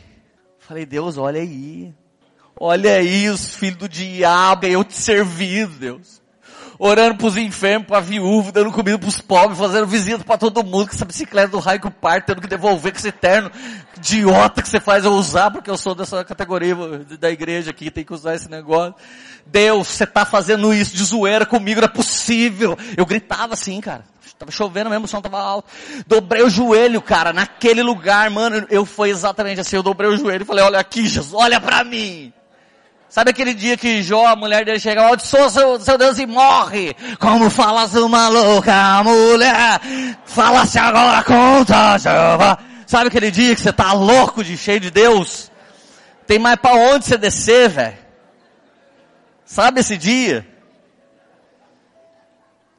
falei, 0.59 0.85
Deus, 0.85 1.17
olha 1.17 1.39
aí. 1.39 1.95
Olha 2.59 2.95
aí 2.95 3.29
os 3.29 3.55
filhos 3.55 3.77
do 3.77 3.87
diabo, 3.87 4.65
eu 4.65 4.83
te 4.83 4.95
servindo, 4.95 5.79
Deus 5.79 6.21
orando 6.79 7.15
pros 7.15 7.37
enfermos, 7.37 7.87
pra 7.87 7.99
viúva, 7.99 8.51
dando 8.51 8.71
comida 8.71 8.97
pros 8.97 9.19
pobres, 9.19 9.57
fazendo 9.57 9.87
visita 9.87 10.23
para 10.23 10.37
todo 10.37 10.63
mundo, 10.63 10.87
com 10.87 10.95
essa 10.95 11.05
bicicleta 11.05 11.49
do 11.49 11.59
raio 11.59 11.79
que 11.79 11.87
o 11.87 11.91
par, 11.91 12.23
tendo 12.23 12.41
que 12.41 12.47
devolver 12.47 12.91
com 12.91 12.97
esse 12.97 13.11
terno 13.11 13.51
idiota 13.97 14.61
que 14.61 14.69
você 14.69 14.79
faz 14.79 15.05
eu 15.05 15.11
usar, 15.11 15.51
porque 15.51 15.69
eu 15.69 15.77
sou 15.77 15.95
dessa 15.95 16.23
categoria 16.23 16.75
da 17.19 17.31
igreja 17.31 17.71
aqui, 17.71 17.89
tem 17.89 18.03
que 18.03 18.13
usar 18.13 18.35
esse 18.35 18.49
negócio. 18.49 18.95
Deus, 19.45 19.87
você 19.87 20.05
tá 20.05 20.25
fazendo 20.25 20.73
isso 20.73 20.95
de 20.95 21.03
zoeira 21.03 21.45
comigo, 21.45 21.81
não 21.81 21.87
é 21.87 21.91
possível. 21.91 22.77
Eu 22.95 23.05
gritava 23.05 23.53
assim, 23.53 23.79
cara. 23.79 24.03
Tava 24.37 24.51
chovendo 24.51 24.89
mesmo, 24.89 25.05
o 25.05 25.07
som 25.07 25.19
tava 25.19 25.39
alto. 25.39 25.67
Dobrei 26.05 26.43
o 26.43 26.49
joelho, 26.49 27.01
cara, 27.01 27.33
naquele 27.33 27.81
lugar, 27.81 28.29
mano, 28.29 28.67
eu 28.69 28.85
fui 28.85 29.09
exatamente 29.09 29.61
assim, 29.61 29.77
eu 29.77 29.83
dobrei 29.83 30.09
o 30.09 30.17
joelho 30.17 30.43
e 30.43 30.45
falei, 30.45 30.63
olha 30.63 30.79
aqui, 30.79 31.07
Jesus, 31.07 31.33
olha 31.33 31.59
pra 31.59 31.83
mim. 31.83 32.31
Sabe 33.17 33.31
aquele 33.31 33.55
dia 33.55 33.75
que 33.75 34.03
Jó, 34.03 34.27
a 34.27 34.35
mulher 34.35 34.63
dele 34.63 34.79
chega, 34.79 35.01
amaldiçoa 35.01 35.49
seu, 35.49 35.79
seu 35.79 35.97
Deus 35.97 36.19
e 36.19 36.27
morre. 36.27 36.95
Como 37.17 37.49
falas 37.49 37.95
uma 37.95 38.27
louca 38.27 39.01
mulher, 39.03 39.81
fala-se 40.23 40.77
agora 40.77 41.23
conta 41.23 41.97
Jeová. 41.97 42.59
Sabe 42.85 43.07
aquele 43.07 43.31
dia 43.31 43.55
que 43.55 43.61
você 43.61 43.73
tá 43.73 43.91
louco 43.91 44.43
de 44.43 44.55
cheio 44.55 44.79
de 44.79 44.91
Deus? 44.91 45.51
Tem 46.27 46.37
mais 46.37 46.57
para 46.57 46.75
onde 46.75 47.05
você 47.05 47.17
descer, 47.17 47.69
velho? 47.69 47.97
Sabe 49.43 49.79
esse 49.79 49.97
dia? 49.97 50.47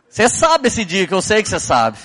Você 0.09 0.29
sabe 0.29 0.69
esse 0.69 0.85
dia 0.85 1.09
que 1.09 1.15
eu 1.15 1.21
sei 1.21 1.43
que 1.43 1.49
você 1.49 1.59
sabe. 1.59 1.99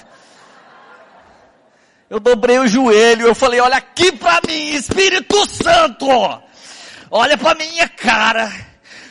Eu 2.10 2.20
dobrei 2.20 2.58
o 2.58 2.68
joelho, 2.68 3.28
eu 3.28 3.36
falei, 3.36 3.60
olha 3.60 3.78
aqui 3.78 4.12
para 4.12 4.42
mim, 4.48 4.70
Espírito 4.70 5.48
Santo! 5.48 6.42
Olha 7.14 7.38
pra 7.38 7.54
minha 7.54 7.88
cara. 7.88 8.52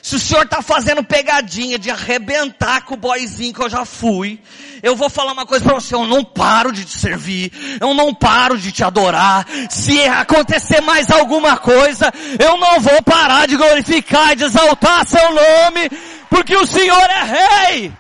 Se 0.03 0.17
o 0.17 0.19
senhor 0.19 0.49
tá 0.49 0.61
fazendo 0.61 1.05
pegadinha 1.05 1.79
de 1.79 1.89
arrebentar 1.89 2.83
com 2.83 2.95
o 2.95 2.97
boyzinho 2.97 3.55
que 3.55 3.63
eu 3.63 3.71
já 3.71 3.85
fui, 3.85 4.41
eu 4.83 4.97
vou 4.97 5.09
falar 5.09 5.33
uma 5.33 5.47
coisa 5.47 5.65
para 5.65 5.75
você, 5.75 5.95
eu 5.95 6.05
não 6.05 6.25
paro 6.25 6.73
de 6.73 6.85
te 6.85 6.99
servir, 6.99 7.53
eu 7.81 7.95
não 7.95 8.13
paro 8.13 8.59
de 8.59 8.73
te 8.73 8.83
adorar. 8.83 9.47
Se 9.71 10.03
acontecer 10.07 10.81
mais 10.81 11.09
alguma 11.09 11.57
coisa, 11.57 12.13
eu 12.37 12.57
não 12.57 12.81
vou 12.81 13.01
parar 13.05 13.47
de 13.47 13.57
glorificar 13.57 14.33
e 14.33 14.37
de 14.37 14.45
exaltar 14.45 15.07
seu 15.07 15.33
nome, 15.33 15.89
porque 16.29 16.57
o 16.57 16.67
Senhor 16.67 17.09
é 17.09 17.23
rei. 17.23 17.93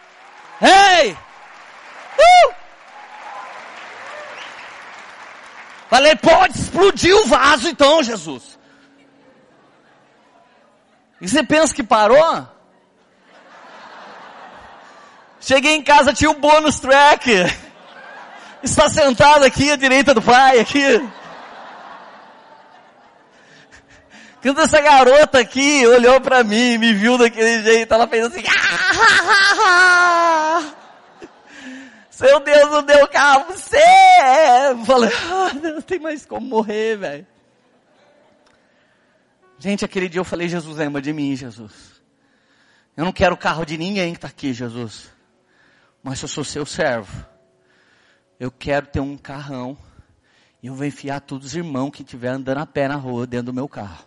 Rei! 0.60 1.16
Uh! 2.18 2.52
Falei, 5.88 6.16
pode 6.16 6.58
explodir 6.58 7.14
o 7.14 7.26
vaso 7.26 7.68
então, 7.68 8.02
Jesus. 8.02 8.51
E 11.22 11.28
você 11.28 11.44
pensa 11.44 11.72
que 11.72 11.84
parou? 11.84 12.48
Cheguei 15.40 15.76
em 15.76 15.82
casa, 15.82 16.12
tinha 16.12 16.28
um 16.28 16.40
bônus 16.40 16.80
track. 16.80 17.30
Está 18.60 18.90
sentado 18.90 19.44
aqui 19.44 19.70
à 19.70 19.76
direita 19.76 20.12
do 20.12 20.20
pai, 20.20 20.58
aqui. 20.58 21.08
Quando 24.42 24.62
essa 24.62 24.80
garota 24.80 25.38
aqui 25.38 25.86
olhou 25.86 26.20
para 26.20 26.42
mim, 26.42 26.76
me 26.76 26.92
viu 26.92 27.16
daquele 27.16 27.62
jeito, 27.62 27.94
ela 27.94 28.08
fez 28.08 28.26
assim. 28.26 28.42
Ah, 29.64 30.60
Seu 32.10 32.40
Deus 32.40 32.68
não 32.68 32.82
deu 32.82 33.06
carro 33.06 33.44
você! 33.48 33.78
Eu 34.70 34.84
falei, 34.84 35.12
ah, 35.30 35.52
não 35.54 35.80
tem 35.82 36.00
mais 36.00 36.26
como 36.26 36.48
morrer, 36.48 36.96
velho. 36.96 37.31
Gente, 39.62 39.84
aquele 39.84 40.08
dia 40.08 40.18
eu 40.18 40.24
falei, 40.24 40.48
Jesus, 40.48 40.76
lembra 40.76 41.00
de 41.00 41.12
mim, 41.12 41.36
Jesus. 41.36 42.02
Eu 42.96 43.04
não 43.04 43.12
quero 43.12 43.36
o 43.36 43.38
carro 43.38 43.64
de 43.64 43.78
ninguém 43.78 44.10
que 44.10 44.18
está 44.18 44.26
aqui, 44.26 44.52
Jesus. 44.52 45.08
Mas 46.02 46.20
eu 46.20 46.26
sou 46.26 46.42
seu 46.42 46.66
servo. 46.66 47.24
Eu 48.40 48.50
quero 48.50 48.88
ter 48.88 48.98
um 48.98 49.16
carrão. 49.16 49.78
E 50.60 50.66
eu 50.66 50.74
vou 50.74 50.84
enfiar 50.84 51.20
todos 51.20 51.46
os 51.46 51.54
irmãos 51.54 51.92
que 51.92 52.02
estiver 52.02 52.30
andando 52.30 52.58
a 52.58 52.66
pé 52.66 52.88
na 52.88 52.96
rua 52.96 53.24
dentro 53.24 53.46
do 53.46 53.52
meu 53.52 53.68
carro. 53.68 54.04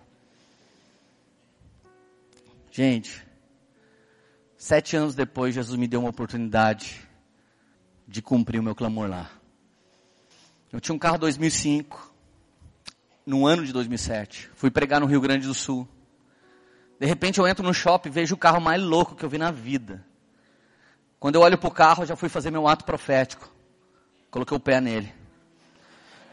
Gente, 2.69 3.25
sete 4.57 4.97
anos 4.97 5.15
depois, 5.15 5.55
Jesus 5.55 5.79
me 5.79 5.87
deu 5.87 6.01
uma 6.01 6.09
oportunidade 6.09 6.99
de 8.05 8.21
cumprir 8.21 8.59
o 8.59 8.63
meu 8.63 8.75
clamor 8.75 9.07
lá. 9.07 9.31
Eu 10.69 10.81
tinha 10.81 10.93
um 10.93 10.99
carro 10.99 11.17
2005, 11.17 12.13
no 13.25 13.47
ano 13.47 13.65
de 13.65 13.73
2007. 13.73 14.51
Fui 14.55 14.69
pregar 14.69 14.99
no 14.99 15.07
Rio 15.07 15.19
Grande 15.19 15.47
do 15.47 15.53
Sul. 15.53 15.87
De 16.99 17.05
repente 17.05 17.39
eu 17.39 17.47
entro 17.47 17.65
no 17.65 17.73
shopping 17.73 18.09
e 18.09 18.11
vejo 18.11 18.35
o 18.35 18.37
carro 18.37 18.61
mais 18.61 18.81
louco 18.81 19.15
que 19.15 19.25
eu 19.25 19.29
vi 19.29 19.37
na 19.37 19.51
vida. 19.51 20.05
Quando 21.19 21.35
eu 21.35 21.41
olho 21.41 21.57
para 21.57 21.67
o 21.67 21.71
carro, 21.71 22.03
eu 22.03 22.07
já 22.07 22.15
fui 22.15 22.29
fazer 22.29 22.51
meu 22.51 22.67
ato 22.67 22.85
profético. 22.85 23.51
Coloquei 24.29 24.55
o 24.55 24.59
pé 24.59 24.79
nele. 24.79 25.11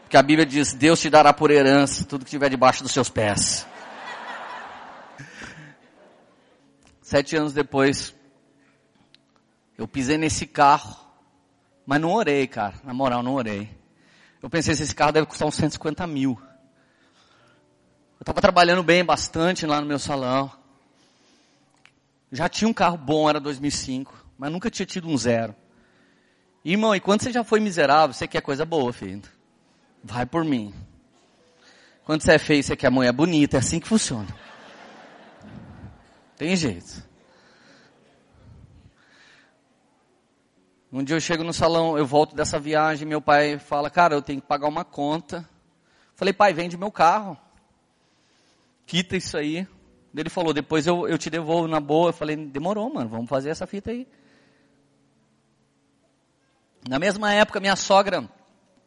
Porque 0.03 0.17
a 0.17 0.21
Bíblia 0.21 0.45
diz, 0.45 0.73
Deus 0.73 0.99
te 0.99 1.09
dará 1.09 1.33
por 1.33 1.49
herança 1.49 2.05
tudo 2.05 2.23
que 2.23 2.29
estiver 2.29 2.49
debaixo 2.49 2.83
dos 2.83 2.91
seus 2.91 3.09
pés. 3.09 3.65
Sete 7.01 7.35
anos 7.35 7.53
depois, 7.53 8.13
eu 9.77 9.87
pisei 9.87 10.17
nesse 10.17 10.45
carro, 10.45 10.95
mas 11.85 11.99
não 11.99 12.13
orei, 12.13 12.47
cara. 12.47 12.75
Na 12.83 12.93
moral, 12.93 13.23
não 13.23 13.33
orei. 13.33 13.69
Eu 14.41 14.49
pensei, 14.49 14.73
esse 14.73 14.93
carro 14.93 15.11
deve 15.11 15.25
custar 15.25 15.47
uns 15.47 15.55
150 15.55 16.05
mil. 16.05 16.39
Eu 18.23 18.31
estava 18.31 18.39
trabalhando 18.39 18.81
bem 18.81 19.03
bastante 19.03 19.65
lá 19.65 19.81
no 19.81 19.85
meu 19.85 19.99
salão. 19.99 20.49
Já 22.31 22.47
tinha 22.47 22.69
um 22.69 22.73
carro 22.73 22.95
bom, 22.95 23.29
era 23.29 23.37
2005, 23.37 24.15
mas 24.37 24.49
nunca 24.49 24.71
tinha 24.71 24.85
tido 24.85 25.09
um 25.09 25.17
zero. 25.17 25.53
Irmão, 26.63 26.95
e 26.95 27.01
quando 27.01 27.21
você 27.21 27.33
já 27.33 27.43
foi 27.43 27.59
miserável, 27.59 28.13
você 28.13 28.25
quer 28.25 28.39
coisa 28.39 28.63
boa, 28.63 28.93
filho. 28.93 29.21
Vai 30.01 30.25
por 30.25 30.45
mim. 30.45 30.73
Quando 32.05 32.21
você 32.21 32.35
é 32.35 32.39
feio, 32.39 32.63
você 32.63 32.77
quer 32.77 32.89
mulher 32.89 33.11
bonita, 33.11 33.57
é 33.57 33.59
assim 33.59 33.77
que 33.77 33.89
funciona. 33.89 34.33
Tem 36.37 36.55
jeito. 36.55 37.03
Um 40.89 41.03
dia 41.03 41.17
eu 41.17 41.19
chego 41.19 41.43
no 41.43 41.51
salão, 41.51 41.97
eu 41.97 42.05
volto 42.05 42.33
dessa 42.37 42.57
viagem, 42.57 43.05
meu 43.05 43.19
pai 43.19 43.59
fala, 43.59 43.89
cara, 43.89 44.15
eu 44.15 44.21
tenho 44.21 44.39
que 44.39 44.47
pagar 44.47 44.69
uma 44.69 44.85
conta. 44.85 45.45
Falei, 46.15 46.33
pai, 46.33 46.53
vende 46.53 46.77
meu 46.77 46.89
carro. 46.89 47.37
Quita 48.85 49.15
isso 49.15 49.37
aí. 49.37 49.67
Ele 50.15 50.29
falou, 50.29 50.53
depois 50.53 50.85
eu, 50.85 51.07
eu 51.07 51.17
te 51.17 51.29
devolvo 51.29 51.67
na 51.67 51.79
boa. 51.79 52.09
Eu 52.09 52.13
falei, 52.13 52.35
demorou, 52.35 52.93
mano, 52.93 53.09
vamos 53.09 53.29
fazer 53.29 53.49
essa 53.49 53.65
fita 53.65 53.91
aí. 53.91 54.07
Na 56.87 56.99
mesma 56.99 57.33
época, 57.33 57.59
minha 57.59 57.75
sogra 57.75 58.29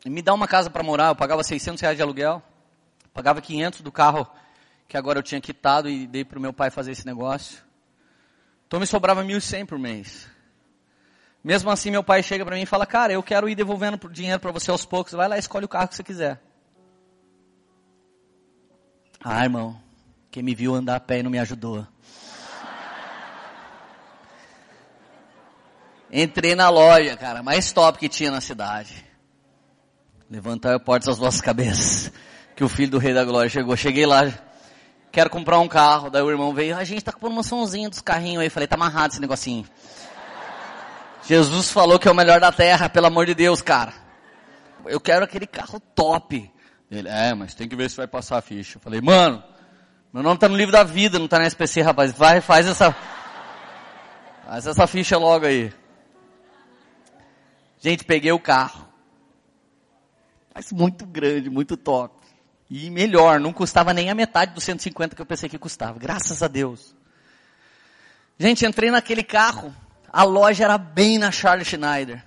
me 0.05 0.23
dá 0.23 0.33
uma 0.35 0.47
casa 0.47 0.71
para 0.71 0.83
morar. 0.83 1.09
Eu 1.09 1.17
pagava 1.17 1.43
600 1.43 1.81
reais 1.81 1.97
de 1.97 2.03
aluguel. 2.03 2.43
Pagava 3.13 3.41
500 3.41 3.81
do 3.81 3.91
carro 3.91 4.29
que 4.89 4.97
agora 4.97 5.19
eu 5.19 5.23
tinha 5.23 5.41
quitado 5.41 5.89
e 5.89 6.07
dei 6.07 6.25
para 6.25 6.39
o 6.39 6.43
meu 6.43 6.53
pai 6.53 6.71
fazer 6.71 6.93
esse 6.93 7.05
negócio. 7.05 7.59
Então 8.67 8.79
me 8.79 8.87
sobrava 8.87 9.25
1.100 9.25 9.67
por 9.67 9.79
mês. 9.79 10.29
Mesmo 11.43 11.71
assim, 11.71 11.91
meu 11.91 12.03
pai 12.03 12.23
chega 12.23 12.45
para 12.45 12.57
mim 12.57 12.63
e 12.63 12.67
fala, 12.67 12.87
cara, 12.87 13.13
eu 13.13 13.23
quero 13.23 13.49
ir 13.49 13.55
devolvendo 13.55 14.09
dinheiro 14.11 14.41
para 14.41 14.51
você 14.51 14.71
aos 14.71 14.85
poucos. 14.85 15.13
Vai 15.13 15.29
lá, 15.29 15.39
escolhe 15.39 15.65
o 15.65 15.69
carro 15.69 15.89
que 15.89 15.95
você 15.95 16.03
quiser. 16.03 16.41
Ah, 19.25 19.45
irmão, 19.45 19.81
quem 20.37 20.43
me 20.43 20.55
viu 20.55 20.75
andar 20.75 20.97
a 20.97 21.01
pé 21.01 21.21
e 21.21 21.23
não 21.23 21.31
me 21.31 21.39
ajudou. 21.39 21.87
Entrei 26.13 26.55
na 26.55 26.69
loja, 26.69 27.17
cara, 27.17 27.43
mais 27.43 27.73
top 27.73 27.99
que 27.99 28.07
tinha 28.07 28.31
na 28.31 28.43
cidade. 28.43 29.03
Levantai 30.31 30.75
a 30.75 30.79
porta 30.79 31.07
das 31.07 31.17
vossas 31.17 31.41
cabeças. 31.41 32.13
Que 32.55 32.63
o 32.63 32.69
filho 32.69 32.91
do 32.91 32.99
rei 32.99 33.15
da 33.15 33.25
glória 33.25 33.49
chegou. 33.49 33.75
Cheguei 33.79 34.05
lá, 34.05 34.31
quero 35.11 35.31
comprar 35.31 35.59
um 35.59 35.67
carro. 35.67 36.11
Daí 36.11 36.21
o 36.21 36.31
irmão 36.31 36.53
veio, 36.53 36.77
a 36.77 36.85
gente 36.85 37.03
tá 37.03 37.13
com 37.13 37.21
promoçãozinha 37.21 37.89
dos 37.89 38.03
carrinhos 38.03 38.43
aí. 38.43 38.51
Falei, 38.51 38.67
tá 38.67 38.77
amarrado 38.77 39.13
esse 39.13 39.21
negocinho. 39.23 39.65
Jesus 41.27 41.71
falou 41.71 41.99
que 41.99 42.09
é 42.09 42.11
o 42.11 42.15
melhor 42.15 42.41
da 42.41 42.53
terra, 42.53 42.91
pelo 42.91 43.07
amor 43.07 43.25
de 43.25 43.35
Deus, 43.35 43.63
cara. 43.63 43.95
Eu 44.85 45.01
quero 45.01 45.25
aquele 45.25 45.47
carro 45.47 45.81
top. 45.95 46.53
Ele, 46.91 47.09
é, 47.09 47.33
mas 47.33 47.55
tem 47.55 47.67
que 47.67 47.75
ver 47.75 47.89
se 47.89 47.97
vai 47.97 48.07
passar 48.07 48.37
a 48.37 48.43
ficha. 48.43 48.79
Falei, 48.79 49.01
mano, 49.01 49.43
meu 50.17 50.23
nome 50.23 50.41
tá 50.41 50.49
no 50.49 50.57
livro 50.57 50.73
da 50.73 50.83
vida, 50.83 51.19
não 51.19 51.29
tá 51.29 51.39
na 51.39 51.47
SPC, 51.47 51.83
rapaz. 51.83 52.11
Vai, 52.11 52.41
faz 52.41 52.67
essa, 52.67 52.97
faz 54.47 54.67
essa 54.67 54.87
ficha 54.87 55.19
logo 55.19 55.45
aí. 55.45 55.71
Gente, 57.79 58.03
peguei 58.03 58.33
o 58.33 58.39
carro. 58.39 58.89
Mas 60.55 60.73
muito 60.73 61.05
grande, 61.05 61.51
muito 61.51 61.77
top. 61.77 62.17
E 62.71 62.89
melhor, 62.89 63.39
não 63.39 63.53
custava 63.53 63.93
nem 63.93 64.09
a 64.09 64.15
metade 64.15 64.55
dos 64.55 64.65
150 64.65 65.15
que 65.15 65.21
eu 65.21 65.27
pensei 65.27 65.51
que 65.51 65.59
custava. 65.59 65.99
Graças 65.99 66.43
a 66.43 66.49
Deus. 66.49 66.97
Gente, 68.39 68.65
entrei 68.65 68.91
naquele 68.91 69.23
carro. 69.23 69.71
A 70.11 70.23
loja 70.23 70.65
era 70.65 70.79
bem 70.79 71.19
na 71.19 71.31
Charles 71.31 71.69
Schneider. 71.69 72.25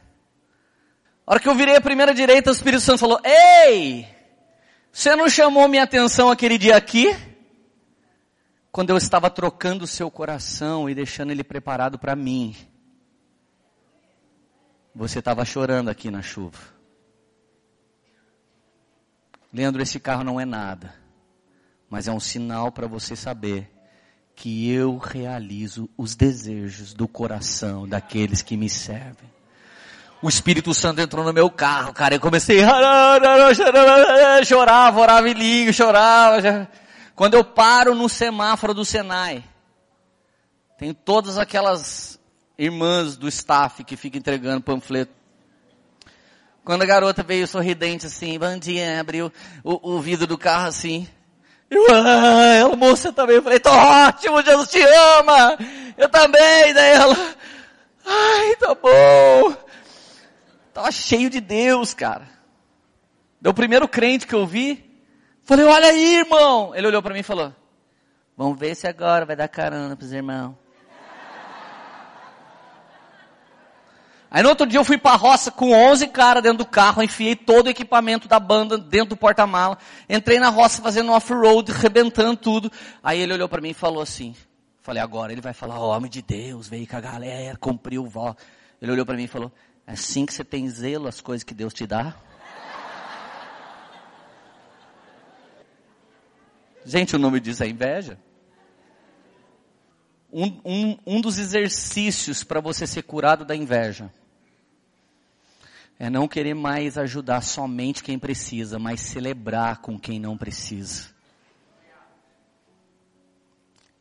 A 1.25 1.31
hora 1.31 1.39
que 1.39 1.49
eu 1.49 1.55
virei 1.55 1.75
a 1.75 1.81
primeira 1.81 2.13
direita, 2.13 2.51
o 2.51 2.53
Espírito 2.53 2.81
Santo 2.81 2.99
falou, 2.99 3.19
Ei! 3.25 4.07
Você 4.91 5.15
não 5.15 5.27
chamou 5.27 5.67
minha 5.67 5.85
atenção 5.85 6.29
aquele 6.29 6.59
dia 6.59 6.77
aqui? 6.77 7.28
Quando 8.72 8.91
eu 8.91 8.97
estava 8.97 9.30
trocando 9.30 9.84
o 9.84 9.88
seu 9.88 10.11
coração 10.11 10.89
e 10.89 10.95
deixando 10.95 11.32
ele 11.32 11.43
preparado 11.43 11.97
para 11.97 12.15
mim. 12.15 12.55
Você 14.93 15.20
estava 15.20 15.43
chorando 15.45 15.89
aqui 15.89 16.11
na 16.11 16.22
chuva. 16.22 16.59
Leandro, 19.51 19.82
esse 19.82 19.99
carro 19.99 20.24
não 20.24 20.39
é 20.39 20.45
nada. 20.45 20.93
Mas 21.89 22.07
é 22.07 22.11
um 22.11 22.20
sinal 22.20 22.72
para 22.72 22.88
você 22.88 23.15
saber 23.15 23.72
que 24.36 24.72
eu 24.72 24.97
realizo 24.97 25.89
os 25.97 26.15
desejos 26.15 26.93
do 26.93 27.07
coração 27.07 27.88
daqueles 27.88 28.41
que 28.41 28.55
me 28.55 28.70
servem. 28.70 29.30
O 30.22 30.30
Espírito 30.30 30.74
Santo 30.74 31.01
entrou 31.01 31.26
no 31.26 31.34
meu 31.34 31.49
carro, 31.49 31.93
cara, 31.93 32.15
eu 32.15 32.20
comecei 32.20 32.61
a 32.63 34.41
chorava, 34.45 34.99
orava 34.99 35.30
em 35.30 35.34
língua, 35.34 35.74
chorava. 35.74 36.70
Quando 37.20 37.34
eu 37.34 37.43
paro 37.43 37.93
no 37.93 38.07
semáforo 38.07 38.74
do 38.74 38.86
Senai, 38.86 39.43
tem 40.78 40.93
todas 40.93 41.38
aquelas 41.38 42.17
irmãs 42.57 43.17
do 43.17 43.28
staff 43.28 43.84
que 43.84 43.97
ficam 43.97 44.20
entregando 44.20 44.63
panfleto. 44.63 45.11
Quando 46.63 46.84
a 46.84 46.86
garota 46.86 47.22
veio 47.22 47.45
sorridente 47.45 48.05
assim, 48.05 48.39
bom 48.39 48.57
dia, 48.57 49.01
abriu 49.01 49.30
o, 49.65 49.95
o 49.95 49.99
vidro 49.99 50.26
do 50.26 50.38
carro 50.38 50.70
assim, 50.70 51.09
eu, 51.70 51.88
ah, 51.93 52.53
ela, 52.53 52.78
moça 52.78 53.11
também, 53.11 53.36
eu 53.36 53.43
falei, 53.43 53.59
tô 53.59 53.70
ótimo, 53.70 54.41
Jesus 54.41 54.70
te 54.70 54.82
ama, 54.82 55.57
eu 55.97 56.07
também, 56.07 56.74
daí 56.74 56.93
ela, 56.93 57.36
ai, 58.05 58.55
tá 58.55 58.74
bom. 58.74 59.57
Tava 60.74 60.89
cheio 60.89 61.30
de 61.30 61.41
Deus, 61.41 61.93
cara. 61.93 62.30
Deu 63.41 63.51
o 63.51 63.53
primeiro 63.53 63.89
crente 63.89 64.26
que 64.26 64.36
eu 64.36 64.47
vi, 64.47 64.88
falei, 65.50 65.66
olha 65.66 65.88
aí, 65.88 66.18
irmão. 66.18 66.76
Ele 66.76 66.86
olhou 66.86 67.02
para 67.02 67.12
mim 67.12 67.22
e 67.22 67.24
falou, 67.24 67.52
vamos 68.38 68.60
ver 68.60 68.76
se 68.76 68.88
agora 68.88 69.26
vai 69.26 69.36
dar 69.36 69.47
carona 69.47 69.95
pros 69.95 70.12
irmãos. 70.12 70.54
Aí 74.32 74.43
no 74.43 74.50
outro 74.50 74.68
dia 74.68 74.80
eu 74.80 74.86
fui 74.86 74.95
pra 74.95 75.16
roça 75.16 75.50
com 75.50 75.72
11 75.72 76.06
caras 76.10 76.43
dentro 76.43 76.60
do 76.60 76.66
carro, 76.68 77.02
enfiei 77.02 77.36
todo 77.36 77.66
o 77.66 77.70
equipamento 77.70 78.28
da 78.28 78.39
banda 78.39 78.78
dentro 78.78 79.10
do 79.10 79.18
porta-mala, 79.18 79.76
entrei 80.08 80.39
na 80.39 80.50
roça 80.50 80.84
fazendo 80.84 81.12
off-road, 81.12 81.72
rebentando 81.72 82.38
tudo. 82.38 82.72
Aí 83.02 83.20
ele 83.20 83.34
olhou 83.34 83.50
para 83.50 83.60
mim 83.60 83.70
e 83.70 83.74
falou 83.74 84.04
assim, 84.04 84.36
falei 84.84 85.02
agora, 85.02 85.32
ele 85.32 85.41
vai 85.41 85.54
falar, 85.54 85.80
homem 85.80 86.12
de 86.12 86.22
Deus, 86.22 86.68
veio 86.68 86.86
com 86.86 86.95
a 86.95 87.02
galera, 87.02 87.58
cumpriu 87.58 88.04
o 88.04 88.08
voto. 88.08 88.43
Ele 88.80 88.91
olhou 88.91 89.04
para 89.04 89.18
mim 89.18 89.24
e 89.24 89.28
falou, 89.28 89.52
é 89.88 89.93
assim 89.93 90.28
que 90.28 90.34
você 90.34 90.43
tem 90.43 90.70
zelo 90.70 91.08
as 91.08 91.20
coisas 91.20 91.43
que 91.43 91.56
Deus 91.56 91.74
te 91.74 91.88
dá? 91.88 92.14
Gente, 96.89 97.15
o 97.15 97.19
nome 97.19 97.39
disso 97.39 97.63
é 97.63 97.67
inveja. 97.67 98.17
Um, 100.33 100.59
um, 100.65 100.97
um 101.05 101.21
dos 101.21 101.37
exercícios 101.37 102.43
para 102.43 102.59
você 102.59 102.87
ser 102.87 103.03
curado 103.03 103.45
da 103.45 103.55
inveja 103.55 104.11
é 105.99 106.09
não 106.09 106.27
querer 106.27 106.55
mais 106.55 106.97
ajudar 106.97 107.41
somente 107.41 108.01
quem 108.01 108.17
precisa, 108.17 108.79
mas 108.79 109.01
celebrar 109.01 109.81
com 109.81 109.99
quem 109.99 110.19
não 110.19 110.35
precisa. 110.35 111.09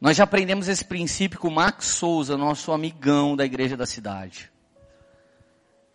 Nós 0.00 0.16
já 0.16 0.24
aprendemos 0.24 0.66
esse 0.66 0.86
princípio 0.86 1.38
com 1.38 1.48
o 1.48 1.54
Max 1.54 1.84
Souza, 1.84 2.38
nosso 2.38 2.72
amigão 2.72 3.36
da 3.36 3.44
igreja 3.44 3.76
da 3.76 3.84
cidade. 3.84 4.50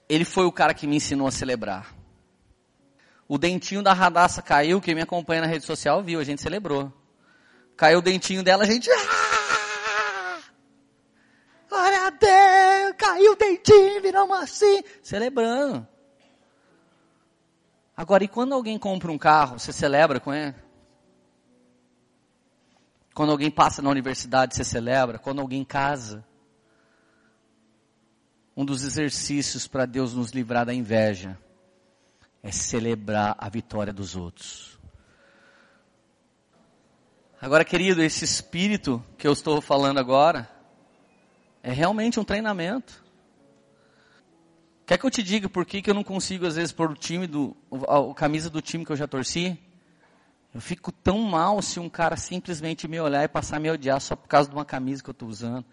Ele 0.08 0.26
foi 0.26 0.46
o 0.46 0.52
cara 0.52 0.76
que 0.76 0.86
me 0.86 0.98
ensinou 0.98 1.26
a 1.26 1.32
celebrar. 1.32 2.03
O 3.28 3.38
dentinho 3.38 3.82
da 3.82 3.94
Radassa 3.94 4.42
caiu, 4.42 4.82
quem 4.82 4.96
me 4.96 5.02
acompanha 5.02 5.42
na 5.42 5.48
rede 5.48 5.66
social 5.66 6.04
viu, 6.04 6.20
a 6.20 6.24
gente 6.24 6.42
celebrou. 6.42 6.92
Caiu 7.76 8.00
o 8.00 8.02
dentinho 8.02 8.44
dela, 8.44 8.64
a 8.64 8.66
gente. 8.66 8.90
Ah! 8.92 10.42
Glória 11.70 12.08
a 12.08 12.10
Deus! 12.10 12.96
Caiu 12.98 13.32
o 13.32 13.36
dentinho, 13.36 14.02
viramos 14.02 14.38
assim, 14.38 14.84
celebrando. 15.02 15.88
Agora, 17.96 18.24
e 18.24 18.28
quando 18.28 18.54
alguém 18.54 18.78
compra 18.78 19.12
um 19.12 19.18
carro, 19.18 19.60
você 19.60 19.72
celebra 19.72 20.20
com 20.20 20.34
ele? 20.34 20.56
Quando 23.14 23.32
alguém 23.32 23.52
passa 23.52 23.82
na 23.82 23.90
universidade, 23.90 24.56
você 24.56 24.64
celebra? 24.64 25.18
Quando 25.20 25.40
alguém 25.40 25.64
casa? 25.64 26.26
Um 28.56 28.66
dos 28.66 28.84
exercícios 28.84 29.68
para 29.68 29.86
Deus 29.86 30.14
nos 30.14 30.32
livrar 30.32 30.66
da 30.66 30.74
inveja 30.74 31.38
é 32.44 32.52
celebrar 32.52 33.36
a 33.40 33.48
vitória 33.48 33.94
dos 33.94 34.16
outros. 34.16 34.78
Agora, 37.42 37.64
querido, 37.66 38.04
esse 38.04 38.24
espírito 38.24 39.04
que 39.18 39.26
eu 39.26 39.34
estou 39.34 39.62
falando 39.62 39.98
agora 39.98 40.50
é 41.62 41.72
realmente 41.72 42.20
um 42.20 42.24
treinamento. 42.24 43.04
Quer 44.86 44.98
que 44.98 45.06
eu 45.06 45.12
te 45.12 45.24
diga 45.24 45.48
por 45.48 45.66
que, 45.66 45.82
que 45.82 45.90
eu 45.90 45.94
não 45.94 46.04
consigo, 46.04 46.46
às 46.46 46.56
vezes, 46.56 46.74
pôr 46.74 46.92
o 46.92 46.96
time 46.96 47.26
do, 47.26 47.56
a, 47.88 48.12
a 48.12 48.14
camisa 48.14 48.50
do 48.50 48.62
time 48.62 48.86
que 48.86 48.92
eu 48.92 48.98
já 48.98 49.08
torci? 49.08 49.58
Eu 50.54 50.60
fico 50.60 50.92
tão 50.92 51.20
mal 51.20 51.62
se 51.62 51.80
um 51.80 51.90
cara 51.90 52.18
simplesmente 52.18 52.88
me 52.88 53.00
olhar 53.00 53.24
e 53.24 53.28
passar 53.28 53.58
a 53.58 53.60
me 53.60 53.72
odiar 53.72 54.00
só 54.02 54.16
por 54.16 54.28
causa 54.28 54.50
de 54.50 54.56
uma 54.56 54.66
camisa 54.66 55.02
que 55.02 55.10
eu 55.10 55.14
estou 55.14 55.28
usando. 55.28 55.66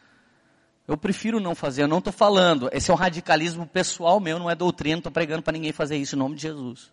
Eu 0.86 0.96
prefiro 0.96 1.38
não 1.38 1.54
fazer, 1.54 1.82
eu 1.82 1.88
não 1.88 1.98
estou 1.98 2.12
falando. 2.12 2.68
Esse 2.72 2.90
é 2.90 2.94
um 2.94 2.96
radicalismo 2.96 3.66
pessoal 3.66 4.18
meu, 4.18 4.38
não 4.38 4.50
é 4.50 4.54
doutrina, 4.54 4.96
não 4.96 5.00
estou 5.00 5.12
pregando 5.12 5.42
para 5.42 5.52
ninguém 5.52 5.72
fazer 5.72 5.96
isso 5.96 6.16
em 6.16 6.18
nome 6.18 6.34
de 6.34 6.42
Jesus. 6.42 6.92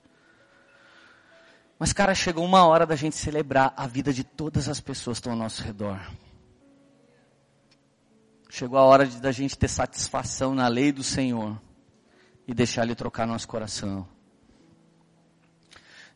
Mas, 1.79 1.93
cara, 1.93 2.13
chegou 2.13 2.43
uma 2.43 2.65
hora 2.65 2.85
da 2.85 2.95
gente 2.95 3.15
celebrar 3.15 3.73
a 3.75 3.85
vida 3.87 4.11
de 4.11 4.23
todas 4.23 4.67
as 4.67 4.79
pessoas 4.79 5.17
que 5.17 5.21
estão 5.21 5.33
ao 5.33 5.39
nosso 5.39 5.63
redor. 5.63 5.99
Chegou 8.49 8.79
a 8.79 8.83
hora 8.83 9.05
de, 9.05 9.21
da 9.21 9.31
gente 9.31 9.57
ter 9.57 9.67
satisfação 9.67 10.55
na 10.55 10.67
lei 10.67 10.91
do 10.91 11.03
Senhor 11.03 11.59
e 12.47 12.53
deixar 12.53 12.83
Ele 12.83 12.95
trocar 12.95 13.27
nosso 13.27 13.47
coração 13.47 14.07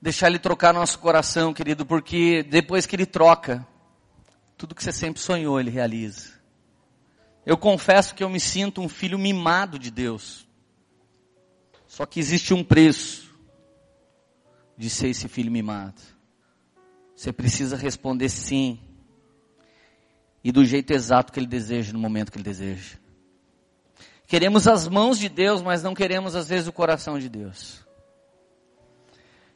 deixar 0.01 0.27
Ele 0.27 0.39
trocar 0.39 0.73
nosso 0.73 0.97
coração, 0.97 1.53
querido, 1.53 1.85
porque 1.85 2.43
depois 2.43 2.85
que 2.85 2.95
Ele 2.95 3.05
troca, 3.05 3.65
tudo 4.57 4.73
que 4.73 4.83
você 4.83 4.91
sempre 4.91 5.21
sonhou, 5.21 5.59
Ele 5.59 5.69
realiza. 5.69 6.40
Eu 7.45 7.57
confesso 7.57 8.13
que 8.13 8.23
eu 8.23 8.29
me 8.29 8.39
sinto 8.39 8.81
um 8.81 8.89
filho 8.89 9.17
mimado 9.17 9.79
de 9.79 9.89
Deus. 9.89 10.47
Só 11.87 12.05
que 12.05 12.19
existe 12.19 12.53
um 12.53 12.63
preço 12.63 13.33
de 14.77 14.89
ser 14.89 15.09
esse 15.09 15.27
filho 15.27 15.51
mimado. 15.51 16.01
Você 17.15 17.33
precisa 17.33 17.75
responder 17.75 18.29
sim. 18.29 18.79
E 20.43 20.51
do 20.51 20.65
jeito 20.65 20.91
exato 20.91 21.31
que 21.31 21.39
Ele 21.39 21.47
deseja, 21.47 21.93
no 21.93 21.99
momento 21.99 22.31
que 22.31 22.37
Ele 22.37 22.43
deseja. 22.43 22.97
Queremos 24.25 24.67
as 24.67 24.87
mãos 24.87 25.19
de 25.19 25.27
Deus, 25.27 25.61
mas 25.61 25.83
não 25.83 25.93
queremos 25.93 26.35
às 26.35 26.47
vezes 26.47 26.67
o 26.67 26.73
coração 26.73 27.19
de 27.19 27.27
Deus. 27.27 27.85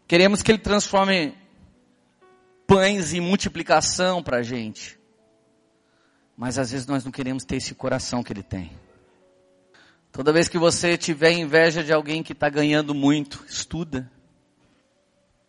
Queremos 0.07 0.41
que 0.41 0.51
Ele 0.51 0.59
transforme 0.59 1.33
pães 2.67 3.13
em 3.13 3.21
multiplicação 3.21 4.21
para 4.21 4.37
a 4.37 4.43
gente. 4.43 4.94
Mas 6.37 6.57
às 6.57 6.71
vezes 6.71 6.85
nós 6.87 7.05
não 7.05 7.11
queremos 7.11 7.43
ter 7.43 7.57
esse 7.57 7.73
coração 7.73 8.23
que 8.23 8.33
Ele 8.33 8.43
tem. 8.43 8.71
Toda 10.11 10.31
vez 10.31 10.47
que 10.47 10.57
você 10.57 10.97
tiver 10.97 11.31
inveja 11.31 11.83
de 11.83 11.91
alguém 11.91 12.23
que 12.23 12.31
está 12.31 12.49
ganhando 12.49 12.93
muito, 12.93 13.43
estuda. 13.47 14.09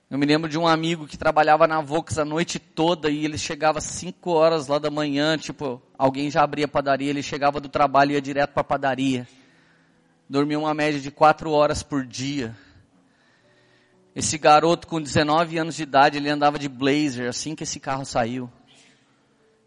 Eu 0.09 0.19
me 0.19 0.27
lembro 0.27 0.49
de 0.49 0.57
um 0.57 0.67
amigo 0.67 1.07
que 1.07 1.17
trabalhava 1.17 1.67
na 1.67 1.81
Vox 1.81 2.17
a 2.17 2.25
noite 2.25 2.61
toda 2.61 3.11
e 3.11 3.25
ele 3.25 3.37
chegava 3.37 3.79
às 3.79 3.85
5 3.85 4.31
horas 4.31 4.69
lá 4.69 4.79
da 4.79 4.89
manhã, 4.89 5.37
tipo, 5.37 5.83
alguém 5.99 6.31
já 6.31 6.43
abria 6.43 6.67
a 6.67 6.69
padaria, 6.69 7.11
ele 7.11 7.25
chegava 7.25 7.61
do 7.61 7.69
trabalho 7.69 8.13
e 8.13 8.15
ia 8.15 8.21
direto 8.21 8.53
para 8.53 8.61
a 8.61 8.65
padaria. 8.65 9.27
Dormia 10.29 10.59
uma 10.59 10.73
média 10.75 11.01
de 11.01 11.11
4 11.11 11.51
horas 11.51 11.83
por 11.83 12.07
dia. 12.07 12.57
Esse 14.15 14.39
garoto 14.39 14.87
com 14.87 15.01
19 15.01 15.59
anos 15.59 15.75
de 15.75 15.83
idade, 15.83 16.19
ele 16.19 16.31
andava 16.31 16.59
de 16.59 16.69
blazer 16.69 17.29
assim 17.29 17.57
que 17.57 17.65
esse 17.65 17.81
carro 17.81 18.05
saiu. 18.05 18.51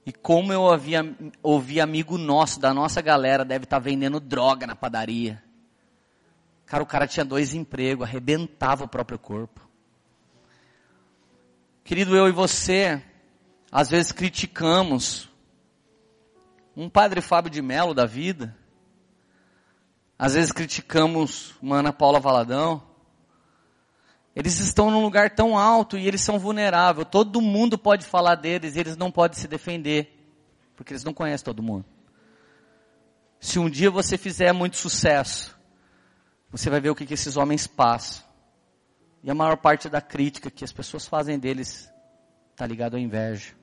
E 0.09 0.11
como 0.11 0.51
eu 0.51 0.67
havia, 0.71 1.15
ouvi 1.43 1.79
amigo 1.79 2.17
nosso, 2.17 2.59
da 2.59 2.73
nossa 2.73 2.99
galera, 2.99 3.45
deve 3.45 3.65
estar 3.65 3.75
tá 3.75 3.83
vendendo 3.83 4.19
droga 4.19 4.65
na 4.65 4.75
padaria. 4.75 5.39
Cara, 6.65 6.81
o 6.81 6.85
cara 6.87 7.05
tinha 7.05 7.23
dois 7.23 7.53
empregos, 7.53 8.07
arrebentava 8.07 8.85
o 8.85 8.87
próprio 8.87 9.19
corpo. 9.19 9.61
Querido, 11.83 12.15
eu 12.15 12.27
e 12.27 12.31
você, 12.31 12.99
às 13.71 13.91
vezes 13.91 14.11
criticamos 14.11 15.29
um 16.75 16.89
padre 16.89 17.21
Fábio 17.21 17.51
de 17.51 17.61
Melo 17.61 17.93
da 17.93 18.07
vida. 18.07 18.57
Às 20.17 20.33
vezes 20.33 20.51
criticamos 20.51 21.53
uma 21.61 21.81
Ana 21.81 21.93
Paula 21.93 22.19
Valadão. 22.19 22.81
Eles 24.35 24.59
estão 24.59 24.91
num 24.91 25.01
lugar 25.01 25.31
tão 25.31 25.57
alto 25.57 25.97
e 25.97 26.07
eles 26.07 26.21
são 26.21 26.37
vulneráveis. 26.37 27.07
Todo 27.09 27.41
mundo 27.41 27.77
pode 27.77 28.05
falar 28.05 28.35
deles 28.35 28.75
e 28.75 28.79
eles 28.79 28.95
não 28.95 29.11
podem 29.11 29.37
se 29.37 29.47
defender. 29.47 30.15
Porque 30.75 30.93
eles 30.93 31.03
não 31.03 31.13
conhecem 31.13 31.43
todo 31.43 31.63
mundo. 31.63 31.85
Se 33.39 33.57
um 33.57 33.69
dia 33.69 33.89
você 33.89 34.17
fizer 34.17 34.53
muito 34.53 34.77
sucesso, 34.77 35.57
você 36.51 36.69
vai 36.69 36.79
ver 36.79 36.89
o 36.89 36.95
que, 36.95 37.05
que 37.05 37.13
esses 37.13 37.37
homens 37.37 37.67
passam. 37.67 38.23
E 39.23 39.29
a 39.29 39.35
maior 39.35 39.57
parte 39.57 39.89
da 39.89 39.99
crítica 39.99 40.49
que 40.49 40.63
as 40.63 40.71
pessoas 40.71 41.07
fazem 41.07 41.37
deles 41.37 41.91
está 42.51 42.65
ligado 42.65 42.95
à 42.95 42.99
inveja. 42.99 43.53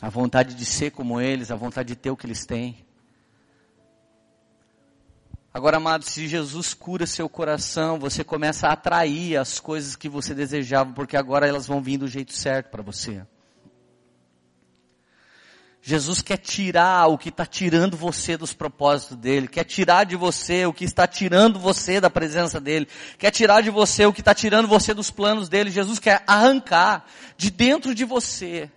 A 0.00 0.08
vontade 0.08 0.54
de 0.54 0.64
ser 0.64 0.90
como 0.90 1.20
eles, 1.20 1.50
a 1.50 1.56
vontade 1.56 1.88
de 1.88 1.96
ter 1.96 2.10
o 2.10 2.16
que 2.16 2.26
eles 2.26 2.44
têm. 2.46 2.85
Agora, 5.56 5.78
amado, 5.78 6.04
se 6.04 6.28
Jesus 6.28 6.74
cura 6.74 7.06
seu 7.06 7.30
coração, 7.30 7.98
você 7.98 8.22
começa 8.22 8.68
a 8.68 8.72
atrair 8.74 9.38
as 9.38 9.58
coisas 9.58 9.96
que 9.96 10.06
você 10.06 10.34
desejava, 10.34 10.92
porque 10.92 11.16
agora 11.16 11.48
elas 11.48 11.66
vão 11.66 11.80
vir 11.80 11.96
do 11.96 12.06
jeito 12.06 12.34
certo 12.34 12.68
para 12.68 12.82
você. 12.82 13.24
Jesus 15.80 16.20
quer 16.20 16.36
tirar 16.36 17.06
o 17.06 17.16
que 17.16 17.30
está 17.30 17.46
tirando 17.46 17.96
você 17.96 18.36
dos 18.36 18.52
propósitos 18.52 19.16
dele, 19.16 19.48
quer 19.48 19.64
tirar 19.64 20.04
de 20.04 20.14
você 20.14 20.66
o 20.66 20.74
que 20.74 20.84
está 20.84 21.06
tirando 21.06 21.58
você 21.58 22.02
da 22.02 22.10
presença 22.10 22.60
dele, 22.60 22.86
quer 23.16 23.30
tirar 23.30 23.62
de 23.62 23.70
você 23.70 24.04
o 24.04 24.12
que 24.12 24.20
está 24.20 24.34
tirando 24.34 24.68
você 24.68 24.92
dos 24.92 25.10
planos 25.10 25.48
dele. 25.48 25.70
Jesus 25.70 25.98
quer 25.98 26.22
arrancar 26.26 27.06
de 27.34 27.50
dentro 27.50 27.94
de 27.94 28.04
você 28.04 28.70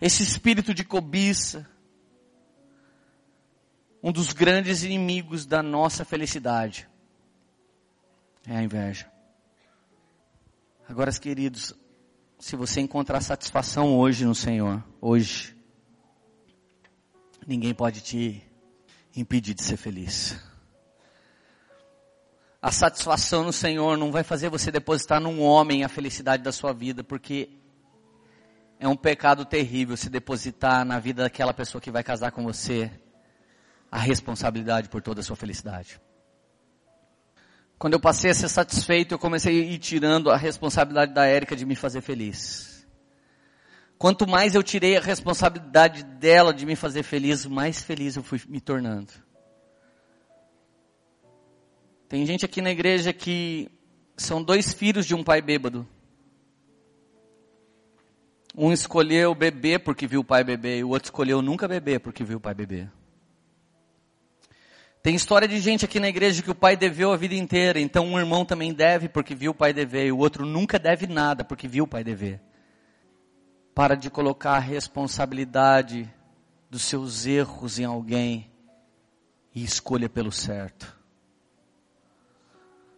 esse 0.00 0.22
espírito 0.22 0.72
de 0.72 0.82
cobiça, 0.82 1.68
um 4.02 4.10
dos 4.10 4.32
grandes 4.32 4.82
inimigos 4.82 5.46
da 5.46 5.62
nossa 5.62 6.04
felicidade 6.04 6.88
é 8.46 8.56
a 8.56 8.62
inveja. 8.62 9.10
Agora, 10.88 11.12
queridos, 11.12 11.72
se 12.38 12.56
você 12.56 12.80
encontrar 12.80 13.20
satisfação 13.20 13.96
hoje 13.96 14.24
no 14.24 14.34
Senhor, 14.34 14.82
hoje, 15.00 15.56
ninguém 17.46 17.72
pode 17.72 18.00
te 18.00 18.42
impedir 19.14 19.54
de 19.54 19.62
ser 19.62 19.76
feliz. 19.76 20.36
A 22.60 22.72
satisfação 22.72 23.44
no 23.44 23.52
Senhor 23.52 23.96
não 23.96 24.10
vai 24.10 24.24
fazer 24.24 24.48
você 24.48 24.72
depositar 24.72 25.20
num 25.20 25.40
homem 25.40 25.84
a 25.84 25.88
felicidade 25.88 26.42
da 26.42 26.50
sua 26.50 26.72
vida, 26.72 27.04
porque 27.04 27.50
é 28.80 28.88
um 28.88 28.96
pecado 28.96 29.44
terrível 29.44 29.96
se 29.96 30.10
depositar 30.10 30.84
na 30.84 30.98
vida 30.98 31.22
daquela 31.22 31.54
pessoa 31.54 31.80
que 31.80 31.90
vai 31.90 32.02
casar 32.02 32.32
com 32.32 32.42
você 32.42 32.90
a 33.92 33.98
responsabilidade 33.98 34.88
por 34.88 35.02
toda 35.02 35.20
a 35.20 35.22
sua 35.22 35.36
felicidade. 35.36 36.00
Quando 37.78 37.92
eu 37.92 38.00
passei 38.00 38.30
a 38.30 38.34
ser 38.34 38.48
satisfeito, 38.48 39.12
eu 39.12 39.18
comecei 39.18 39.60
a 39.60 39.64
ir 39.64 39.78
tirando 39.78 40.30
a 40.30 40.36
responsabilidade 40.36 41.12
da 41.12 41.26
Érica 41.26 41.54
de 41.54 41.66
me 41.66 41.76
fazer 41.76 42.00
feliz. 42.00 42.86
Quanto 43.98 44.26
mais 44.26 44.54
eu 44.54 44.62
tirei 44.62 44.96
a 44.96 45.00
responsabilidade 45.00 46.04
dela 46.04 46.54
de 46.54 46.64
me 46.64 46.74
fazer 46.74 47.02
feliz, 47.02 47.44
mais 47.44 47.82
feliz 47.82 48.16
eu 48.16 48.22
fui 48.22 48.40
me 48.48 48.60
tornando. 48.62 49.12
Tem 52.08 52.24
gente 52.24 52.46
aqui 52.46 52.62
na 52.62 52.70
igreja 52.70 53.12
que 53.12 53.70
são 54.16 54.42
dois 54.42 54.72
filhos 54.72 55.04
de 55.04 55.14
um 55.14 55.22
pai 55.22 55.42
bêbado. 55.42 55.86
Um 58.56 58.72
escolheu 58.72 59.34
beber 59.34 59.80
porque 59.80 60.06
viu 60.06 60.20
o 60.20 60.24
pai 60.24 60.42
beber, 60.42 60.78
e 60.78 60.84
o 60.84 60.88
outro 60.88 61.08
escolheu 61.08 61.42
nunca 61.42 61.68
beber 61.68 62.00
porque 62.00 62.24
viu 62.24 62.38
o 62.38 62.40
pai 62.40 62.54
beber. 62.54 62.90
Tem 65.02 65.16
história 65.16 65.48
de 65.48 65.58
gente 65.58 65.84
aqui 65.84 65.98
na 65.98 66.08
igreja 66.08 66.42
que 66.42 66.50
o 66.50 66.54
pai 66.54 66.76
deveu 66.76 67.12
a 67.12 67.16
vida 67.16 67.34
inteira, 67.34 67.80
então 67.80 68.06
um 68.06 68.18
irmão 68.18 68.44
também 68.44 68.72
deve 68.72 69.08
porque 69.08 69.34
viu 69.34 69.50
o 69.50 69.54
pai 69.54 69.72
dever, 69.72 70.06
e 70.06 70.12
o 70.12 70.18
outro 70.18 70.46
nunca 70.46 70.78
deve 70.78 71.08
nada 71.08 71.42
porque 71.42 71.66
viu 71.66 71.84
o 71.84 71.88
pai 71.88 72.04
dever. 72.04 72.40
Para 73.74 73.96
de 73.96 74.08
colocar 74.08 74.52
a 74.52 74.60
responsabilidade 74.60 76.08
dos 76.70 76.82
seus 76.82 77.26
erros 77.26 77.80
em 77.80 77.84
alguém 77.84 78.48
e 79.52 79.64
escolha 79.64 80.08
pelo 80.08 80.30
certo. 80.30 80.96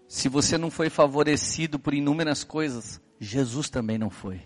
Se 0.07 0.29
você 0.29 0.59
não 0.59 0.71
foi 0.71 0.91
favorecido 0.91 1.79
por 1.79 1.95
inúmeras 1.95 2.45
coisas, 2.45 3.01
Jesus 3.19 3.71
também 3.71 3.97
não 3.97 4.11
foi. 4.11 4.43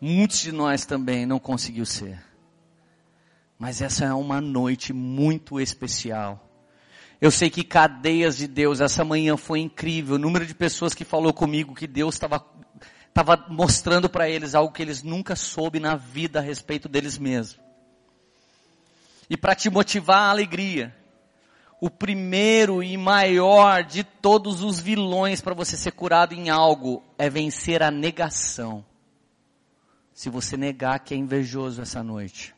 Muitos 0.00 0.38
de 0.38 0.52
nós 0.52 0.86
também 0.86 1.26
não 1.26 1.40
conseguiu 1.40 1.84
ser. 1.84 2.27
Mas 3.58 3.82
essa 3.82 4.04
é 4.04 4.14
uma 4.14 4.40
noite 4.40 4.92
muito 4.92 5.60
especial. 5.60 6.48
Eu 7.20 7.30
sei 7.30 7.50
que 7.50 7.64
cadeias 7.64 8.36
de 8.36 8.46
Deus, 8.46 8.80
essa 8.80 9.04
manhã 9.04 9.36
foi 9.36 9.58
incrível. 9.58 10.14
O 10.14 10.18
número 10.18 10.46
de 10.46 10.54
pessoas 10.54 10.94
que 10.94 11.04
falou 11.04 11.32
comigo 11.32 11.74
que 11.74 11.86
Deus 11.86 12.14
estava 12.14 12.44
estava 13.08 13.46
mostrando 13.48 14.08
para 14.08 14.28
eles 14.30 14.54
algo 14.54 14.72
que 14.72 14.80
eles 14.80 15.02
nunca 15.02 15.34
soube 15.34 15.80
na 15.80 15.96
vida 15.96 16.38
a 16.38 16.42
respeito 16.42 16.88
deles 16.88 17.18
mesmos. 17.18 17.60
E 19.28 19.36
para 19.36 19.56
te 19.56 19.68
motivar 19.68 20.20
a 20.20 20.30
alegria, 20.30 20.94
o 21.80 21.90
primeiro 21.90 22.80
e 22.80 22.96
maior 22.96 23.82
de 23.82 24.04
todos 24.04 24.62
os 24.62 24.78
vilões 24.78 25.40
para 25.40 25.52
você 25.52 25.76
ser 25.76 25.92
curado 25.92 26.32
em 26.32 26.48
algo 26.48 27.02
é 27.18 27.28
vencer 27.28 27.82
a 27.82 27.90
negação. 27.90 28.84
Se 30.12 30.30
você 30.30 30.56
negar 30.56 31.00
que 31.00 31.12
é 31.12 31.16
invejoso 31.16 31.82
essa 31.82 32.04
noite, 32.04 32.54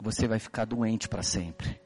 você 0.00 0.26
vai 0.26 0.38
ficar 0.38 0.64
doente 0.64 1.08
para 1.08 1.22
sempre. 1.22 1.80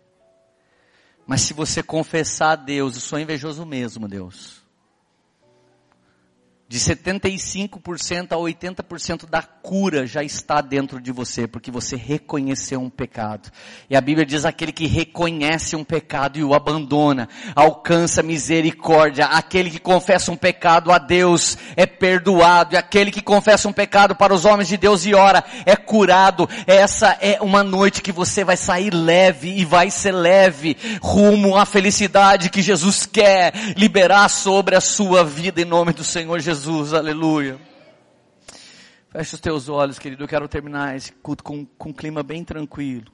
Mas 1.26 1.42
se 1.42 1.54
você 1.54 1.82
confessar 1.82 2.52
a 2.52 2.56
Deus, 2.56 2.94
eu 2.94 3.00
sou 3.00 3.18
invejoso 3.18 3.64
mesmo, 3.64 4.06
Deus 4.06 4.63
de 6.74 6.80
75% 6.80 8.32
a 8.32 8.36
80% 8.36 9.28
da 9.30 9.40
cura 9.40 10.08
já 10.08 10.24
está 10.24 10.60
dentro 10.60 11.00
de 11.00 11.12
você, 11.12 11.46
porque 11.46 11.70
você 11.70 11.94
reconheceu 11.94 12.80
um 12.80 12.90
pecado. 12.90 13.48
E 13.88 13.94
a 13.94 14.00
Bíblia 14.00 14.26
diz 14.26 14.44
aquele 14.44 14.72
que 14.72 14.88
reconhece 14.88 15.76
um 15.76 15.84
pecado 15.84 16.36
e 16.36 16.42
o 16.42 16.52
abandona, 16.52 17.28
alcança 17.54 18.24
misericórdia. 18.24 19.26
Aquele 19.26 19.70
que 19.70 19.78
confessa 19.78 20.32
um 20.32 20.36
pecado 20.36 20.90
a 20.90 20.98
Deus 20.98 21.56
é 21.76 21.86
perdoado. 21.86 22.74
E 22.74 22.76
aquele 22.76 23.12
que 23.12 23.22
confessa 23.22 23.68
um 23.68 23.72
pecado 23.72 24.16
para 24.16 24.34
os 24.34 24.44
homens 24.44 24.66
de 24.66 24.76
Deus 24.76 25.06
e 25.06 25.14
ora 25.14 25.44
é 25.64 25.76
curado. 25.76 26.48
Essa 26.66 27.16
é 27.20 27.38
uma 27.40 27.62
noite 27.62 28.02
que 28.02 28.10
você 28.10 28.42
vai 28.42 28.56
sair 28.56 28.92
leve 28.92 29.60
e 29.60 29.64
vai 29.64 29.92
ser 29.92 30.10
leve 30.10 30.76
rumo 31.00 31.56
à 31.56 31.64
felicidade 31.64 32.50
que 32.50 32.60
Jesus 32.60 33.06
quer 33.06 33.52
liberar 33.76 34.28
sobre 34.28 34.74
a 34.74 34.80
sua 34.80 35.22
vida 35.22 35.62
em 35.62 35.64
nome 35.64 35.92
do 35.92 36.02
Senhor 36.02 36.40
Jesus. 36.40 36.63
Jesus, 36.64 36.94
aleluia. 36.94 37.60
Feche 39.10 39.34
os 39.34 39.40
teus 39.40 39.68
olhos, 39.68 39.98
querido. 39.98 40.24
Eu 40.24 40.28
quero 40.28 40.48
terminar 40.48 40.96
esse 40.96 41.12
culto 41.12 41.44
com, 41.44 41.66
com 41.66 41.90
um 41.90 41.92
clima 41.92 42.22
bem 42.22 42.42
tranquilo. 42.42 43.12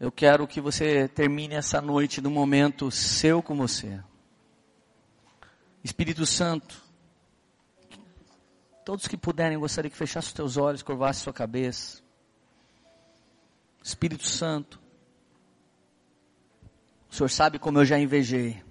Eu 0.00 0.10
quero 0.10 0.46
que 0.46 0.62
você 0.62 1.06
termine 1.06 1.54
essa 1.54 1.78
noite 1.82 2.22
num 2.22 2.30
momento 2.30 2.90
seu 2.90 3.42
com 3.42 3.54
você. 3.54 4.00
Espírito 5.84 6.24
Santo, 6.24 6.82
todos 8.82 9.06
que 9.06 9.16
puderem, 9.18 9.58
gostaria 9.58 9.90
que 9.90 9.96
fechasse 9.96 10.28
os 10.28 10.32
teus 10.32 10.56
olhos, 10.56 10.82
curvasse 10.82 11.20
sua 11.20 11.34
cabeça. 11.34 12.00
Espírito 13.82 14.26
Santo, 14.26 14.80
o 17.10 17.14
Senhor 17.14 17.28
sabe 17.28 17.58
como 17.58 17.78
eu 17.78 17.84
já 17.84 17.98
invejei. 17.98 18.62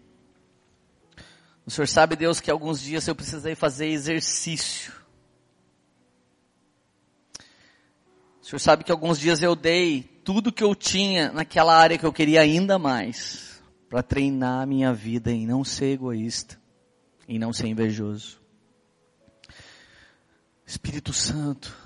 O 1.69 1.71
Senhor 1.71 1.87
sabe, 1.87 2.15
Deus, 2.15 2.41
que 2.41 2.49
alguns 2.49 2.81
dias 2.81 3.07
eu 3.07 3.13
precisei 3.13 3.53
fazer 3.53 3.89
exercício. 3.89 4.91
O 8.41 8.43
Senhor 8.43 8.57
sabe 8.57 8.83
que 8.83 8.91
alguns 8.91 9.19
dias 9.19 9.43
eu 9.43 9.55
dei 9.55 10.01
tudo 10.23 10.51
que 10.51 10.63
eu 10.63 10.73
tinha 10.73 11.31
naquela 11.31 11.77
área 11.77 11.95
que 11.95 12.07
eu 12.07 12.11
queria 12.11 12.41
ainda 12.41 12.79
mais 12.79 13.61
para 13.87 14.01
treinar 14.01 14.63
a 14.63 14.65
minha 14.65 14.91
vida 14.91 15.31
em 15.31 15.45
não 15.45 15.63
ser 15.63 15.93
egoísta, 15.93 16.59
em 17.27 17.37
não 17.37 17.53
ser 17.53 17.67
invejoso. 17.67 18.41
Espírito 20.65 21.13
Santo, 21.13 21.77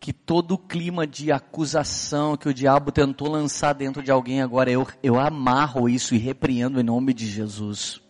que 0.00 0.12
todo 0.12 0.52
o 0.52 0.58
clima 0.58 1.06
de 1.06 1.32
acusação 1.32 2.36
que 2.36 2.48
o 2.48 2.54
diabo 2.54 2.92
tentou 2.92 3.28
lançar 3.28 3.72
dentro 3.72 4.02
de 4.02 4.10
alguém 4.10 4.40
agora, 4.40 4.70
eu, 4.70 4.86
eu 5.02 5.18
amarro 5.18 5.88
isso 5.88 6.14
e 6.14 6.18
repreendo 6.18 6.80
em 6.80 6.84
nome 6.84 7.12
de 7.12 7.26
Jesus. 7.26 8.00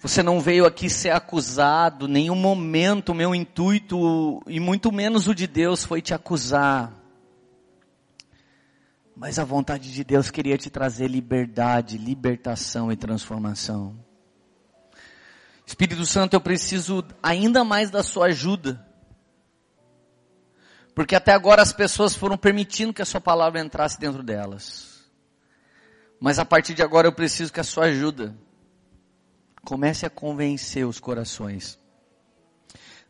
Você 0.00 0.22
não 0.22 0.40
veio 0.40 0.64
aqui 0.64 0.88
ser 0.88 1.10
acusado, 1.10 2.08
nenhum 2.08 2.36
momento 2.36 3.12
meu 3.12 3.34
intuito, 3.34 4.40
e 4.46 4.58
muito 4.58 4.90
menos 4.90 5.28
o 5.28 5.34
de 5.34 5.46
Deus, 5.46 5.84
foi 5.84 6.00
te 6.00 6.14
acusar. 6.14 6.92
Mas 9.14 9.38
a 9.38 9.44
vontade 9.44 9.92
de 9.92 10.02
Deus 10.02 10.30
queria 10.30 10.56
te 10.56 10.70
trazer 10.70 11.08
liberdade, 11.08 11.98
libertação 11.98 12.90
e 12.90 12.96
transformação. 12.96 13.94
Espírito 15.66 16.06
Santo, 16.06 16.34
eu 16.34 16.40
preciso 16.40 17.04
ainda 17.22 17.62
mais 17.62 17.90
da 17.90 18.02
sua 18.02 18.26
ajuda 18.26 18.89
porque 20.94 21.14
até 21.14 21.32
agora 21.32 21.62
as 21.62 21.72
pessoas 21.72 22.14
foram 22.14 22.36
permitindo 22.36 22.92
que 22.92 23.02
a 23.02 23.06
sua 23.06 23.20
palavra 23.20 23.60
entrasse 23.60 23.98
dentro 23.98 24.22
delas. 24.22 25.00
Mas 26.20 26.38
a 26.38 26.44
partir 26.44 26.74
de 26.74 26.82
agora 26.82 27.08
eu 27.08 27.12
preciso 27.12 27.52
que 27.52 27.60
a 27.60 27.64
sua 27.64 27.86
ajuda 27.86 28.36
comece 29.64 30.04
a 30.04 30.10
convencer 30.10 30.86
os 30.86 31.00
corações 31.00 31.78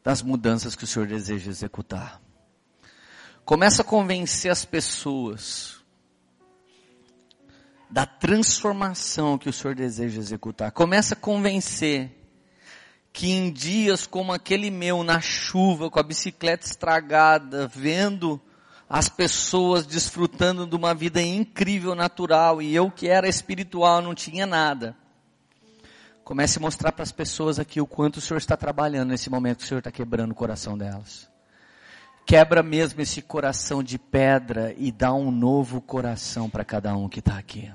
das 0.03 0.23
mudanças 0.23 0.75
que 0.75 0.85
o 0.85 0.87
Senhor 0.87 1.07
deseja 1.07 1.51
executar. 1.51 2.21
Comece 3.45 3.81
a 3.81 3.85
convencer 3.85 4.51
as 4.51 4.65
pessoas 4.65 5.81
da 7.91 8.07
transformação 8.07 9.37
que 9.37 9.49
o 9.49 9.53
Senhor 9.53 9.75
deseja 9.75 10.21
executar. 10.21 10.71
Comece 10.71 11.15
a 11.15 11.17
convencer 11.17 12.20
que 13.13 13.31
em 13.31 13.51
dias 13.51 14.07
como 14.07 14.33
aquele 14.33 14.71
meu, 14.71 15.03
na 15.03 15.21
chuva, 15.21 15.91
com 15.91 15.99
a 15.99 16.03
bicicleta 16.03 16.67
estragada, 16.67 17.67
vendo 17.67 18.41
as 18.89 19.09
pessoas 19.09 19.87
desfrutando 19.87 20.67
de 20.67 20.75
uma 20.75 20.95
vida 20.95 21.23
incrível, 21.23 21.95
natural, 21.95 22.61
e 22.61 22.75
eu 22.75 22.91
que 22.91 23.09
era 23.09 23.29
espiritual 23.29 24.03
não 24.03 24.15
tinha 24.15 24.47
nada. 24.47 24.97
Comece 26.25 26.59
a 26.59 26.61
mostrar 26.61 26.93
para 26.93 27.03
as 27.03 27.13
pessoas 27.13 27.59
aqui 27.59 27.81
o 27.81 27.87
quanto 27.87 28.19
o 28.19 28.21
Senhor 28.21 28.39
está 28.39 28.57
trabalhando 28.57 29.11
nesse 29.11 29.29
momento 29.29 29.59
que 29.59 29.65
o 29.65 29.67
Senhor 29.67 29.79
está 29.79 29.91
quebrando 29.91 30.33
o 30.33 30.35
coração 30.35 30.79
delas. 30.79 31.29
Quebra 32.27 32.63
mesmo 32.63 33.01
esse 33.01 33.21
coração 33.23 33.83
de 33.83 33.99
pedra 33.99 34.75
e 34.79 34.93
dá 34.93 35.13
um 35.13 35.33
novo 35.33 35.81
coração 35.81 36.49
para 36.49 36.65
cada 36.65 36.97
um 36.97 37.09
que 37.09 37.19
está 37.19 37.37
aqui. 37.37 37.73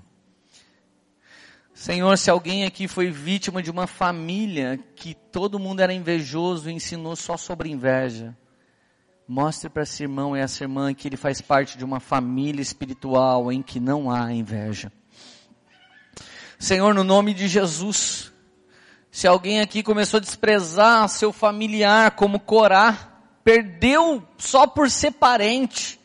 Senhor, 1.75 2.17
se 2.17 2.29
alguém 2.29 2.63
aqui 2.63 2.87
foi 2.87 3.11
vítima 3.11 3.61
de 3.61 3.69
uma 3.69 3.85
família 3.85 4.79
que 4.95 5.13
todo 5.13 5.59
mundo 5.59 5.81
era 5.81 5.93
invejoso 5.93 6.69
e 6.69 6.73
ensinou 6.73 7.17
só 7.17 7.35
sobre 7.35 7.69
inveja, 7.69 8.33
mostre 9.27 9.69
para 9.69 9.83
esse 9.83 10.01
irmão 10.01 10.37
e 10.37 10.39
essa 10.39 10.63
irmã 10.63 10.93
que 10.93 11.05
ele 11.05 11.17
faz 11.17 11.41
parte 11.41 11.77
de 11.77 11.83
uma 11.83 11.99
família 11.99 12.61
espiritual 12.61 13.51
em 13.51 13.61
que 13.61 13.77
não 13.77 14.09
há 14.09 14.31
inveja. 14.31 14.89
Senhor, 16.57 16.93
no 16.93 17.03
nome 17.03 17.33
de 17.33 17.49
Jesus, 17.49 18.31
se 19.11 19.27
alguém 19.27 19.59
aqui 19.59 19.83
começou 19.83 20.19
a 20.19 20.21
desprezar 20.21 21.09
seu 21.09 21.33
familiar 21.33 22.11
como 22.11 22.39
Corá, 22.39 23.19
perdeu 23.43 24.25
só 24.37 24.65
por 24.65 24.89
ser 24.89 25.11
parente, 25.11 25.99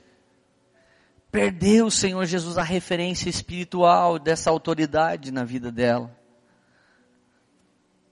perdeu, 1.30 1.90
Senhor 1.90 2.24
Jesus, 2.26 2.58
a 2.58 2.62
referência 2.62 3.28
espiritual 3.28 4.18
dessa 4.18 4.50
autoridade 4.50 5.30
na 5.30 5.44
vida 5.44 5.70
dela. 5.70 6.10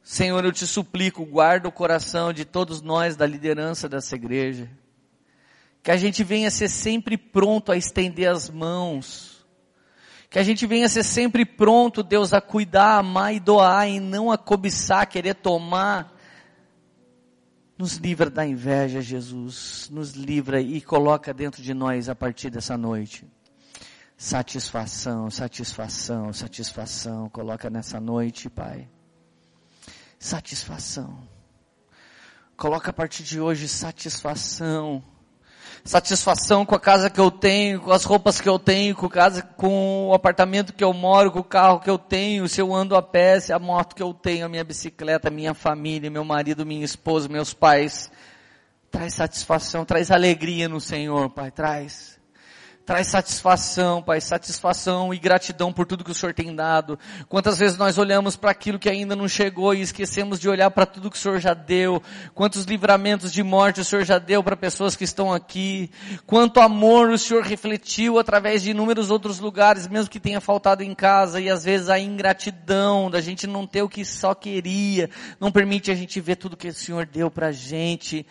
Senhor, 0.03 0.43
eu 0.45 0.53
te 0.53 0.67
suplico, 0.67 1.25
guarda 1.27 1.69
o 1.69 1.73
coração 1.73 2.33
de 2.33 2.45
todos 2.45 2.81
nós 2.81 3.15
da 3.15 3.27
liderança 3.27 3.89
dessa 3.89 4.17
igreja. 4.17 4.71
Que 5.83 5.91
a 5.91 5.97
gente 5.97 6.25
venha 6.25 6.51
ser 6.51 6.69
sempre 6.69 7.19
pronto 7.19 7.71
a 7.71 7.77
estender 7.77 8.31
as 8.31 8.49
mãos. 8.49 9.45
Que 10.31 10.39
a 10.39 10.43
gente 10.43 10.67
venha 10.67 10.89
ser 10.89 11.03
sempre 11.03 11.45
pronto, 11.45 12.03
Deus, 12.03 12.33
a 12.33 12.41
cuidar, 12.41 12.99
amar 12.99 13.35
e 13.35 13.41
doar 13.41 13.89
e 13.89 14.01
não 14.01 14.31
a 14.31 14.39
cobiçar, 14.39 15.07
querer 15.07 15.35
tomar 15.35 16.18
nos 17.79 17.95
livra 17.97 18.29
da 18.29 18.45
inveja, 18.45 19.01
Jesus. 19.01 19.89
Nos 19.91 20.13
livra 20.13 20.61
e 20.61 20.81
coloca 20.81 21.33
dentro 21.33 21.63
de 21.63 21.73
nós 21.73 22.09
a 22.09 22.15
partir 22.15 22.51
dessa 22.51 22.77
noite. 22.77 23.25
Satisfação, 24.17 25.31
satisfação, 25.31 26.33
satisfação. 26.33 27.29
Coloca 27.29 27.71
nessa 27.71 28.01
noite, 28.01 28.51
Pai. 28.51 28.89
Satisfação. 30.19 31.17
Coloca 32.57 32.91
a 32.91 32.93
partir 32.93 33.23
de 33.23 33.41
hoje 33.41 33.69
satisfação 33.69 35.05
satisfação 35.85 36.67
com 36.67 36.75
a 36.75 36.81
casa 36.81 37.09
que 37.09 37.21
eu 37.21 37.31
tenho, 37.31 37.81
com 37.81 37.93
as 37.93 38.05
roupas 38.05 38.41
que 38.41 38.49
eu 38.49 38.59
tenho, 38.59 38.95
com, 38.95 39.09
casa, 39.09 39.43
com 39.43 40.09
o 40.09 40.15
apartamento 40.15 40.73
que 40.73 40.85
eu 40.85 40.93
moro, 40.93 41.31
com 41.31 41.41
o 41.41 41.45
carro 41.45 41.81
que 41.81 41.91
eu 41.91 41.99
tenho, 41.99 42.49
se 42.49 42.61
eu 42.61 42.75
ando 42.75 42.97
a 42.97 43.03
pé, 43.03 43.41
se 43.41 43.53
a 43.53 43.59
moto 43.59 43.95
que 43.95 44.03
eu 44.03 44.13
tenho, 44.13 44.47
a 44.47 44.49
minha 44.49 44.65
bicicleta, 44.65 45.29
a 45.29 45.31
minha 45.31 45.55
família, 45.55 46.11
meu 46.11 46.25
marido, 46.25 46.67
minha 46.67 46.85
esposa, 46.85 47.29
meus 47.29 47.55
pais. 47.55 48.11
Traz 48.91 49.15
satisfação, 49.15 49.85
traz 49.85 50.11
alegria 50.11 50.69
no 50.69 50.81
Senhor, 50.81 51.31
Pai, 51.31 51.51
traz. 51.51 52.18
Traz 52.89 53.09
satisfação, 53.09 54.03
Pai, 54.03 54.19
satisfação 54.19 55.13
e 55.13 55.19
gratidão 55.19 55.71
por 55.71 55.85
tudo 55.85 56.03
que 56.03 56.11
o 56.11 56.15
Senhor 56.15 56.33
tem 56.33 56.57
dado. 56.57 56.99
Quantas 57.29 57.59
vezes 57.59 57.77
nós 57.77 57.99
olhamos 57.99 58.35
para 58.35 58.51
aquilo 58.51 58.79
que 58.79 58.89
ainda 58.89 59.15
não 59.15 59.29
chegou 59.29 59.75
e 59.75 59.83
esquecemos 59.83 60.41
de 60.41 60.49
olhar 60.49 60.71
para 60.71 60.87
tudo 60.87 61.11
que 61.11 61.19
o 61.19 61.21
Senhor 61.21 61.39
já 61.39 61.53
deu. 61.53 62.03
Quantos 62.35 62.65
livramentos 62.65 63.31
de 63.31 63.43
morte 63.43 63.83
o 63.83 63.85
Senhor 63.85 64.07
já 64.07 64.19
deu 64.19 64.43
para 64.43 64.57
pessoas 64.57 64.97
que 64.97 65.05
estão 65.05 65.31
aqui. 65.31 65.91
Quanto 66.27 66.61
amor 66.61 67.11
o 67.11 67.19
Senhor 67.19 67.43
refletiu 67.43 68.19
através 68.19 68.63
de 68.63 68.71
inúmeros 68.71 69.11
outros 69.11 69.39
lugares, 69.39 69.87
mesmo 69.87 70.09
que 70.09 70.19
tenha 70.19 70.41
faltado 70.41 70.83
em 70.83 70.95
casa. 70.95 71.43
E 71.43 71.51
às 71.51 71.65
vezes 71.65 71.91
a 71.91 72.01
ingratidão 72.01 73.11
da 73.11 73.21
gente 73.21 73.47
não 73.47 73.67
ter 73.67 73.83
o 73.83 73.89
que 73.91 74.03
só 74.03 74.35
queria, 74.35 75.11
não 75.39 75.53
permite 75.53 75.91
a 75.91 75.95
gente 75.95 76.19
ver 76.23 76.37
tudo 76.37 76.57
que 76.57 76.69
o 76.69 76.73
Senhor 76.73 77.05
deu 77.05 77.31
para 77.31 77.49
a 77.49 77.53
gente 77.53 78.25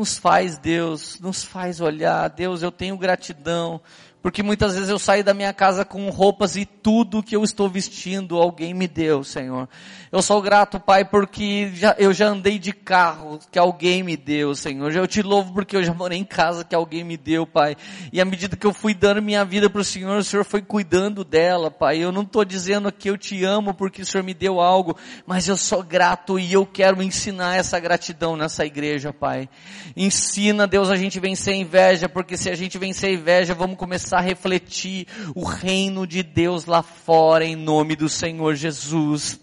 nos 0.00 0.16
faz, 0.16 0.56
Deus, 0.56 1.20
nos 1.20 1.44
faz 1.44 1.78
olhar, 1.78 2.26
Deus, 2.30 2.62
eu 2.62 2.72
tenho 2.72 2.96
gratidão 2.96 3.78
Porque 4.22 4.42
muitas 4.42 4.74
vezes 4.74 4.90
eu 4.90 4.98
saio 4.98 5.24
da 5.24 5.32
minha 5.32 5.52
casa 5.52 5.82
com 5.82 6.10
roupas 6.10 6.54
e 6.54 6.66
tudo 6.66 7.22
que 7.22 7.34
eu 7.34 7.42
estou 7.42 7.70
vestindo 7.70 8.36
alguém 8.36 8.74
me 8.74 8.86
deu, 8.86 9.24
Senhor. 9.24 9.66
Eu 10.12 10.20
sou 10.20 10.42
grato, 10.42 10.78
Pai, 10.78 11.06
porque 11.06 11.70
já, 11.72 11.94
eu 11.98 12.12
já 12.12 12.26
andei 12.26 12.58
de 12.58 12.72
carro 12.72 13.38
que 13.50 13.58
alguém 13.58 14.02
me 14.02 14.18
deu, 14.18 14.54
Senhor. 14.54 14.92
Eu 14.92 15.06
te 15.06 15.22
louvo 15.22 15.54
porque 15.54 15.74
eu 15.74 15.82
já 15.82 15.94
morei 15.94 16.18
em 16.18 16.24
casa 16.24 16.64
que 16.64 16.74
alguém 16.74 17.02
me 17.02 17.16
deu, 17.16 17.46
Pai. 17.46 17.76
E 18.12 18.20
à 18.20 18.24
medida 18.26 18.56
que 18.56 18.66
eu 18.66 18.74
fui 18.74 18.92
dando 18.92 19.22
minha 19.22 19.42
vida 19.42 19.70
para 19.70 19.80
o 19.80 19.84
Senhor, 19.84 20.18
o 20.18 20.24
Senhor 20.24 20.44
foi 20.44 20.60
cuidando 20.60 21.24
dela, 21.24 21.70
Pai. 21.70 21.98
Eu 21.98 22.12
não 22.12 22.22
estou 22.22 22.44
dizendo 22.44 22.92
que 22.92 23.08
eu 23.08 23.16
te 23.16 23.42
amo 23.42 23.72
porque 23.72 24.02
o 24.02 24.06
Senhor 24.06 24.22
me 24.22 24.34
deu 24.34 24.60
algo, 24.60 24.98
mas 25.26 25.48
eu 25.48 25.56
sou 25.56 25.82
grato 25.82 26.38
e 26.38 26.52
eu 26.52 26.66
quero 26.66 27.02
ensinar 27.02 27.56
essa 27.56 27.80
gratidão 27.80 28.36
nessa 28.36 28.66
igreja, 28.66 29.14
Pai. 29.14 29.48
Ensina, 29.96 30.66
Deus, 30.66 30.90
a 30.90 30.96
gente 30.96 31.18
vencer 31.18 31.54
a 31.54 31.56
inveja, 31.56 32.06
porque 32.06 32.36
se 32.36 32.50
a 32.50 32.54
gente 32.54 32.76
vencer 32.76 33.10
a 33.10 33.14
inveja, 33.14 33.54
vamos 33.54 33.78
começar 33.78 34.09
começar 34.10 34.18
a 34.18 34.20
refletir 34.20 35.06
o 35.36 35.44
reino 35.44 36.04
de 36.04 36.22
Deus 36.22 36.64
lá 36.64 36.82
fora 36.82 37.44
em 37.44 37.54
nome 37.54 37.94
do 37.94 38.08
Senhor 38.08 38.56
Jesus. 38.56 39.38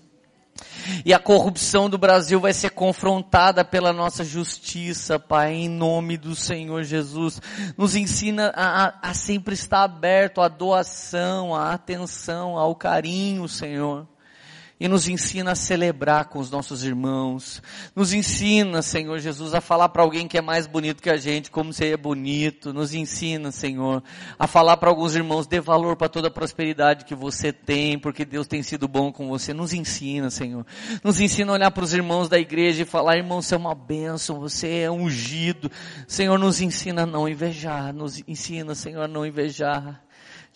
E 1.06 1.14
a 1.14 1.20
corrupção 1.20 1.90
do 1.90 1.98
Brasil 1.98 2.40
vai 2.40 2.52
ser 2.52 2.72
confrontada 2.72 3.64
pela 3.64 3.94
nossa 3.94 4.26
justiça, 4.26 5.18
Pai, 5.18 5.54
em 5.54 5.70
nome 5.70 6.18
do 6.18 6.36
Senhor 6.36 6.84
Jesus. 6.84 7.42
Nos 7.78 7.96
ensina 7.96 8.52
a, 8.56 9.10
a, 9.10 9.14
sempre 9.14 9.54
estar 9.54 9.84
aberto 9.84 10.42
à 10.42 10.50
doação, 10.50 11.56
à 11.56 11.74
atenção, 11.74 12.58
ao 12.58 12.76
carinho, 12.76 13.48
Senhor 13.48 14.06
e 14.80 14.88
nos 14.88 15.08
ensina 15.08 15.52
a 15.52 15.56
celebrar 15.56 16.26
com 16.26 16.40
os 16.40 16.52
nossos 16.52 16.84
irmãos. 16.84 17.62
Nos 17.96 18.14
ensina, 18.14 18.82
Senhor 18.82 19.18
Jesus, 19.20 19.54
a 19.54 19.62
falar 19.62 19.90
para 19.90 20.04
alguém 20.04 20.28
que 20.28 20.38
é 20.38 20.42
mais 20.42 20.68
bonito 20.68 21.02
que 21.02 21.10
a 21.10 21.18
gente, 21.18 21.50
como 21.50 21.74
você 21.74 21.94
é 21.94 21.98
bonito. 21.98 22.72
Nos 22.72 22.94
ensina, 22.94 23.52
Senhor, 23.52 24.04
a 24.38 24.46
falar 24.46 24.78
para 24.78 24.90
alguns 24.90 25.16
irmãos, 25.16 25.48
dê 25.48 25.60
valor 25.60 25.96
para 25.96 26.10
toda 26.10 26.28
a 26.28 26.32
prosperidade 26.32 27.06
que 27.06 27.16
você 27.16 27.52
tem, 27.52 27.98
porque 27.98 28.24
Deus 28.24 28.46
tem 28.46 28.62
sido 28.62 28.88
bom 28.88 29.12
com 29.12 29.28
você. 29.28 29.54
Nos 29.54 29.74
ensina, 29.74 30.30
Senhor. 30.30 30.66
Nos 31.04 31.20
ensina 31.20 31.52
a 31.52 31.56
olhar 31.56 31.72
para 31.72 31.84
os 31.84 31.94
irmãos 31.94 32.30
da 32.30 32.38
igreja 32.38 32.84
e 32.84 32.86
falar, 32.86 33.18
irmão, 33.18 33.42
você 33.42 33.56
é 33.56 33.58
uma 33.58 33.74
bênção, 33.74 34.40
você 34.40 34.82
é 34.82 34.92
ungido. 34.92 35.72
Senhor, 36.08 36.38
nos 36.38 36.62
ensina 36.62 37.04
a 37.04 37.06
não 37.06 37.28
invejar. 37.28 37.92
Nos 37.94 38.22
ensina, 38.28 38.76
Senhor, 38.76 39.02
a 39.02 39.08
não 39.08 39.26
invejar. 39.26 40.07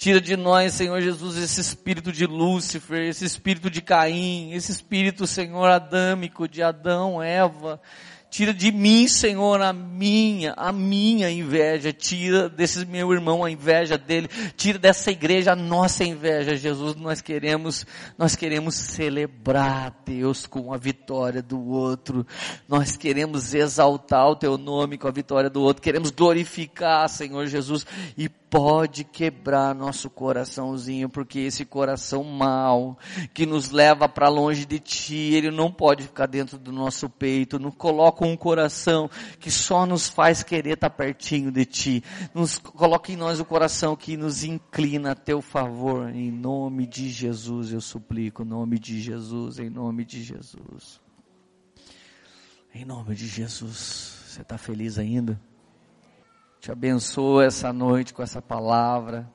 Tira 0.01 0.19
de 0.19 0.35
nós, 0.35 0.73
Senhor 0.73 0.99
Jesus, 0.99 1.37
esse 1.37 1.61
espírito 1.61 2.11
de 2.11 2.25
Lúcifer, 2.25 3.03
esse 3.03 3.23
espírito 3.23 3.69
de 3.69 3.83
Caim, 3.83 4.51
esse 4.51 4.71
espírito, 4.71 5.27
Senhor, 5.27 5.69
adâmico 5.69 6.47
de 6.47 6.63
Adão, 6.63 7.21
Eva. 7.21 7.79
Tira 8.27 8.51
de 8.51 8.71
mim, 8.71 9.07
Senhor, 9.07 9.61
a 9.61 9.71
minha, 9.71 10.55
a 10.57 10.71
minha 10.71 11.29
inveja. 11.29 11.93
Tira 11.93 12.49
desse 12.49 12.83
meu 12.83 13.13
irmão 13.13 13.43
a 13.45 13.51
inveja 13.51 13.95
dele. 13.95 14.27
Tira 14.57 14.79
dessa 14.79 15.11
igreja 15.11 15.51
a 15.51 15.55
nossa 15.55 16.03
inveja, 16.03 16.55
Jesus. 16.55 16.95
Nós 16.95 17.21
queremos, 17.21 17.85
nós 18.17 18.35
queremos 18.35 18.73
celebrar 18.73 20.01
Deus 20.03 20.47
com 20.47 20.73
a 20.73 20.77
vitória 20.77 21.43
do 21.43 21.63
outro. 21.63 22.25
Nós 22.67 22.97
queremos 22.97 23.53
exaltar 23.53 24.27
o 24.29 24.35
teu 24.35 24.57
nome 24.57 24.97
com 24.97 25.07
a 25.07 25.11
vitória 25.11 25.47
do 25.49 25.61
outro. 25.61 25.83
Queremos 25.83 26.09
glorificar, 26.09 27.07
Senhor 27.07 27.45
Jesus, 27.45 27.85
e 28.17 28.27
pode 28.51 29.05
quebrar 29.05 29.73
nosso 29.73 30.09
coraçãozinho, 30.09 31.07
porque 31.07 31.39
esse 31.39 31.63
coração 31.63 32.21
mau, 32.21 32.99
que 33.33 33.45
nos 33.45 33.71
leva 33.71 34.09
para 34.09 34.27
longe 34.27 34.65
de 34.65 34.77
Ti, 34.77 35.15
ele 35.15 35.49
não 35.49 35.71
pode 35.71 36.03
ficar 36.03 36.25
dentro 36.25 36.57
do 36.57 36.69
nosso 36.69 37.09
peito, 37.09 37.57
nos 37.57 37.73
coloca 37.73 38.25
um 38.25 38.35
coração 38.35 39.09
que 39.39 39.49
só 39.49 39.85
nos 39.85 40.09
faz 40.09 40.43
querer 40.43 40.73
estar 40.73 40.89
tá 40.89 40.95
pertinho 40.95 41.49
de 41.49 41.63
Ti, 41.63 42.03
nos 42.33 42.59
coloca 42.59 43.09
em 43.09 43.15
nós 43.15 43.39
o 43.39 43.45
coração 43.45 43.95
que 43.95 44.17
nos 44.17 44.43
inclina 44.43 45.13
a 45.13 45.15
Teu 45.15 45.41
favor, 45.41 46.13
em 46.13 46.29
nome 46.29 46.85
de 46.85 47.09
Jesus 47.09 47.71
eu 47.71 47.79
suplico, 47.79 48.43
em 48.43 48.47
nome 48.47 48.77
de 48.77 48.99
Jesus, 48.99 49.59
em 49.59 49.69
nome 49.69 50.03
de 50.03 50.21
Jesus. 50.21 50.99
Em 52.75 52.83
nome 52.83 53.15
de 53.15 53.27
Jesus, 53.27 54.23
você 54.27 54.41
está 54.41 54.57
feliz 54.57 54.97
ainda? 54.97 55.39
Te 56.61 56.71
abençoa 56.71 57.45
essa 57.45 57.73
noite 57.73 58.13
com 58.13 58.21
essa 58.21 58.39
palavra 58.39 59.27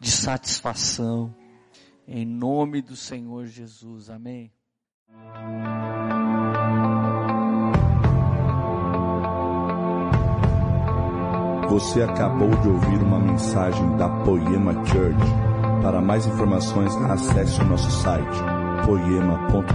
de 0.00 0.10
satisfação. 0.10 1.32
Em 2.08 2.26
nome 2.26 2.82
do 2.82 2.96
Senhor 2.96 3.46
Jesus. 3.46 4.10
Amém. 4.10 4.50
Você 11.68 12.02
acabou 12.02 12.50
de 12.50 12.68
ouvir 12.68 13.00
uma 13.00 13.20
mensagem 13.20 13.96
da 13.96 14.08
Poema 14.24 14.72
Church. 14.86 15.24
Para 15.80 16.00
mais 16.00 16.26
informações, 16.26 16.92
acesse 16.96 17.60
o 17.60 17.64
nosso 17.64 17.92
site 17.92 18.38
poema.com.br 18.84 19.70